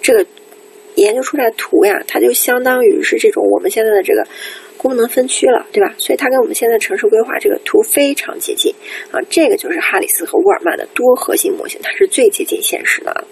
[0.00, 0.24] 这个
[0.94, 4.24] 研究出来的图呀，它就相当于是这种我们现在的这个。
[4.82, 5.94] 功能分区了，对吧？
[5.96, 8.74] 所以它跟我们现在城市规划这个图非常接近
[9.12, 9.20] 啊。
[9.30, 13.24] 这个就是哈里斯和沃尔曼的多核心模型，它是最接近现实的。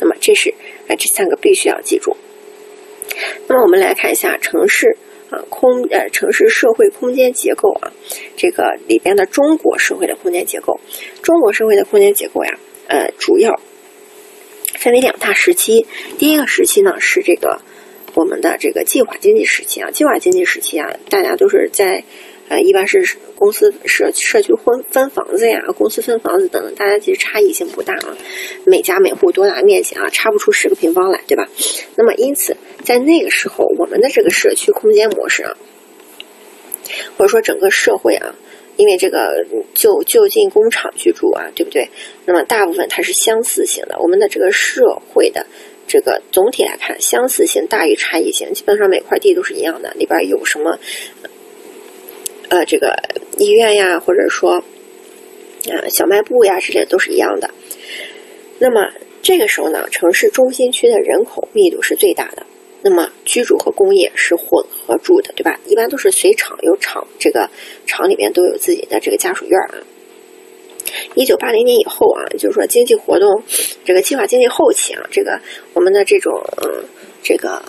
[0.00, 0.54] 那么这是
[0.88, 2.16] 啊，这三个必须要记住。
[3.46, 4.96] 那么我们来看一下城市
[5.28, 7.92] 啊空呃城市社会空间结构啊，
[8.38, 10.80] 这个里边的中国社会的空间结构。
[11.22, 12.58] 中国社会的空间结构呀，
[12.88, 13.60] 呃，主要
[14.78, 15.86] 分为两大时期。
[16.18, 17.60] 第一个时期呢是这个。
[18.14, 22.04] 我们的这个计划经济时期啊，计划经济时期啊，大家都是在，
[22.48, 28.16] 呃，一般是公司社社区分分房子呀，公司分房子等等，大家其实差异性不大啊，
[28.64, 31.48] 每家每户多大面积啊，差不出十个平方来，对吧？
[31.96, 35.56] 那么因此，在那个时候，我们的这个社区空间模式啊，
[37.16, 38.36] 或者说整个社会啊，
[38.76, 41.88] 因为这个就就近工厂居住啊，对不对？
[42.26, 45.46] 那么大部分它是相似性的，我们的这个社会的。
[45.86, 50.78] 这个总体来看，相似性大于差异性，基本上每块地都是一样的，里边有什么，
[52.48, 52.96] 呃，这个
[53.38, 54.62] 医院呀，或者说，
[55.70, 57.50] 啊，小卖部呀之类都是一样的。
[58.58, 58.90] 那么
[59.22, 62.46] 这个时候呢，城市中心区的人口密度是最大的，
[62.82, 65.58] 那么居住和工业是混合住的，对吧？
[65.66, 67.48] 一般都是随厂有厂，这个
[67.86, 69.74] 厂里面都有自己的这个家属院啊。
[71.14, 73.42] 一九八零年以后啊，就是说经济活动，
[73.84, 75.40] 这个计划经济后期啊，这个
[75.72, 76.32] 我们的这种
[76.62, 76.84] 嗯，
[77.22, 77.62] 这个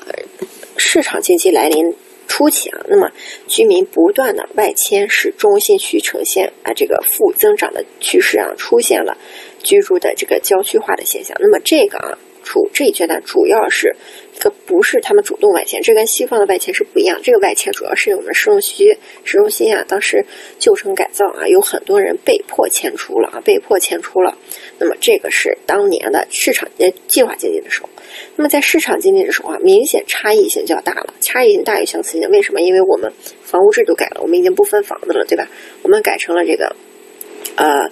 [0.78, 1.95] 市场经济来临
[2.28, 3.12] 初期啊，那么
[3.48, 9.18] 居民不断的外迁，使中心区呈现啊这个负增长的趋势啊，出现了
[9.64, 11.38] 居住的这个郊区化的现象。
[11.40, 12.18] 那么这个啊。
[12.48, 13.95] 主这一阶段主要是，
[14.38, 17.20] 这不是他们主动外迁，这跟西方的外迁是不一样。
[17.24, 20.26] 这个外迁主要是我们市中区、市中心啊，当时
[20.60, 24.38] 旧城改造啊，有很多人被迫迁出了啊，被迫迁出了。
[24.78, 27.90] 那么这个是当年的市场呃计划经济的时候。
[28.36, 32.30] 那么在市场经济的时候啊，明显差异性较大了，差异性大于相似性。
[32.30, 32.62] 为什么？
[32.62, 35.48] 因为我们房屋制度改了，我们已经不分房子了，对吧？
[35.82, 36.76] 我们改成了这个，
[37.56, 37.90] 呃。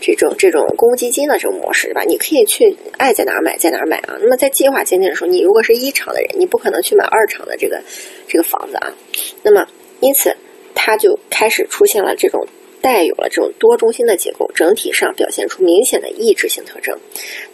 [0.00, 2.02] 这种这种公积金的这种模式，对吧？
[2.02, 4.16] 你可以去爱在哪儿买在哪儿买啊。
[4.20, 7.82] 那么在计划经济的时候，你如果是一厂的人，你不可能去买二厂的这个
[8.26, 8.94] 这个房子啊。
[9.42, 9.66] 那么
[10.00, 10.36] 因此，
[10.74, 12.46] 它就开始出现了这种
[12.80, 16.96] 带有了这种多中心的结构，整体上表现出明显的抑制性特征。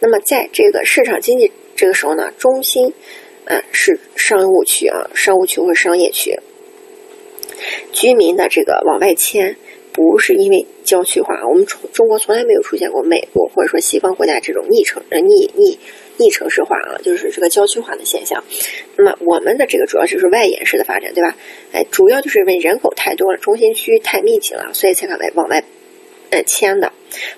[0.01, 2.93] 那么在这个市场经济这个时候呢，中心
[3.47, 6.39] 啊是商务区啊，商务区或者商业区，
[7.93, 9.57] 居民的这个往外迁。
[9.95, 15.79] 不是因为郊区化，我们中中国从来没有出现过美国或者说西方国家这种逆城呃逆逆
[16.17, 18.43] 逆城市化啊，就是这个郊区化的现象。
[18.97, 21.37] 那么我们的这个主要就是外延式的发展，对吧？
[21.73, 25.63] 哎，主要就是因为人口太多了，中心区太密集了，所以才往外往外
[26.31, 26.93] 呃迁的。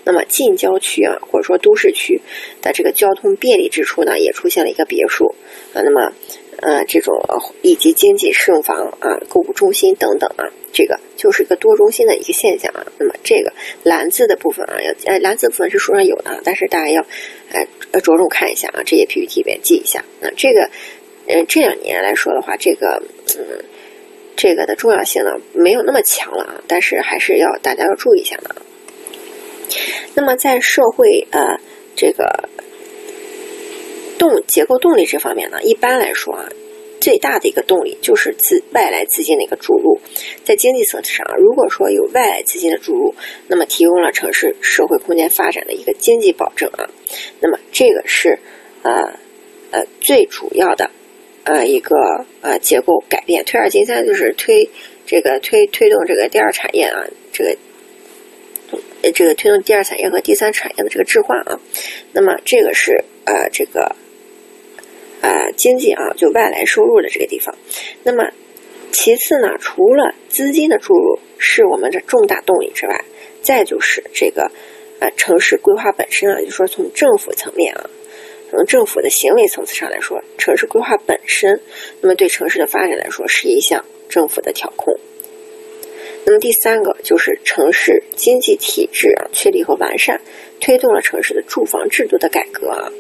[0.05, 2.23] 那么近郊区啊，或者说都市区
[2.62, 5.35] 的这个交通便利之处呢，也出现了一个别墅
[5.74, 5.83] 啊。
[5.85, 6.12] 那么
[6.59, 7.15] 呃，这种
[7.62, 12.87] 以及经济适用房啊、购物中心等等啊，这个就是一个多中心的一个现象啊。
[12.99, 13.53] 那么这个
[13.83, 17.05] 蓝字的部分啊，要呃蓝字部分是书上有的啊，但是大家要
[17.53, 20.05] 呃着重看一下啊，这些 PPT 里面记一下。
[20.20, 20.70] 那这个
[21.27, 23.03] 嗯这两年来说的话，这个
[23.39, 23.65] 嗯
[24.35, 28.57] 这个的重要性呢没有那么强了啊，但是还是要大家要注意一下的。
[30.15, 31.61] 那么在社会呃
[31.95, 32.49] 这个。
[34.19, 36.49] 动结构动力这方面呢，一般来说啊，
[37.01, 40.01] 最大的一个动力就是资外来资金的一个注入。
[40.45, 43.15] 在经济层次上啊，如果说有外来资金的注入，
[43.49, 46.89] 那么提供了城市社会空间发展的一个经济保证啊，
[47.41, 48.39] 那么这个是
[48.83, 49.19] 呃
[49.71, 50.91] 呃最主要的
[51.45, 51.97] 呃一个
[52.41, 53.45] 呃结构改变。
[53.45, 54.69] 推二进三就是推
[55.05, 57.57] 这个推推动这个第二产业啊，这个
[59.13, 61.61] 这个推动第二产业和第三产业的这个置换啊。
[62.13, 63.95] 那么这个是呃这个
[65.21, 67.55] 呃经济啊，就外来收入的这个地方。
[68.03, 68.31] 那么
[68.93, 73.05] 其次呢，除了资金的注入是我们的重大动力之外，
[73.43, 74.51] 再就是这个
[75.01, 77.91] 呃城市规划本身啊，就说从政府层面啊。
[78.49, 81.61] 从政府的行为层次上来说，城市规划本身，
[82.01, 84.95] 那么对城市的发展来说是一项政府的调控。
[86.25, 90.21] 那么第三个就是城市经济体制啊确立和完善，
[90.61, 92.91] 推动了城市的住房制度的改革啊。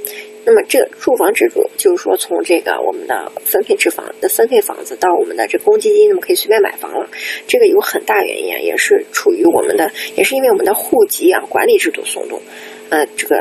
[0.46, 7.10] 那么这住房制度就是说从这个我们的分配住房的分配房子到我们的这公积金，那么可以随便买房了。
[7.48, 12.40] 这个有很大原因啊，也是处于我们的，也是因为我们的户籍啊管理制度松动，
[12.88, 13.36] 呃，这个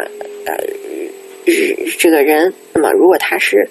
[0.45, 0.57] 呃。
[1.99, 3.69] 这个人，那么如果他是，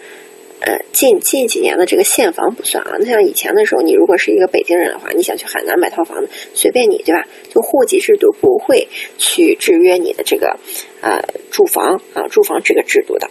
[0.67, 2.97] 呃，近近几年的这个现房不算啊。
[2.99, 7.23] 那像以前的时候，你如果是一个北京人的话，你想去海南买套房子，随便你，对吧？
[7.53, 8.89] 就户籍制度不会
[9.19, 10.59] 去制约你的这个，
[11.03, 11.21] 呃，
[11.51, 13.29] 住房啊，住房这个制度的。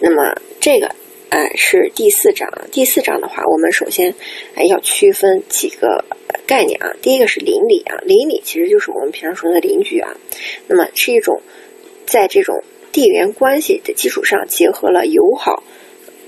[0.00, 0.94] 那么这个，
[1.30, 2.50] 呃，是第四章。
[2.70, 4.14] 第四章的话，我们首先，
[4.56, 6.04] 哎，要区分几个
[6.46, 6.92] 概念啊。
[7.00, 10.14] 第一个是邻里啊，邻里其实就是我们平常说的邻居啊。
[10.66, 11.40] 那么是一种，
[12.04, 12.62] 在这种。
[12.90, 15.62] 地缘关系的基础上，结合了友好，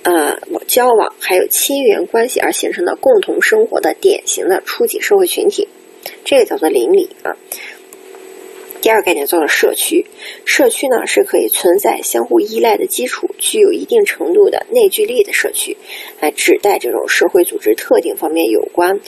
[0.02, 5.68] 呃，交往还有亲缘关系而形成的共同生活的典型的初级社会群体，
[6.24, 7.36] 这个叫做邻里啊。
[8.82, 10.06] 第二个概念叫做社区，
[10.44, 15.76] 社区呢是可以存在相互依赖的基础，具有一定程度的内聚力的社区，
[16.20, 19.00] 来指代这种社会组织特定方面有关，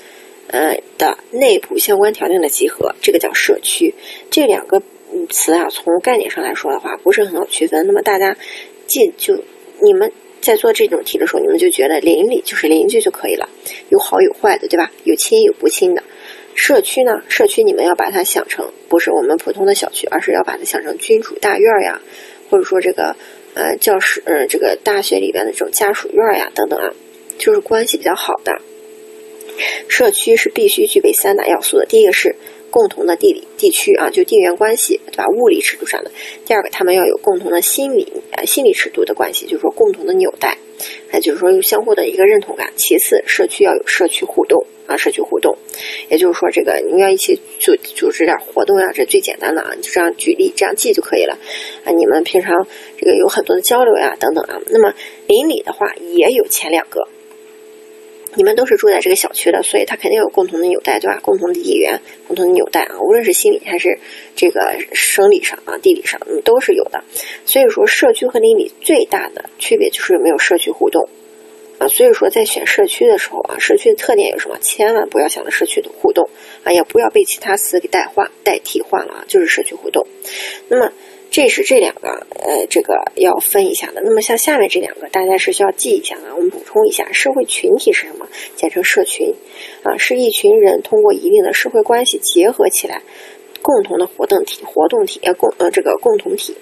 [0.48, 3.94] 呃的内部相关条件的集合，这个叫社区。
[4.30, 4.82] 这两个。
[5.28, 7.86] 词啊，从概念上来说的话，不是很好区分。
[7.86, 8.36] 那么大家
[8.86, 9.42] 记就
[9.80, 13.48] 你们在做这种题的时候，你们就觉得邻里就是邻居就可以了，
[13.88, 14.90] 有好有坏的，对吧？
[15.04, 16.02] 有亲有不亲的。
[16.54, 22.00] 社区呢，社区你们要把它想成不是我们普通的小区，而是要把它想成君主大院呀，
[22.50, 23.16] 或者说这个
[23.54, 26.92] 呃教师呃这个大学里边的这种家属院呀等等啊，
[27.38, 28.60] 就是关系比较好的。
[29.88, 32.36] 社区是必须具备三大要素的，第一个是。
[32.72, 35.26] 共同的地理地区啊，就地缘关系，对吧？
[35.28, 36.10] 物理尺度上的。
[36.46, 40.56] 第二个，他们要有共同的心理呃心理尺度的关系，就是说共同的纽带，
[41.12, 42.72] 哎，就是说有相互的一个认同感。
[42.74, 45.56] 其次，社区要有社区互动啊，社区互动，
[46.08, 51.38] 也就是说，这个你们要一起组组织点活动呀，这最简单的啊，就这样举例这样记就可以了
[51.84, 51.92] 啊。
[51.92, 52.66] 你们平常
[52.98, 54.58] 这个有很多的交流呀，等等啊。
[54.70, 54.94] 那么
[55.26, 57.06] 邻里的话，也有前两个。
[58.34, 61.20] 你们都是住在这个小区的，所以它肯定有共同的纽带，对吧？
[61.22, 63.98] 共同的地缘，共同的纽带啊，无论是心理还是
[64.34, 67.04] 这个生理上啊、地理上，都是有的。
[67.44, 71.08] 所以说，社区和邻里最大的区别就是有没有社区互动
[71.78, 71.88] 啊。
[71.88, 74.56] 所以说，在选社区的时候啊，社区的特点有什么？
[74.60, 76.28] 千万不要想着社区的互动
[76.64, 80.06] 啊，也不要被其他词给代换、代替换了啊，就是社区互动。
[80.68, 80.92] 那么。
[81.32, 84.02] 这是这两个，呃，这个要分一下的。
[84.04, 86.36] 那么像下面这两个，大家是需要记一下的。
[86.36, 88.28] 我们补充一下，社会群体是什么？
[88.54, 89.34] 简称社群，
[89.82, 93.00] 啊，是一群人通过一定的社会关系结合起来。
[93.62, 96.56] 共同的活动体、活动体呃共呃这个共同体，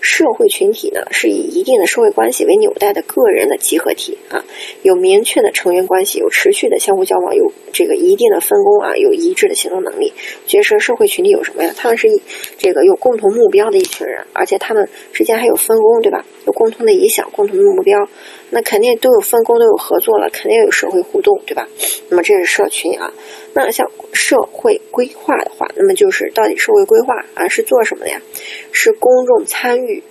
[0.00, 4.44] 社会群体呢是以一定的社会关系为纽带的个人的集合体啊，
[4.82, 10.12] 有明确的成员关系，有持续的相互交往，有这个一定的分工啊，有一致的行动能力。
[10.46, 11.72] 角色社会群体有什么呀？
[11.76, 12.08] 他们是
[12.56, 16.24] 这个有共同目标的一群人，而且他们之间还有分工，对吧？
[16.46, 17.98] 有共同的理想、共同的目标，
[18.50, 21.68] 那肯定都有分工，都有合作了，肯定有社会互动，对吧？
[22.08, 23.12] 那么这是社群啊。
[23.54, 28.22] 那像社会规划的话，那么就是到底社会规划啊是做什么的呀？
[28.72, 30.02] 是公众参与，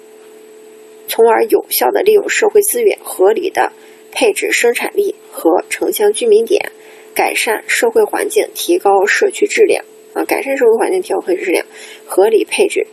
[1.08, 3.72] 从而有效的利用社会资源，合理的
[4.12, 6.72] 配置生产力和城乡居民点，
[7.16, 9.84] 改善社会环境，提高社区质量
[10.18, 11.66] 啊，改善社会环境，提高配置质量，
[12.06, 12.86] 合理配置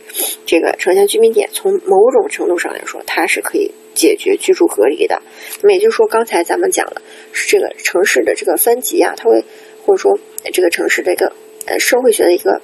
[0.45, 5.21] 这个城乡居民点，从某种程度上来说，它是可以解决居住隔离的。
[5.61, 9.43] 那么也就是说，刚才咱们讲了，是这个城市的这个分级啊，它会
[9.85, 10.17] 或者说。
[10.53, 11.33] 这个城市的一个
[11.65, 12.61] 呃社会学的一个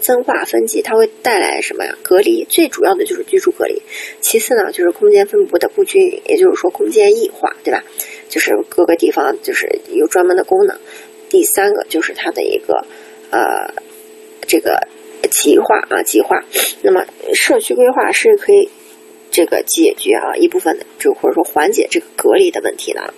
[0.00, 1.98] 分化分级，它会带来什么呀？
[2.02, 3.82] 隔离最主要的就是居住隔离，
[4.22, 7.84] 其次呢就是空间分布的不均匀，也就是说空间异化，对吧？
[8.30, 10.78] 就是各个地方就是有专门的功能。
[11.28, 12.86] 第三个就是它的一个
[13.34, 13.82] 呃
[14.46, 14.86] 这个
[15.30, 16.44] 计划啊计划。
[16.82, 17.04] 那么
[17.34, 18.70] 社区规划是可以
[19.30, 23.12] 这个解决啊一部分的，就或者说缓解这个隔离的问题的。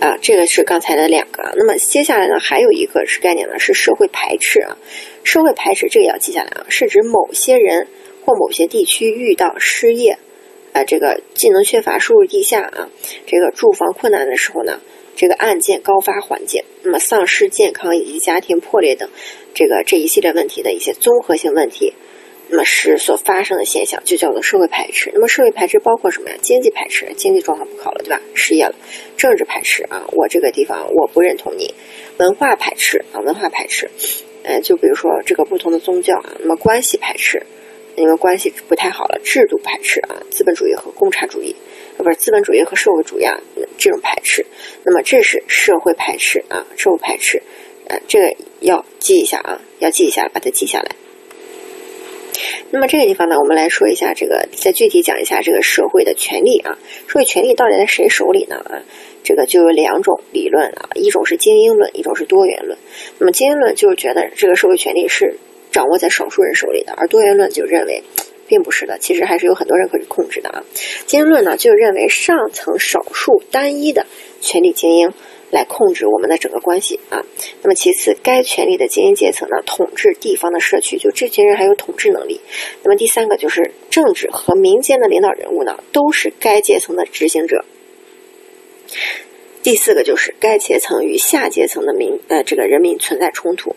[0.00, 1.52] 啊，这个是刚才的两个。
[1.56, 4.78] 那么接下来呢，还有一个是概念呢，是社会排斥啊。
[5.24, 7.86] 社会排斥这个要记下来啊，是指某些人
[8.24, 10.18] 或某些地区遇到失业
[10.72, 12.88] 啊，这个技能缺乏、收入低下啊，
[13.26, 14.80] 这个住房困难的时候呢，
[15.20, 19.10] 这个案件高发环境，那么丧失健康以及家庭破裂等，
[19.52, 21.92] 这个这一系列问题的一些综合性问题。
[22.48, 25.10] 那么是所发生的现象，就叫做社会排斥。
[25.12, 26.36] 那么社会排斥包括什么呀？
[26.40, 28.22] 经济排斥，经济状况不好了，对吧？
[28.32, 28.74] 失业了。
[29.18, 31.74] 政治排斥啊，我这个地方我不认同你。
[32.16, 33.90] 文化排斥啊，文化排斥。
[34.42, 37.42] 呃，就比如说这个不同的宗教啊，那么关系排斥，
[37.94, 39.20] 因为关系不太好了。
[39.22, 41.54] 制度排斥啊，资本主义和共产主义，
[42.02, 43.40] 不是资本主义和社会主义啊，
[43.78, 44.44] 这种排斥。
[44.84, 47.42] 那么这是社会排斥啊，社会排斥。
[47.88, 50.94] 呃，这个要记一下啊，要记一下，把它记下来。
[52.70, 56.78] 那么这个地方呢，我们来说一下这个，再具体讲一下这个社会的权利啊。
[57.08, 58.56] 社会权利到底在谁手里呢？
[58.56, 58.82] 啊，
[59.24, 62.78] 这个就有两种理论啊，一种是精英论，一种是多元论。
[63.18, 65.36] 那么精英论就是觉得这个社会权利是
[65.72, 68.04] 掌握在少数人手里的，而多元论就认为
[68.50, 70.64] 并不是的，其实还是有很多人可以控制的啊。
[71.06, 74.04] 精英论呢就认为上层少数单一的
[74.42, 75.10] 权力精英。
[75.52, 77.26] 来控制我们的整个关系啊。
[77.62, 82.40] 那么其次，该权力的精英阶层呢，统治地方的社区，就这群人还有统治能力。
[82.84, 87.64] 那么第三个就是政治和民间的领导人物呢，都是该阶层的执行者。
[89.64, 93.74] 第四个就是该阶层与下阶层的民呃这个人民存在冲突。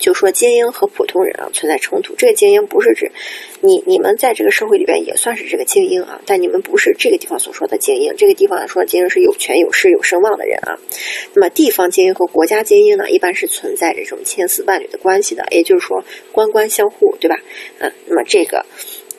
[0.00, 3.12] 就说精英和普通人啊存在冲突，这个精英不是指
[3.60, 8.16] 你你们在这个社会里边也算是这个精英啊，但你们不是这个地方所说的精英。
[8.16, 10.76] 这个地方说精英是有权有势有声望的人啊。
[11.34, 16.02] 那么地方精英和国家精英呢，一般是存在着这种千丝万缕的关系的，也就是说
[16.32, 17.36] 官官相护，对吧？
[17.78, 18.64] 嗯，那么这个。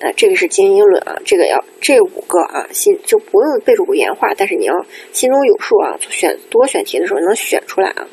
[0.01, 4.73] 啊，这个是精英论啊，这个要这五个啊，心就不用背住五言话，但是你要
[5.11, 8.07] 心中有数啊，选多选题的时候能选出来啊。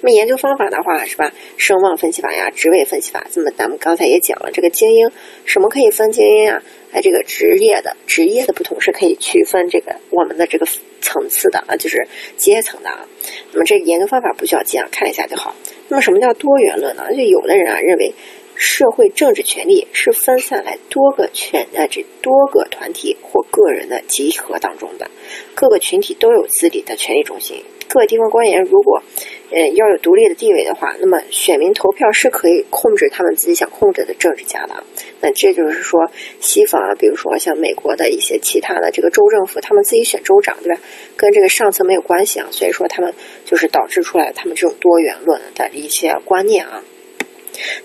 [0.00, 5.10] 那么研究方法的话是吧，声望分析法呀，职位分析法，这么咱们刚才也讲了，这个精英
[5.44, 6.62] 什么可以分精英啊？
[6.92, 10.66] 哎，这个职业的职业的不同是可以区分这个我们的这个
[11.00, 12.06] 层次的啊，就是
[12.36, 13.04] 阶层的啊。
[13.52, 15.56] 那么这个研究方法不需要记啊，看一下就好。
[15.88, 17.08] 那么什么叫多元论呢？
[17.10, 18.12] 就有的人啊认为。
[18.54, 25.10] 社会政治权利是分散在多个权呃这多个团体或个人的集合当中的，
[25.54, 27.64] 各个群体都有自己的权力中心。
[27.88, 29.02] 各个地方官员如果
[29.50, 34.82] 呃要有独立的地位的话，那么选民投票是可以控制他们自己想控制的政治家的。
[35.20, 36.10] 那这就是说，
[36.40, 40.80] 西方啊，比如说像美国的一些其他的这个州政府，他们自己选州长，对吧？
[41.16, 42.48] 跟这个上层没有关系啊。
[42.50, 43.12] 所以说，他们
[43.44, 46.82] 就是导致出来他们这种多元论的一些观念啊。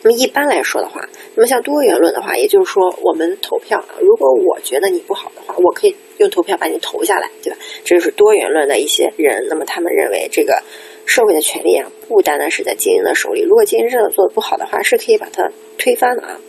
[0.02, 7.58] 那么一般来说的话，那么像多元论的话，也就是说，我们投票啊，如果我觉得你不好的话，我可以用投票把你投下来，对吧？
[7.84, 10.62] 这就是多元论的一些人，那么他们认为这个
[11.06, 16.40] 社会的权利啊，不单单是在精英的手里，如果精英真的做的不好的话，是可以把它推翻的啊。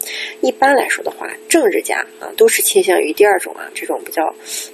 [0.41, 4.23] 一般来说的话，政治家啊，都是倾向于第二种啊，这种比较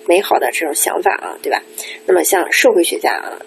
[0.06, 1.62] 美好的这种想法啊，对吧？
[2.06, 3.40] 那么像社会学家啊，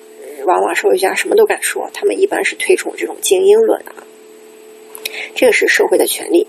[0.46, 4.04] 往往社会学家什么都敢说，他们一般是推崇这种精英论啊。
[5.36, 6.48] 这个是社会的权利，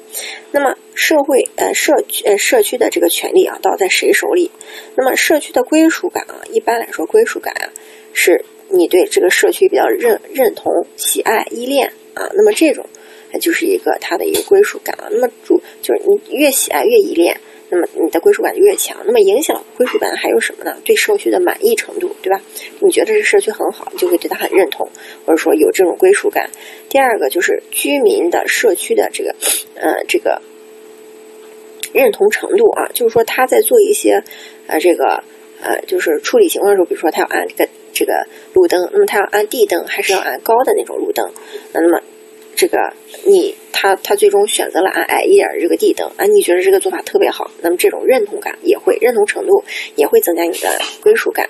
[0.53, 1.93] 那么社会呃社
[2.25, 4.51] 呃社区的这个权利啊，到底在谁手里？
[4.97, 7.73] 那么社区的归属感啊，一般来说归属感啊，
[8.13, 12.87] 是你对这个社区比较认认同、喜爱、依恋啊，那么这种
[13.41, 15.09] 就是一个它的一个归属感啊。
[15.11, 17.41] 那么主就是你越喜爱越依恋。
[17.71, 18.97] 那么你的归属感就越强。
[19.05, 20.79] 那么影响归属感还有什么呢？
[20.87, 22.41] 对社区的满意程度，对吧？
[22.81, 24.89] 你觉得这社区很好，你就会对它很认同，
[25.27, 26.49] 或者说有这种归属感。
[26.89, 29.35] 第二个就是居民的社区的这个，
[29.75, 30.41] 呃，这个
[31.93, 34.25] 认同程度啊，就是说他在做一些，
[34.67, 35.23] 呃，这个，
[35.61, 37.69] 呃，就是处理情况的时候，比如说他要安这个
[37.99, 38.13] 这个
[38.55, 41.33] 路灯，那么他要安地灯，还是要安高的那种路灯？
[41.73, 42.01] 那么。
[42.61, 42.77] 这个
[43.25, 49.63] 你他他最终选择了按矮一点的这个地灯啊，你觉得这个做法特别好，那么这种认同感也会认同程度
[49.95, 50.69] 也会增加你的
[51.01, 51.49] 归属感。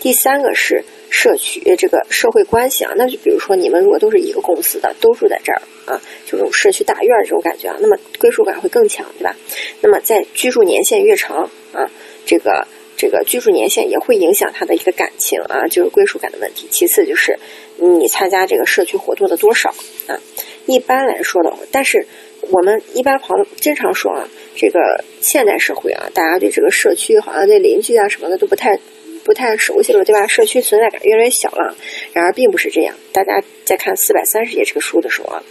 [0.00, 9.34] 第三个是社区这个社会关系啊，那就比如说你们如果都是一个公司的，都住在这儿啊，就这种社区大院这种感觉啊，那么归属感会更强，对吧？
[9.80, 11.88] 那么在居住年限越长啊，
[12.26, 12.68] 这个。
[13.00, 16.68] 这个居住年限也会影响他的一个感情啊，就是归属感的问题。
[16.70, 17.38] 其次就是
[17.78, 19.70] 你参加这个社区活动的多少
[20.06, 20.20] 啊。
[20.66, 22.06] 一般来说的话，但是
[22.42, 28.78] 我们一般朋友经常说啊，这个现代社会啊，大家对这个社区好像对邻居啊什么的都不太。
[29.22, 30.26] 不太熟悉了，对吧？
[30.26, 31.76] 社区存在感越来越小了。
[32.14, 32.94] 然而并不是这样。
[33.12, 35.42] 大家在看四百三十页这个书的时候啊，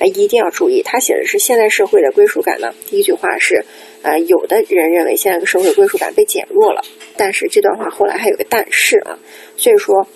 [0.00, 2.74] 哎，一定要注意，它写的是现代社会的归属感呢。
[2.88, 3.64] 第一句话是，
[4.02, 6.82] 呃，有的人认为现在的社会归属感被减弱了。
[7.16, 9.18] 但是这段话后来还有个但是啊，
[9.56, 10.06] 所以说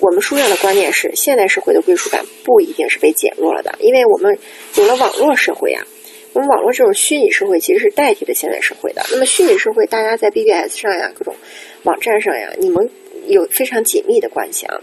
[0.00, 4.38] 我们书上的观念是，现代社会的归属感不一定是被减弱了的，因为我们
[4.76, 5.86] 有了网络社会啊。
[6.32, 9.02] 我们网络这种虚拟社会其实是代替了现代社会的。
[9.10, 11.34] 那么虚拟社会，大家在 BBS 上呀，各种
[11.82, 12.88] 网站上呀，你们
[13.26, 14.78] 有非常紧密的关系啊。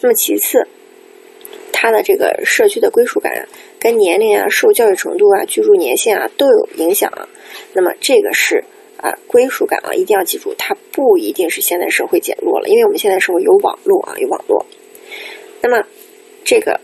[0.00, 0.68] 那么其次，
[1.72, 3.48] 它的这个社区的归属感啊
[3.80, 7.28] 跟年龄啊、受教育程度啊、居住年限啊都有影响啊。
[7.72, 8.64] 那么这个是
[8.96, 14.66] 啊归属感啊，一定要记住，它不一定是现代社会减弱了，因为我们现在社会有网络啊，有网络。
[15.60, 15.86] 那么
[16.44, 16.80] 这个。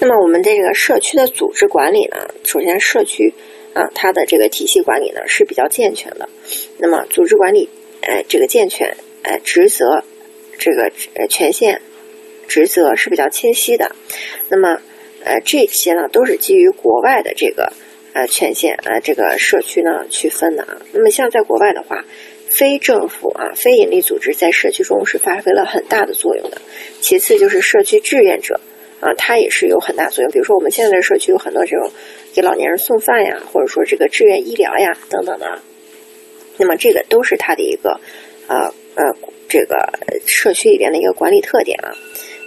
[0.00, 3.32] 那么我们的这个社区的组织管理呢，首先社区
[3.72, 6.28] 啊，它的这个体系管理呢是比较健全的。
[6.78, 7.68] 那么组织管理，
[8.00, 10.02] 呃，这个健全，呃，职责，
[10.58, 10.90] 这个
[11.28, 11.80] 权限，
[12.48, 13.94] 职责是比较清晰的。
[14.48, 14.80] 那么，
[15.24, 17.72] 呃，这些呢都是基于国外的这个
[18.12, 20.82] 呃权限，呃，这个社区呢区分的啊。
[20.92, 22.04] 那么像在国外的话，
[22.50, 26.60] 非政府啊、非营利组织在社区中是发挥了很大的作用的。
[27.00, 28.60] 其次就是社区志愿者。
[29.00, 30.30] 啊，它也是有很大作用。
[30.30, 31.90] 比如说，我们现在的社区有很多这种
[32.32, 35.58] 给老年人送饭呀，或者说这个志愿医疗呀等等的。
[36.56, 37.98] 那么，这个都是它的一个
[38.46, 39.02] 呃呃
[39.48, 39.74] 这个
[40.24, 41.90] 社区里边的一个管理特点啊。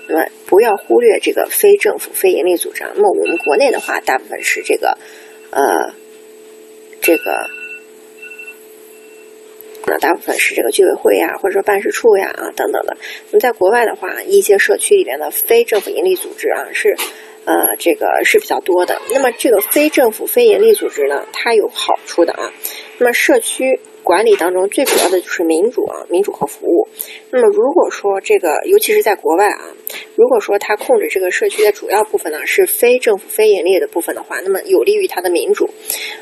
[0.07, 2.83] 那么，不要忽略这个非政府、非营利组织。
[2.95, 4.97] 那么，我们国内的话，大部分是这个
[5.51, 5.93] 呃
[7.01, 7.49] 这个。
[9.87, 12.97] 那大部分是这个居委会呀，或者说办事处呀啊等等的。
[13.29, 16.95] 那么在国外的话，一些社区里边的非政府营利组织啊是，
[17.45, 18.99] 呃，这个是比较多的。
[19.11, 22.51] 那么这个非政府非营利组织呢，它有好处的啊。
[22.97, 23.79] 那么社区。
[24.05, 26.87] 管理当中最主要的就是民主啊，民主和服务。
[27.31, 29.73] 那么如果说这个，尤其是在国外啊，
[30.15, 35.67] 如果说他控制这个社区的主要部分呢是非政府非盈利的部分的话，那么有利于他的民主。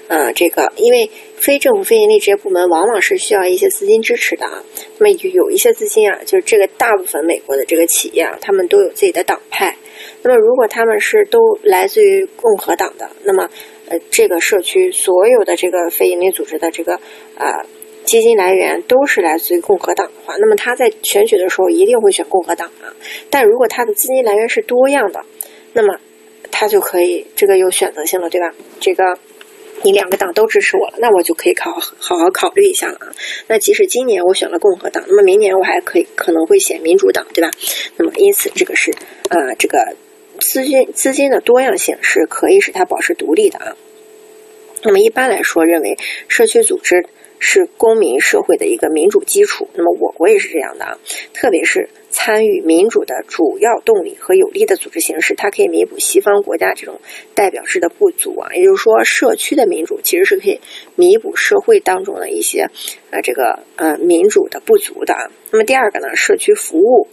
[0.08, 4.64] 呃，这个因为非政府非盈利这些部门往往是需要一些资金支持的啊。
[4.98, 9.76] 那么有一些资金啊，就是这个大部分美国的这个企业啊，他们都有自己的党派。
[10.22, 13.50] 那么如果他们是都来自于共和党的，那么。
[13.88, 17.00] 呃，这个社区所有的这个非营利组织的这个
[17.36, 17.66] 呃
[18.06, 22.96] 基金来源都是来自于共和党的话，那么他在选举的时候一定会选共和党啊。
[23.30, 25.26] 但如果他的资金来源是多样的，
[25.74, 26.00] 那么
[26.52, 28.54] 他就可以这个有选择性了，对吧？
[28.80, 29.18] 这个
[29.84, 33.08] 你两个党都支持我了，那我就可以考好好考虑一下了啊。
[33.48, 37.52] 那即使今年我选了共和党，那么明年我还可以可能会选民主党，对吧？
[37.98, 38.92] 那么因此这个是
[39.30, 39.96] 呃这个。
[40.44, 43.76] 资金资金的多样性是可以使它保持独立的啊。
[44.84, 45.98] 那么一般来说，认为
[46.28, 47.06] 社区组织
[47.40, 49.70] 是公民社会的一个民主基础。
[49.74, 51.00] 那么我国也是这样的啊，
[51.34, 57.00] 特别是参与民主的主要动力和有力的组织形式，它可以弥补西方国家这种
[57.34, 58.54] 代表制的不足啊。
[58.54, 60.60] 也就是说，社区的民主其实是可以
[60.96, 62.70] 弥补社会当中的一些
[63.10, 65.32] 啊这个呃民主的不足的啊。
[65.52, 67.08] 那么第二个呢，社区服务。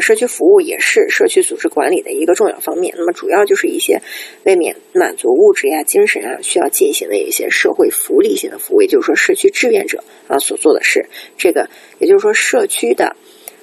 [0.00, 2.94] 社区服务也是社区组织管理的一个重要方面。
[2.96, 4.00] 那么，主要就是一些
[4.44, 11.06] 为免满足物质呀、精神啊需要进行的一些社会福利性的服务，也就是说，社区志愿者啊所做的事。
[11.36, 11.68] 这个
[11.98, 13.16] 也就是说，社区的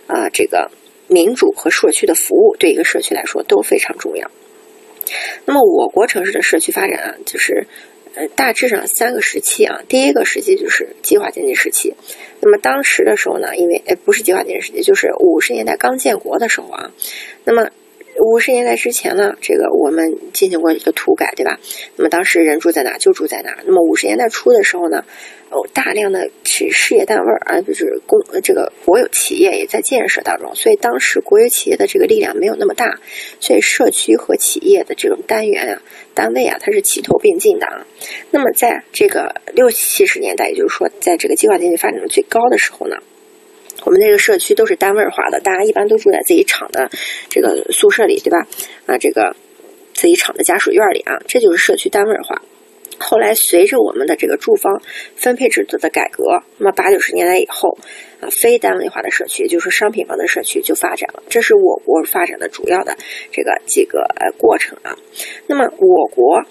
[0.07, 0.71] 啊这个
[1.07, 4.29] 民主和社区的服务对一个社区来说都非常重要。
[5.45, 7.67] 那么，我国城市的社区发展啊，就是。
[8.15, 11.95] 呃，大致上三个时期啊，第一个时期就是计划经济时期。
[12.41, 16.91] 那么当时的时候呢，因为哎不是计划经济时期，就是五十年代刚建国的时候啊，
[17.43, 17.69] 那么。
[18.23, 21.59] 五十年代之前呢，这个我们进行过一个土改，对吧？
[21.97, 23.57] 那么当时人住在哪就住在哪。
[23.65, 25.03] 那么五十年代初的时候呢，
[25.49, 32.99] 哦大量的是事业单位啊，就是公这个国有企业也在建设当中，所以当时国有企业的这个力量没有那么大，
[33.39, 35.81] 所以社区和企业的这种单元啊、
[36.13, 37.85] 单位啊，它是齐头并进的啊。
[38.31, 42.97] 那么在这个六七十年代，也就是说，在这个计划经济发展的最高的时候呢。
[43.83, 46.89] 我们这个社区都是单位化的，大家一般都住在自己厂的
[47.29, 48.47] 这个宿舍里，对吧？
[48.85, 49.35] 啊，这个
[49.93, 52.41] 自己厂的家属院里啊，这就是社区单位化。
[52.99, 54.81] 后来随着我们的这个住房
[55.15, 57.77] 分配制度的改革，那么八九十年代以后
[58.21, 61.23] 啊，非单位化的社区，就是商品房的社区就发展了。
[61.27, 62.95] 这是我国发展的主要的
[63.31, 64.95] 这个几个呃过程啊。
[65.47, 66.43] 那么我国。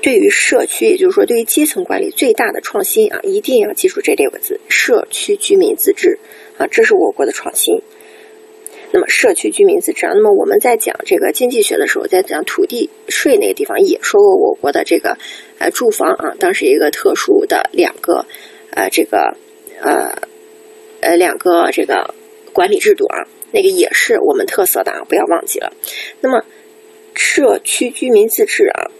[0.00, 6.18] 对于社区，也就是说，对于基层管理最大的创新啊，一定要记住这六个字：社区居民自治
[6.56, 7.82] 啊，这是我国的创新。
[8.92, 15.18] 那么，社区居民自治啊，那么我们在讲这个经济学的时候，在讲土地税那个地方也说过，我国的这个
[15.58, 18.24] 呃住房啊，当时一个特殊的两个
[18.70, 19.36] 呃这个
[19.80, 20.22] 呃
[21.00, 22.14] 呃两个这个
[22.52, 25.72] 管理制度啊，那个也是我们特色的啊，不要忘记了。
[26.20, 26.44] 那么，
[27.14, 28.92] 社区居民自治啊。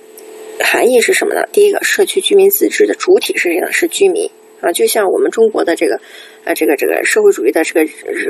[0.64, 1.43] 含义是什么呢？
[1.52, 3.70] 第一个，社区居民自治的主体是谁呢？
[3.72, 4.30] 是居民
[4.60, 6.01] 啊，就像我们中国的这个，
[6.44, 7.86] 呃，这个这个社会主义的这个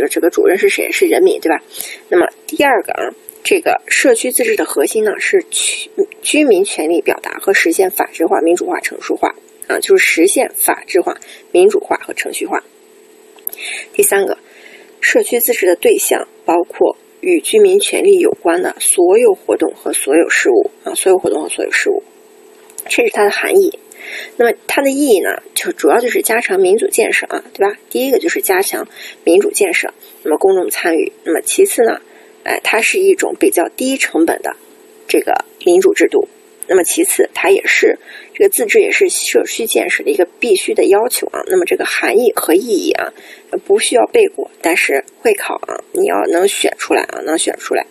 [0.09, 0.91] 这个主人是谁？
[0.93, 1.63] 是人民，对吧？
[2.09, 5.91] 那么第二个啊，这个社区自治的核心呢是居
[6.21, 9.35] 居民权利表达和实现法治化、民主化、程序化
[9.67, 11.17] 啊，就是实现法治化、
[11.51, 12.63] 民主化和程序化。
[13.93, 14.37] 第三个，
[15.01, 22.03] 社区自治的对象包括与居民权利有关的所有活动和所有事务啊，所有活动和所有事务，
[22.87, 23.79] 这是它的含义。
[24.37, 27.77] 那么它的意义呢，就主要就是加强民主建设啊，对吧？
[27.91, 28.89] 第一个就是加强
[29.25, 29.93] 民主建设，
[30.23, 31.13] 那么公众参与。
[31.25, 32.01] 那么其次呢，
[32.45, 34.57] 哎，它是一种比较低成本的
[35.09, 36.29] 这个民主制度。
[36.71, 37.99] 那么其次，它也是
[38.35, 41.41] 这个自治也是社区建设的一个必须的要求啊。
[41.47, 43.13] 那么这个含义和意义啊，
[43.67, 47.87] 不需要背过，但是会考啊，你要能选出来啊，能选出来。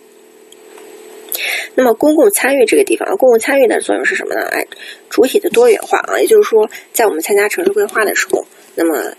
[1.74, 4.42] 那么，公共参与这个地方，公共参与的作用是什么呢？
[4.50, 4.66] 哎，
[5.08, 8.44] 主体的多元化啊，也就是说，在我们参加城市规划的时候，
[8.74, 9.12] 那么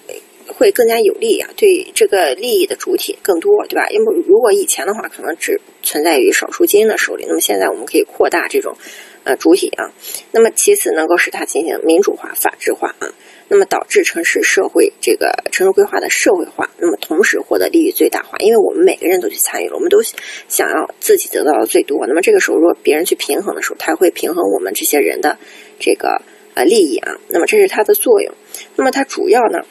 [0.54, 3.88] 会更加有利啊，对这个利益的主体更多，对吧？
[3.90, 8.76] 因为如果以前的话，可能只存在于少数精英的手里，那么现在我们可以扩大这种
[9.24, 9.92] 呃主体啊。
[10.32, 13.14] 那么其次，能够使它进行民主化、法治化啊。
[13.52, 20.04] 那么导致城市社会这个城市规划的社会化，那么同时获得利益最大化，因为我们每个人都去参与了，我们都
[20.48, 22.06] 想要自己得到的最多。
[22.06, 25.40] 那么这个时候，如果别人去平衡的时候，他会平衡我们这些人的
[25.80, 26.22] 这个
[26.54, 27.18] 呃利益啊。
[27.30, 28.32] 那么这是它的作用。
[28.76, 29.66] 那么它主要呢，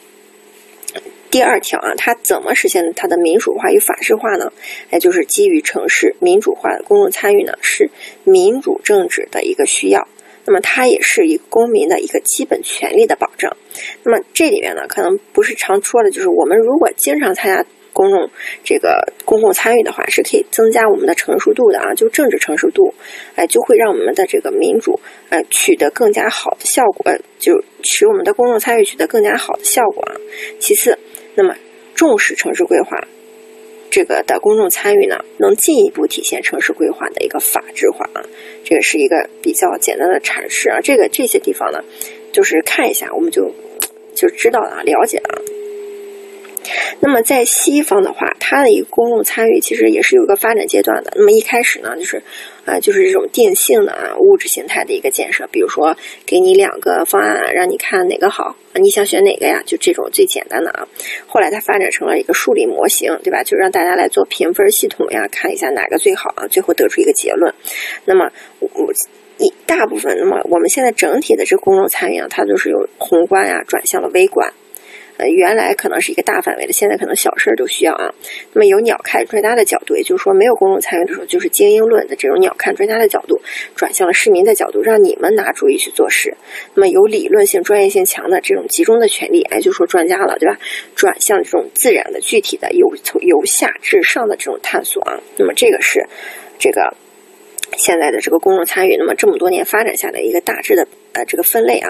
[1.31, 4.51] 第二条啊，它怎么实现它的民主化与法治化呢？
[4.91, 7.89] 也就是基于城市民主化的公众参与呢，是
[8.23, 10.07] 民主政治的一个需要。
[10.45, 13.55] 那么它也是一个公民的一个基本权利的保障。
[14.03, 18.29] 那么这里面呢，可能不是常说的，就是我们如果经常参加公众
[18.63, 22.95] 这个公共参与的话，是可以增加我们的成熟度的啊，就政治成熟度，
[23.35, 24.99] 哎，就会让我们的这个民主
[25.29, 30.15] 呃取得更加好的效果，就使我们的公众参与取得更加好的效果啊。
[30.59, 30.97] 其次，
[31.35, 31.55] 那么
[31.95, 33.07] 重视城市规划。
[33.91, 38.21] 这个的公众参与呢，能进一步体现城市规划的一个法治化啊，
[38.63, 40.79] 这个是一个比较简单的阐释啊。
[40.79, 41.83] 这个这些地方呢，
[42.31, 43.51] 就是看一下我们就
[44.13, 45.41] 就知道了，了解了。
[46.99, 51.13] 那么在西方的话，它的一个公众参与其实也是有一个发展阶段的。
[51.15, 52.21] 那么一开始呢，就是
[52.69, 59.63] 啊，就是这种定性的啊物质形态的一个建设，比如说给你两个方案，让你看哪个好，你想选哪个呀？
[59.65, 60.87] 就这种最简单的啊。
[61.25, 63.43] 后来它发展成了一个数理模型，对吧？
[63.43, 67.53] 就让大家来做评分系统呀，看一下哪个最好啊，最后得出一个结论。
[68.05, 68.93] 那么我
[69.39, 74.53] 一大部分，那么我们现在整体的这公众参与啊，它就是由宏观啊转向了微观。
[75.19, 78.15] 呃，原来可能是一个大范围的，现在可能小事儿都需要啊。
[78.53, 83.41] 那么由鸟看专家的角度，也就是说没有公众参与的时候，就是精英论的这种鸟看专家的角度，
[83.75, 86.37] 转向了市民的角度，让你们拿主意去做事。
[86.73, 90.57] 那么有理论性、专业性强的这种集中的权利，哎，就说专家了，对吧？
[90.95, 95.19] 转向这种自然的、具体的，由从由下至上的这种探索啊。
[95.35, 96.07] 那么这个是
[96.57, 96.95] 这个。
[97.77, 100.87] 现在的这个公众参与，那么这么多年发展下来一个大致的
[101.25, 101.89] 这个分类啊，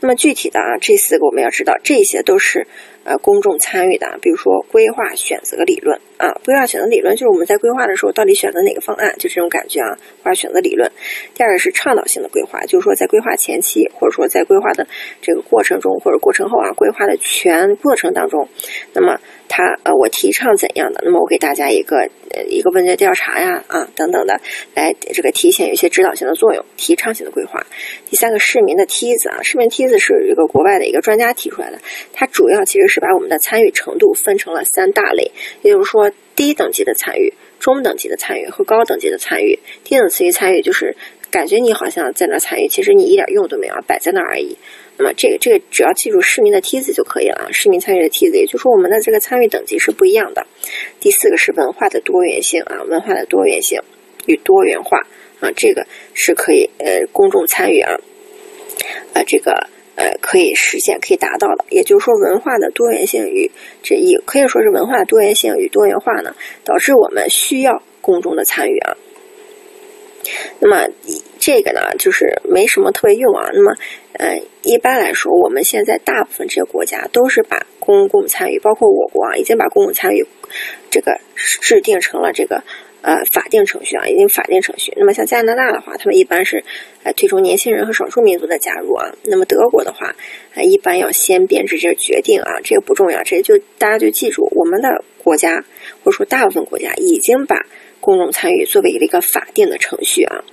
[0.00, 2.66] 那么具体的啊这四个我们要知道，这些都是
[3.06, 10.90] 呃公众参与的，比如说规划选择理论啊，规划选择理论就是我们在规划的时候到底选择哪个方案，就这种感觉啊，规划选择理论。
[11.34, 14.86] 第二个是倡导性的规划，就是说在规划前期或者说在规划的
[15.22, 18.48] 这个过程中或者过程后啊，规划的全过程当中，
[18.92, 19.18] 那么。
[19.48, 21.02] 他呃，我提倡怎样的？
[21.04, 21.98] 那么我给大家一个
[22.34, 24.40] 呃一个问卷调查呀啊等等的，
[24.74, 27.64] 来这个体现有一些指导性的作用，提倡性的规划。
[28.10, 31.78] 第三个市民的梯子啊，市民梯子是一个国外的一个专家提出来的，
[32.12, 39.58] 它主要其实是是把我们的参与程度分成了三大类，也就是说低等级的参与、中等级的参与和高等级的参与。
[39.84, 40.96] 低等级参与就是
[41.30, 44.56] 感觉你好像在那参与，其实你一点用都没有，摆在那而已。
[44.96, 50.46] 那么这个这个只要记住市民的梯子就可以了啊，市民参与的梯子，也就是说我们的这个参与等级是不一样的。
[51.00, 53.82] 第四个是文化的多元性啊，文化的多元性
[54.24, 54.98] 与多元化
[55.40, 57.92] 啊，这个是可以呃公众参与啊，
[59.12, 61.64] 啊这个呃可以实现可以达到的。
[61.70, 63.50] 也就是说文化的多元性与
[63.82, 68.96] 这也可以说是文化多元性与多元化呢，导致我们需要公众的参与啊。
[70.58, 70.88] 那么
[71.38, 73.48] 这个呢，就是没什么特别用啊。
[73.52, 73.76] 那么，
[74.14, 80.26] 呃，一般来说，我们现在大部分这些国家都是把公共参与，包括我国啊，已经把公共参与
[80.90, 82.64] 这个制定成了这个
[83.06, 84.92] 呃法定程序啊，已经法定程序。
[84.96, 86.64] 那么像加拿大的话，他们一般是
[87.04, 89.14] 呃推崇年轻人和少数民族的加入啊。
[89.24, 90.14] 那么德国的话，
[90.54, 95.64] 呃，一般要先编制这个决定啊，这个不重要，这就大家就记住，我们的国家
[96.02, 97.64] 或者说大部分国家已经把。
[97.98, 100.44] 公众参与作为一个法定的程序啊，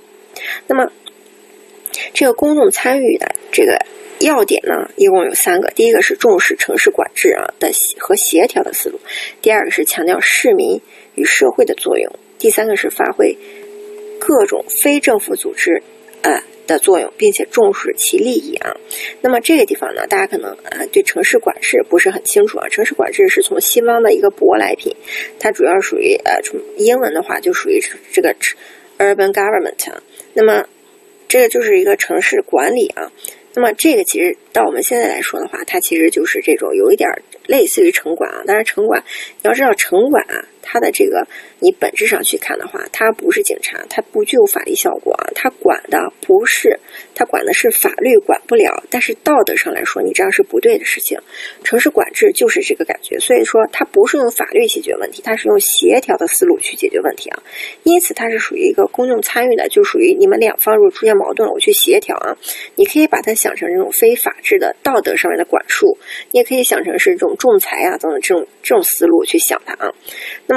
[0.66, 0.90] 那么
[2.12, 3.78] 这个公众参与的这个
[4.18, 5.70] 要点呢，一共有三个。
[5.70, 7.70] 第一个是重视城市管制啊的
[8.00, 8.98] 和协调的思路；
[9.40, 10.80] 第二个是强调市民
[11.14, 12.10] 与社会的作用；
[12.44, 13.38] 第三个是发挥
[14.20, 15.82] 各种非政府组织，
[16.20, 18.76] 呃的作用，并且重视其利益啊。
[19.22, 22.68] 那么这个地方呢，大家可能啊对城市管制不是很清楚啊。
[22.68, 24.94] 城市管制是从西方的一个舶来品，
[25.40, 27.80] 它主要属于呃从英文的话就属于
[28.12, 28.36] 这个
[28.98, 30.02] urban government 啊。
[30.34, 30.66] 那么
[31.26, 33.10] 这个就是一个城市管理啊。
[33.54, 37.08] 那么这个其实到我们现在来说的话，它其实就是这种有一点
[37.46, 38.42] 类似于城管啊。
[38.46, 39.02] 当然城管，
[39.40, 40.44] 你要知道城管啊。
[40.64, 41.26] 它的这个，
[41.60, 45.28] 你本质上去看的话，它不是警察，它不具有法律效果啊。
[45.34, 46.80] 它管的不是，
[47.14, 51.18] 它管的是法律管不了，但是道德上来说，你这样是不对的事情。
[51.62, 57.42] 城市管制就是这个感觉，所以说它不是用法律解决问题，它是用协调的思路去解决问题啊。
[57.82, 62.36] 因此，它是属于一个公众参与的，就属于你们两方如果出现矛盾了，我去协调啊。
[62.76, 65.98] 你可以把它想成这种非法制的道德上面的管束，
[66.30, 69.92] 你也可以想成是这种仲裁啊等等这种这种思路去想它啊。
[70.46, 70.53] 那。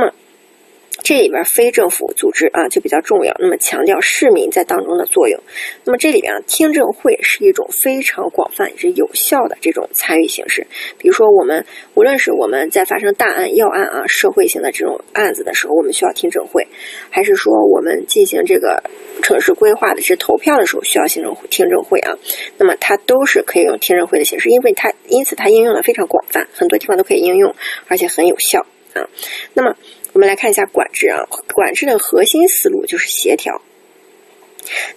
[1.08, 5.42] 这里边非政府组织啊就比较重要，那么强调市民在当中的作用。
[5.86, 10.68] 那么这里边听证会是一种非常广泛也是有效的这种参与形式。
[10.98, 16.68] 比如说我们无论是我们在发生大案要案啊社会性的这种案子的时候，我们需要听证会，
[17.10, 18.84] 还是说我们进行这个
[19.24, 22.18] 城市规划的这投票的时候需要行政听证会啊？
[22.58, 27.56] 那么它都是可以用听证会的形式，因为它因此它应用的非常广泛，很多地方都可以应用，
[27.88, 29.08] 而且很有效啊。
[29.54, 29.74] 那么。
[30.18, 33.62] 我们来看一下管制啊，管制的核心思路就是协调。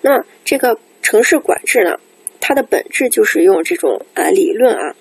[0.01, 2.01] 那么这个城市管制呢，
[2.41, 4.97] 它的本质就是用这种啊理论啊，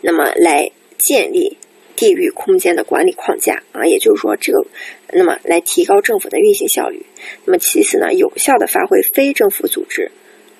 [0.00, 1.58] 那么来建立
[1.96, 4.64] 地域空间的管理框架啊，也就是说这个，
[5.12, 7.04] 那么来提高政府的运行效率。
[7.44, 10.10] 那么其次呢，有效的发挥非政府组织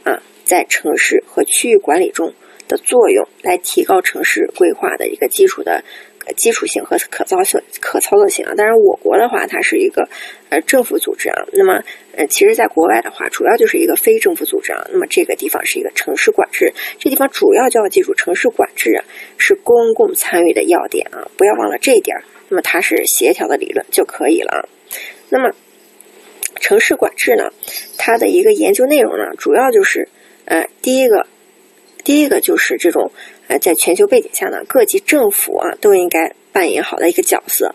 [0.05, 2.34] 啊在城市和区域管理中
[2.68, 5.82] 的作用，来提高城市规划的一个基础的。
[6.36, 10.09] 基础性和可操性、可操作性啊，当然我国的话，它是一个
[10.49, 11.43] 呃政府组织啊。
[11.53, 11.82] 那么，
[12.16, 14.86] 呃，其实在国外的话，主要就是一个非政府组织啊。
[14.93, 19.05] 那么这个地方是一个城市管制，这地方主要就要记住，城市管制啊
[19.36, 22.16] 是公共参与的要点啊，不要忘了这一点。
[22.49, 24.69] 那么它是协调的理论就可以了。
[25.28, 25.55] 那么
[26.61, 27.51] 城市管制呢，
[27.99, 30.09] 它的一个研究内容呢，主要就是
[30.44, 31.27] 呃，第一个，
[32.05, 33.11] 第一个就是这种。
[33.59, 37.74] 在全球背景下呢，各级政府啊都应该扮演好的一个角色。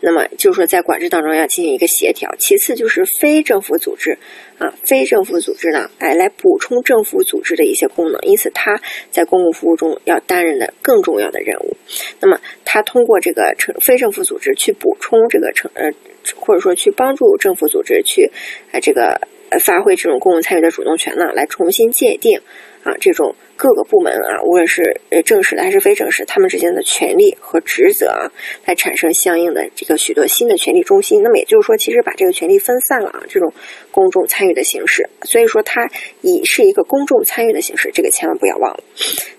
[0.00, 2.34] 那么就是说，在管制当中要进行一个协调。
[2.38, 4.18] 其次就是非政府组织
[4.58, 8.20] 啊，非政府组织呢，哎，来补充政府组织的一些功能。
[8.22, 8.80] 因此，它
[9.10, 11.76] 在公共服务中要担任的更重要的任务。
[12.18, 15.92] 那么，它通过这个成非政府组织去补充这个成呃，
[16.34, 18.32] 或者说去帮助政府组织去
[18.72, 19.20] 呃这个
[19.60, 22.40] 发挥这种公共参与的主动权呢，来重新界定
[22.82, 23.34] 啊这种。
[23.60, 28.32] 各个部门啊，无论是呃正式的还是非正式，他们之间的权利和职责啊，
[28.64, 31.20] 来产生相应的这个许多新的权力中心。
[31.22, 33.52] 那么也就是说，其实把这个权力分散了啊，这种
[33.90, 35.10] 公众参与的形式。
[35.24, 35.90] 所以说，它
[36.22, 38.82] 以是一个公众参与的形式，这个千万不要忘了。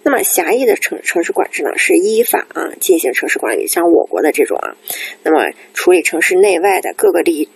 [0.04, 4.78] 那么狭义的城城市管制呢，是依法啊进行城市管理，像我国的这种啊，
[5.24, 7.50] 那么处理城市内外的各个利益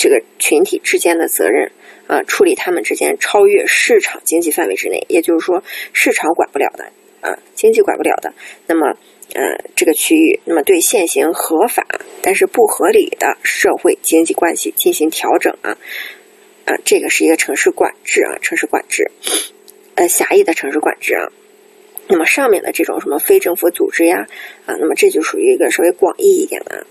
[0.00, 1.70] 这个群体之间的责任。
[2.06, 5.62] 啊，处理他们之间超越市场经济范围之内，也就是说
[5.92, 6.90] 市场管不了的
[7.20, 8.34] 啊，经济管不了的，
[8.66, 8.96] 那么
[9.32, 11.86] 呃这个区域，那么对现行合法
[12.20, 15.78] 但是不合理的社会经济关系进行调整啊
[16.64, 19.12] 啊，这个是一个城市管制啊，城市管制，
[19.94, 21.30] 呃狭义的城市管制啊，
[22.08, 24.26] 那么上面的这种什么非政府组织呀
[24.66, 26.88] 啊，那么这就属于一个稍微广义一点的，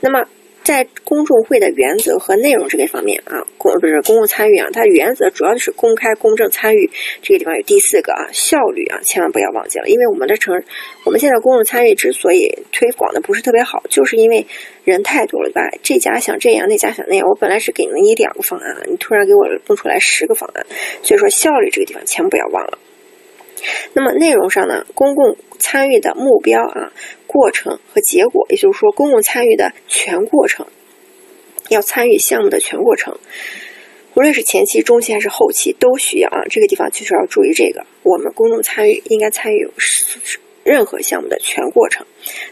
[0.00, 0.26] 那么。
[0.66, 6.90] 在公众会的原则和内容这个方面啊，公不是公共参与啊，它原则主要就是公开、公正参与。
[7.22, 10.60] 这个地方有第四个啊，效率啊，千万不要忘记了，因为我们的城，
[11.04, 14.44] 我们现在公众参与之所以推广的不是特别好，就是因为
[14.82, 15.70] 人太多了，对吧？
[15.84, 20.66] 这家想这样，那家想那样，我本来是给了你两个方案，你突然给我弄出来十个方案，
[21.04, 22.76] 所以说效率这个地方千万不要忘了。
[23.94, 26.92] 那么内容上呢，公共参与的目标啊。
[27.26, 30.66] 过程和结果，也就是说，公共参与的全过程，
[31.68, 33.18] 要参与项目的全过程，
[34.14, 36.44] 无论是前期、中期还是后期，都需要啊。
[36.48, 39.68] 这个地方就是要注意这个，我们公众参与应该参与
[40.64, 42.06] 任何项目的全过程。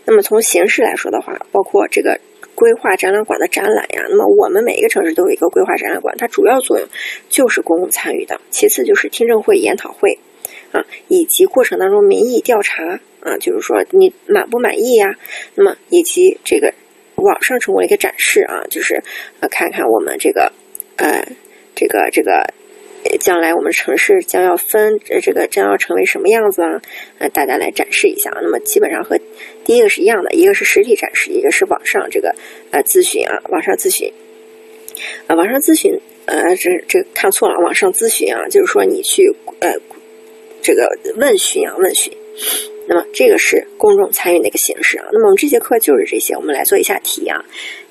[0.04, 2.20] 那么从形式来说的话，包括这个
[2.54, 6.86] 规划展览馆的展览呀，那么我们每一个城市都有一个规划展览馆，它主要作用
[7.30, 10.18] 就是公共参与的，其次就是听证会、研讨会。
[10.74, 15.14] 啊，以及过程当中民意调查啊，就是说你满不满意呀？
[15.54, 16.74] 那么以及这个
[17.14, 19.02] 网上成为一个展示啊，就是
[19.38, 20.52] 呃看看我们这个
[20.96, 21.24] 呃
[21.76, 22.52] 这个这个
[23.20, 26.82] 将来我们城市将要分呃这个将要成为什么样子啊？
[27.18, 28.30] 呃，大家来展示一下。
[28.42, 29.18] 那么基本上和
[29.64, 32.34] 第一个是一样的，一个是实体展示，一个是网上这个
[32.72, 34.12] 呃咨询啊，网上咨询。
[35.26, 39.74] 啊，网上咨询，呃，这这看错了，网上咨询啊，就是说你去呃
[40.64, 42.12] 这个问询啊，问询。
[42.86, 45.06] 那么这个是公众参与的一个形式啊。
[45.12, 47.44] 那么我们这节课就是这些，我们来做一下题啊。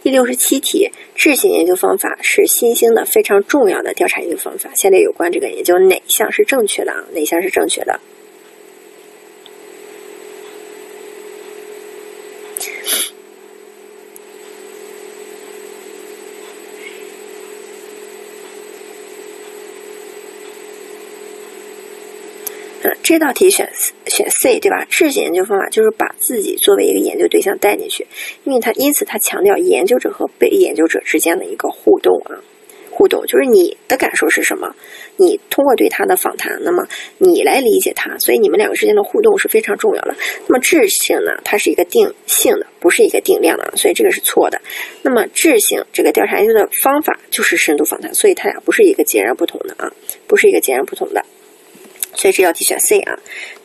[0.03, 4.69] 第六十七题，质性研究方法是新兴的非常重要的调查研究方法。
[4.75, 7.05] 下列有关这个研究哪项是正确的啊？
[7.13, 7.99] 哪项是正确的？
[23.01, 23.69] 这道题选
[24.07, 24.85] 选 C 对吧？
[24.89, 28.07] 质性研究方法就是把自己作为一个研究对象带进去，
[28.43, 32.41] 因为它因此它强调研究者和被研究者之间的一个互动啊，
[32.91, 34.75] 互动就是你的感受是什么？
[35.17, 36.87] 你通过对他的访谈，那么
[37.19, 40.15] 你来理解他，所以你们两个之间的互动是非常重要的。
[40.47, 41.31] 那么质性呢？
[41.43, 44.59] 它是一个定性的，不是一个定量的，所以这个是错的。
[45.03, 49.93] 那么质性这个调查研究的方法就是深度访谈，所以它俩不是一个截然不同的啊，
[50.27, 51.23] 不是一个截然不同的。
[52.15, 53.19] 所以这道题选 C 啊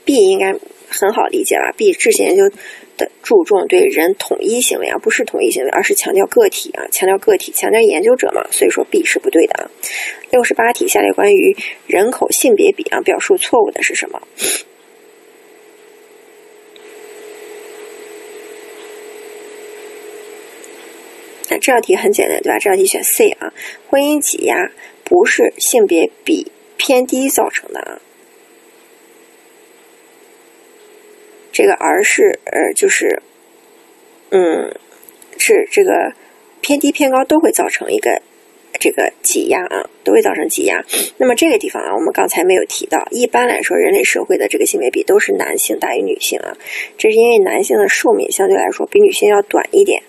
[0.05, 0.53] ，B 应该
[0.89, 1.73] 很好理解吧。
[1.77, 2.49] B 质性研究
[2.97, 8.47] 的注重对人统一行为啊，不是统一行为，而是强调个体啊，强调个体，强调研究者嘛。
[8.51, 9.71] 所以说 B 是不对的啊。
[10.31, 11.57] 六十八题，下列关于
[11.87, 14.21] 人口性别比啊，表述错误的是什么？
[21.51, 22.59] 那这道题很简单，对吧？
[22.59, 23.55] 这道题选 C 啊，
[23.89, 24.71] 婚姻挤压
[25.05, 28.01] 不是性别比偏低造成的啊。
[31.53, 33.23] 这个而是呃，就是，
[34.31, 34.73] 嗯，
[35.39, 36.13] 是这个
[36.61, 38.23] 偏低偏高都会造成一个
[38.79, 40.85] 这个挤压啊，都会造成挤压。
[41.17, 43.09] 那么这个地方啊，我们刚才没有提到。
[43.11, 46.57] 一般来说，人类社会的这个性别比都是男性大于女性啊，
[46.97, 50.03] 这是因为男性的寿命相对来说比女性要短一点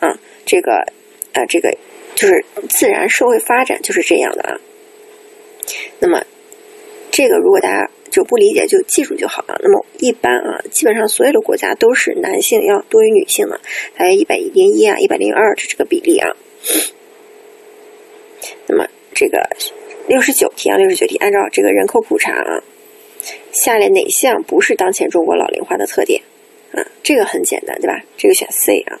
[0.00, 0.18] 啊。
[0.44, 0.84] 这个
[1.32, 1.74] 呃，这个
[2.14, 4.60] 就是自然社会发展就是这样的啊。
[6.00, 6.22] 那么
[7.10, 7.90] 这个如果大家。
[8.12, 9.58] 就不理解就记住就好了。
[9.60, 13.60] 那么一般啊，基本上所有的国家都是男性要多于女性的，
[13.96, 16.36] 大约一百零一啊，一百零二的这个比例啊。
[18.68, 19.42] 那么这个
[20.06, 22.62] 六十九题啊，六十九题，按照这个人口普查啊，
[23.50, 26.22] 下列哪项不是当前中国老龄化的特点
[26.72, 26.86] 啊？
[27.02, 27.98] 这个很简单，对吧？
[28.16, 29.00] 这个选 C 啊。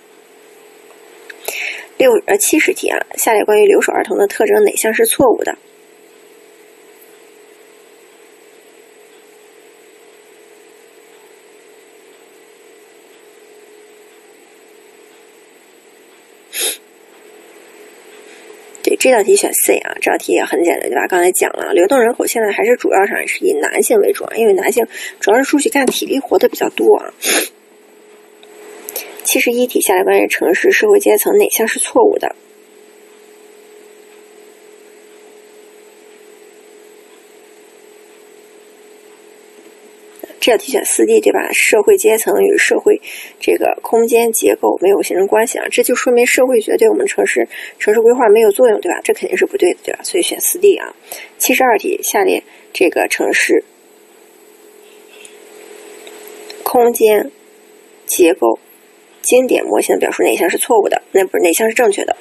[1.98, 5.56] 六呃七十题啊，下列关于留守儿童的特征哪项是错误的？
[19.02, 21.08] 这道题选 C 啊，这道题也很简单，对吧？
[21.08, 24.86] 刚才讲了，流动人口现在还是主要上是以男性为主啊，因为男性
[25.18, 27.12] 主要是出去干体力活的比较多啊。
[29.24, 32.36] 七十一题，下列关于城市社会阶层哪项是错误的？
[40.42, 41.52] 这道题选四 D 对吧？
[41.52, 43.00] 社会阶层与社会
[43.38, 47.46] 这个空间结构没有形成关系啊，这就说明社会学对我们城市
[47.78, 49.00] 城市规划没有作用，对吧？
[49.04, 50.00] 这肯定是不对的，对吧？
[50.02, 50.96] 所以选四 D 啊。
[51.38, 52.42] 七十二题，下列
[52.72, 53.62] 这个城市
[56.64, 57.30] 空间
[58.04, 58.58] 结构
[59.20, 61.02] 经典模型的表述哪项是错误的？
[61.12, 62.16] 那不是哪项是正确的？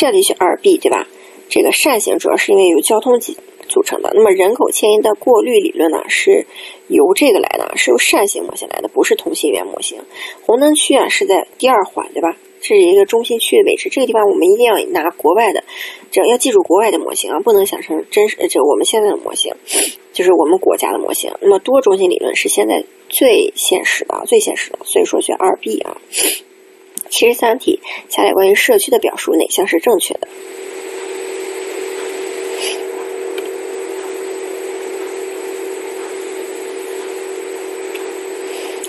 [0.00, 1.06] 这里选二 B 对吧？
[1.50, 3.34] 这个扇形主要是因为由交通组
[3.68, 4.10] 组成的。
[4.14, 6.46] 那么人口迁移的过滤理论呢，是
[6.88, 9.98] 由这个来的，是由扇形模型来的，不是同心圆模型。
[10.46, 12.34] 红灯区啊是在第二环对吧？
[12.62, 13.90] 这是一个中心区的位置。
[13.90, 15.64] 这个地方我们一定要拿国外的，
[16.10, 19.52] 这要记住国外的模型啊，不能想成真实，就我们现在的模型，
[20.14, 21.30] 就是我们国家的模型。
[21.42, 26.00] 那么多中心理论是现在最现实的，最现实的，所以说选二 B 啊。
[27.10, 30.28] 七十三题，下列关于社区的表述哪项是正确的？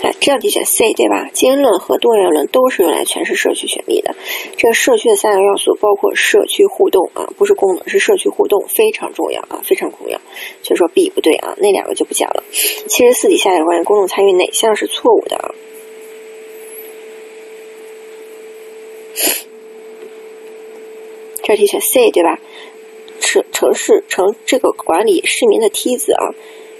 [0.04, 1.30] 哎，这道题选 C 对吧？
[1.32, 4.16] 经论和多元论都是用来诠释社区权利的。
[4.58, 10.20] 这个社区的三个要素包括社区互动啊，不是功能，是社区互动，非常重要啊，非常重要。
[10.64, 12.44] 所以说 B 不对啊，那两个就不讲了。
[12.52, 15.52] 七十四题，下列关于公众参与哪项是错误的啊？
[21.44, 22.40] 这题选 C 对吧？
[23.20, 26.34] 城城市城这个管理市民的梯子啊，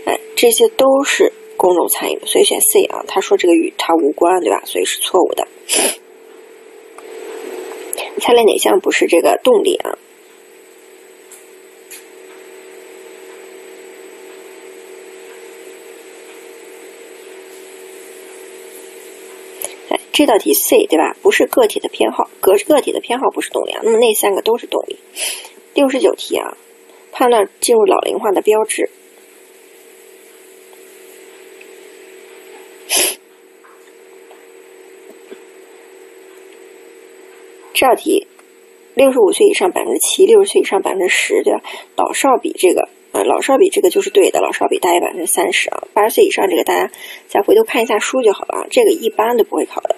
[0.06, 3.04] 哎，这些都是公众参与的，所以选 C 啊。
[3.08, 4.62] 他说这个与他无关，对吧？
[4.66, 5.48] 所以是错误的。
[8.20, 9.98] 下列哪项不是这个动力啊？
[20.14, 21.16] 这道题 C 对吧？
[21.22, 23.82] 不是个体的偏好，个个体的偏好不是动力啊。
[23.84, 25.00] 那么那三个都是动力。
[25.74, 26.58] 六十九题啊，
[27.12, 28.90] 判断进入老龄化的标志。
[37.74, 38.28] 这道题，
[38.94, 41.62] 六十五岁以上百分之七，六十岁以上百分之十，对吧？
[41.96, 42.90] 老少比这个。
[43.12, 45.84] 啊，老少比这个就是对的，老少比大于百分之三十啊。
[45.94, 46.92] 八十岁以上这个大家
[47.28, 49.96] 再回头看一下书就好了啊，这个一般都不会考的，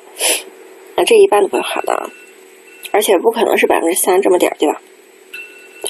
[0.96, 2.10] 啊，这一般都不会考的啊，
[2.92, 4.82] 而且不可能是百分之三这么点儿，对吧？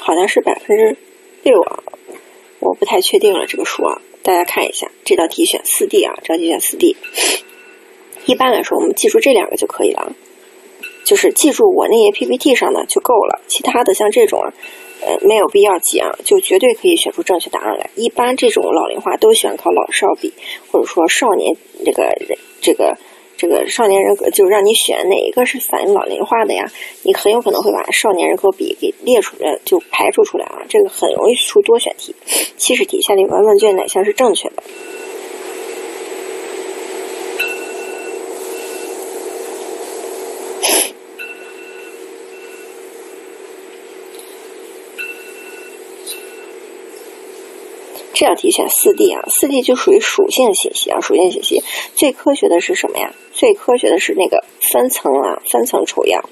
[0.00, 0.96] 好像是百分之
[1.44, 1.82] 六啊，
[2.58, 6.96] 我不太确定了这个数啊，大家看一下这道题选四 D 啊，这道题选四 D。
[8.26, 10.12] 一般来说，我们记住这两个就可以了啊，
[11.04, 14.52] 就是记住我那页 PPT 上的就够了，其他的像这种啊。
[15.06, 17.90] 呃，没有必要记啊，就绝对可以选出正确答案来。
[17.94, 20.32] 一般这种老龄化都喜欢考老少比，
[20.70, 21.54] 或者说少年
[21.84, 22.96] 这个人这个
[23.36, 26.72] 这个少年人格，就是让你选哪一个是反映老龄化的呀？
[27.02, 32.14] 你很有可能会把少年人口比给列出来，就排除出来啊，这个很容易出多选题。
[32.56, 34.62] 七十题下列文问卷哪项是正确的？
[48.14, 51.62] 这道题选四 D 啊，四 D 就属于属性信息啊，属性信息
[51.94, 53.12] 最科学的是什么呀？
[53.32, 56.24] 最科学的是那个分层啊，分层抽样。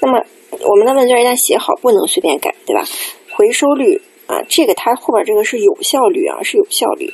[0.00, 0.24] 那么
[0.60, 2.84] 我们的问卷一旦写好，不能随便改，对吧？
[3.32, 7.12] 回收率啊，这个它后边这个是有效率啊，是有效率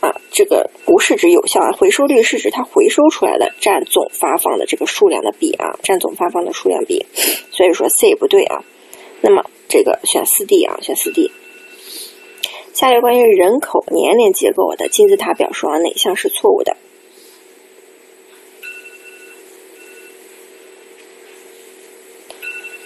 [0.00, 7.06] 啊，这个不是指有效啊，回收率是指它回收出来的占总发放的这个数量的比啊，占总发放的数量比。
[7.50, 8.62] 所以说 C 不对啊，
[9.24, 9.42] 那么。
[9.66, 11.32] 这个选四 D 啊，选四 D。
[12.74, 16.76] 下列关于人口年龄结构的金字塔表述啊，哪项是错误的？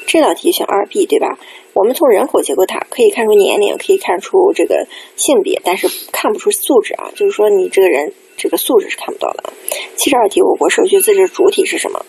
[0.06, 1.38] 这道题选二 B 对吧？
[1.74, 4.86] 我们从人口结构塔可以看出年龄，可以看出这个
[5.16, 9.52] 性别，但是看不出素质啊，就是说你这个人这个素质是看不到的。
[9.96, 12.06] 七十二题，我国社区自治主体是什么？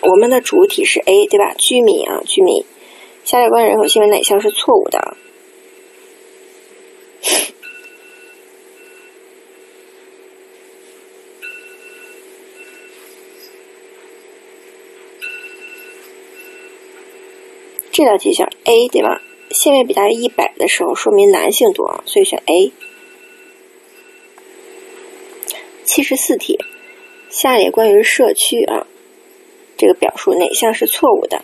[0.00, 1.54] 我们的主体是 A，对吧？
[1.54, 2.64] 居民啊，居民。
[3.24, 5.16] 下列关于人口新闻哪项是错误的？
[17.90, 19.20] 这道题选 A，对吧？
[19.50, 22.72] 性别比大于一百的时候，说明男性多，所以选 A。
[25.84, 26.56] 七十四题，
[27.28, 28.86] 下列关于社区啊。
[29.78, 31.42] 这个表述哪项是错误的？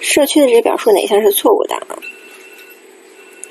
[0.00, 2.02] 社区的这个表述哪项是错误的啊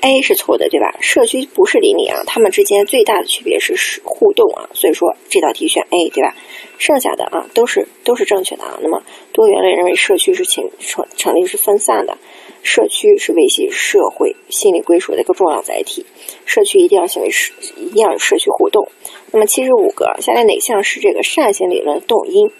[0.02, 0.98] ？A 是错的，对吧？
[1.00, 3.74] 社区不是邻里啊，他们之间最大的区别是
[4.04, 6.34] 互动啊，所以说这道题选 A，对吧？
[6.78, 8.78] 剩下的啊都是都是正确的啊。
[8.82, 9.02] 那么
[9.32, 12.18] 多元类认为社区是成成成立是分散的。
[12.64, 16.06] 社区是维系社会心理归属的一个重要载体，
[16.46, 18.86] 社区一定要行为社，一定要有社区互动。
[19.32, 22.52] 那么七十五个，下列哪项是这个扇形理论动因？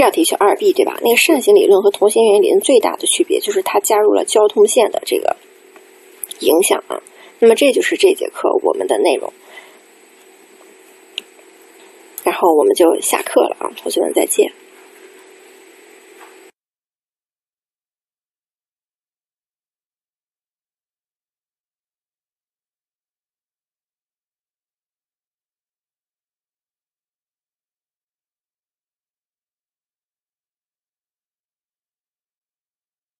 [0.00, 0.98] 这道题选二 B 对吧？
[1.02, 5.36] 那个扇形理论和同心圆理论最大的区别就是它加入了交通线的这个
[6.38, 7.02] 影响啊。
[7.38, 9.30] 那么这就是这节课我们的内容。
[12.24, 14.50] 然后我们就下课了啊，同学们再见。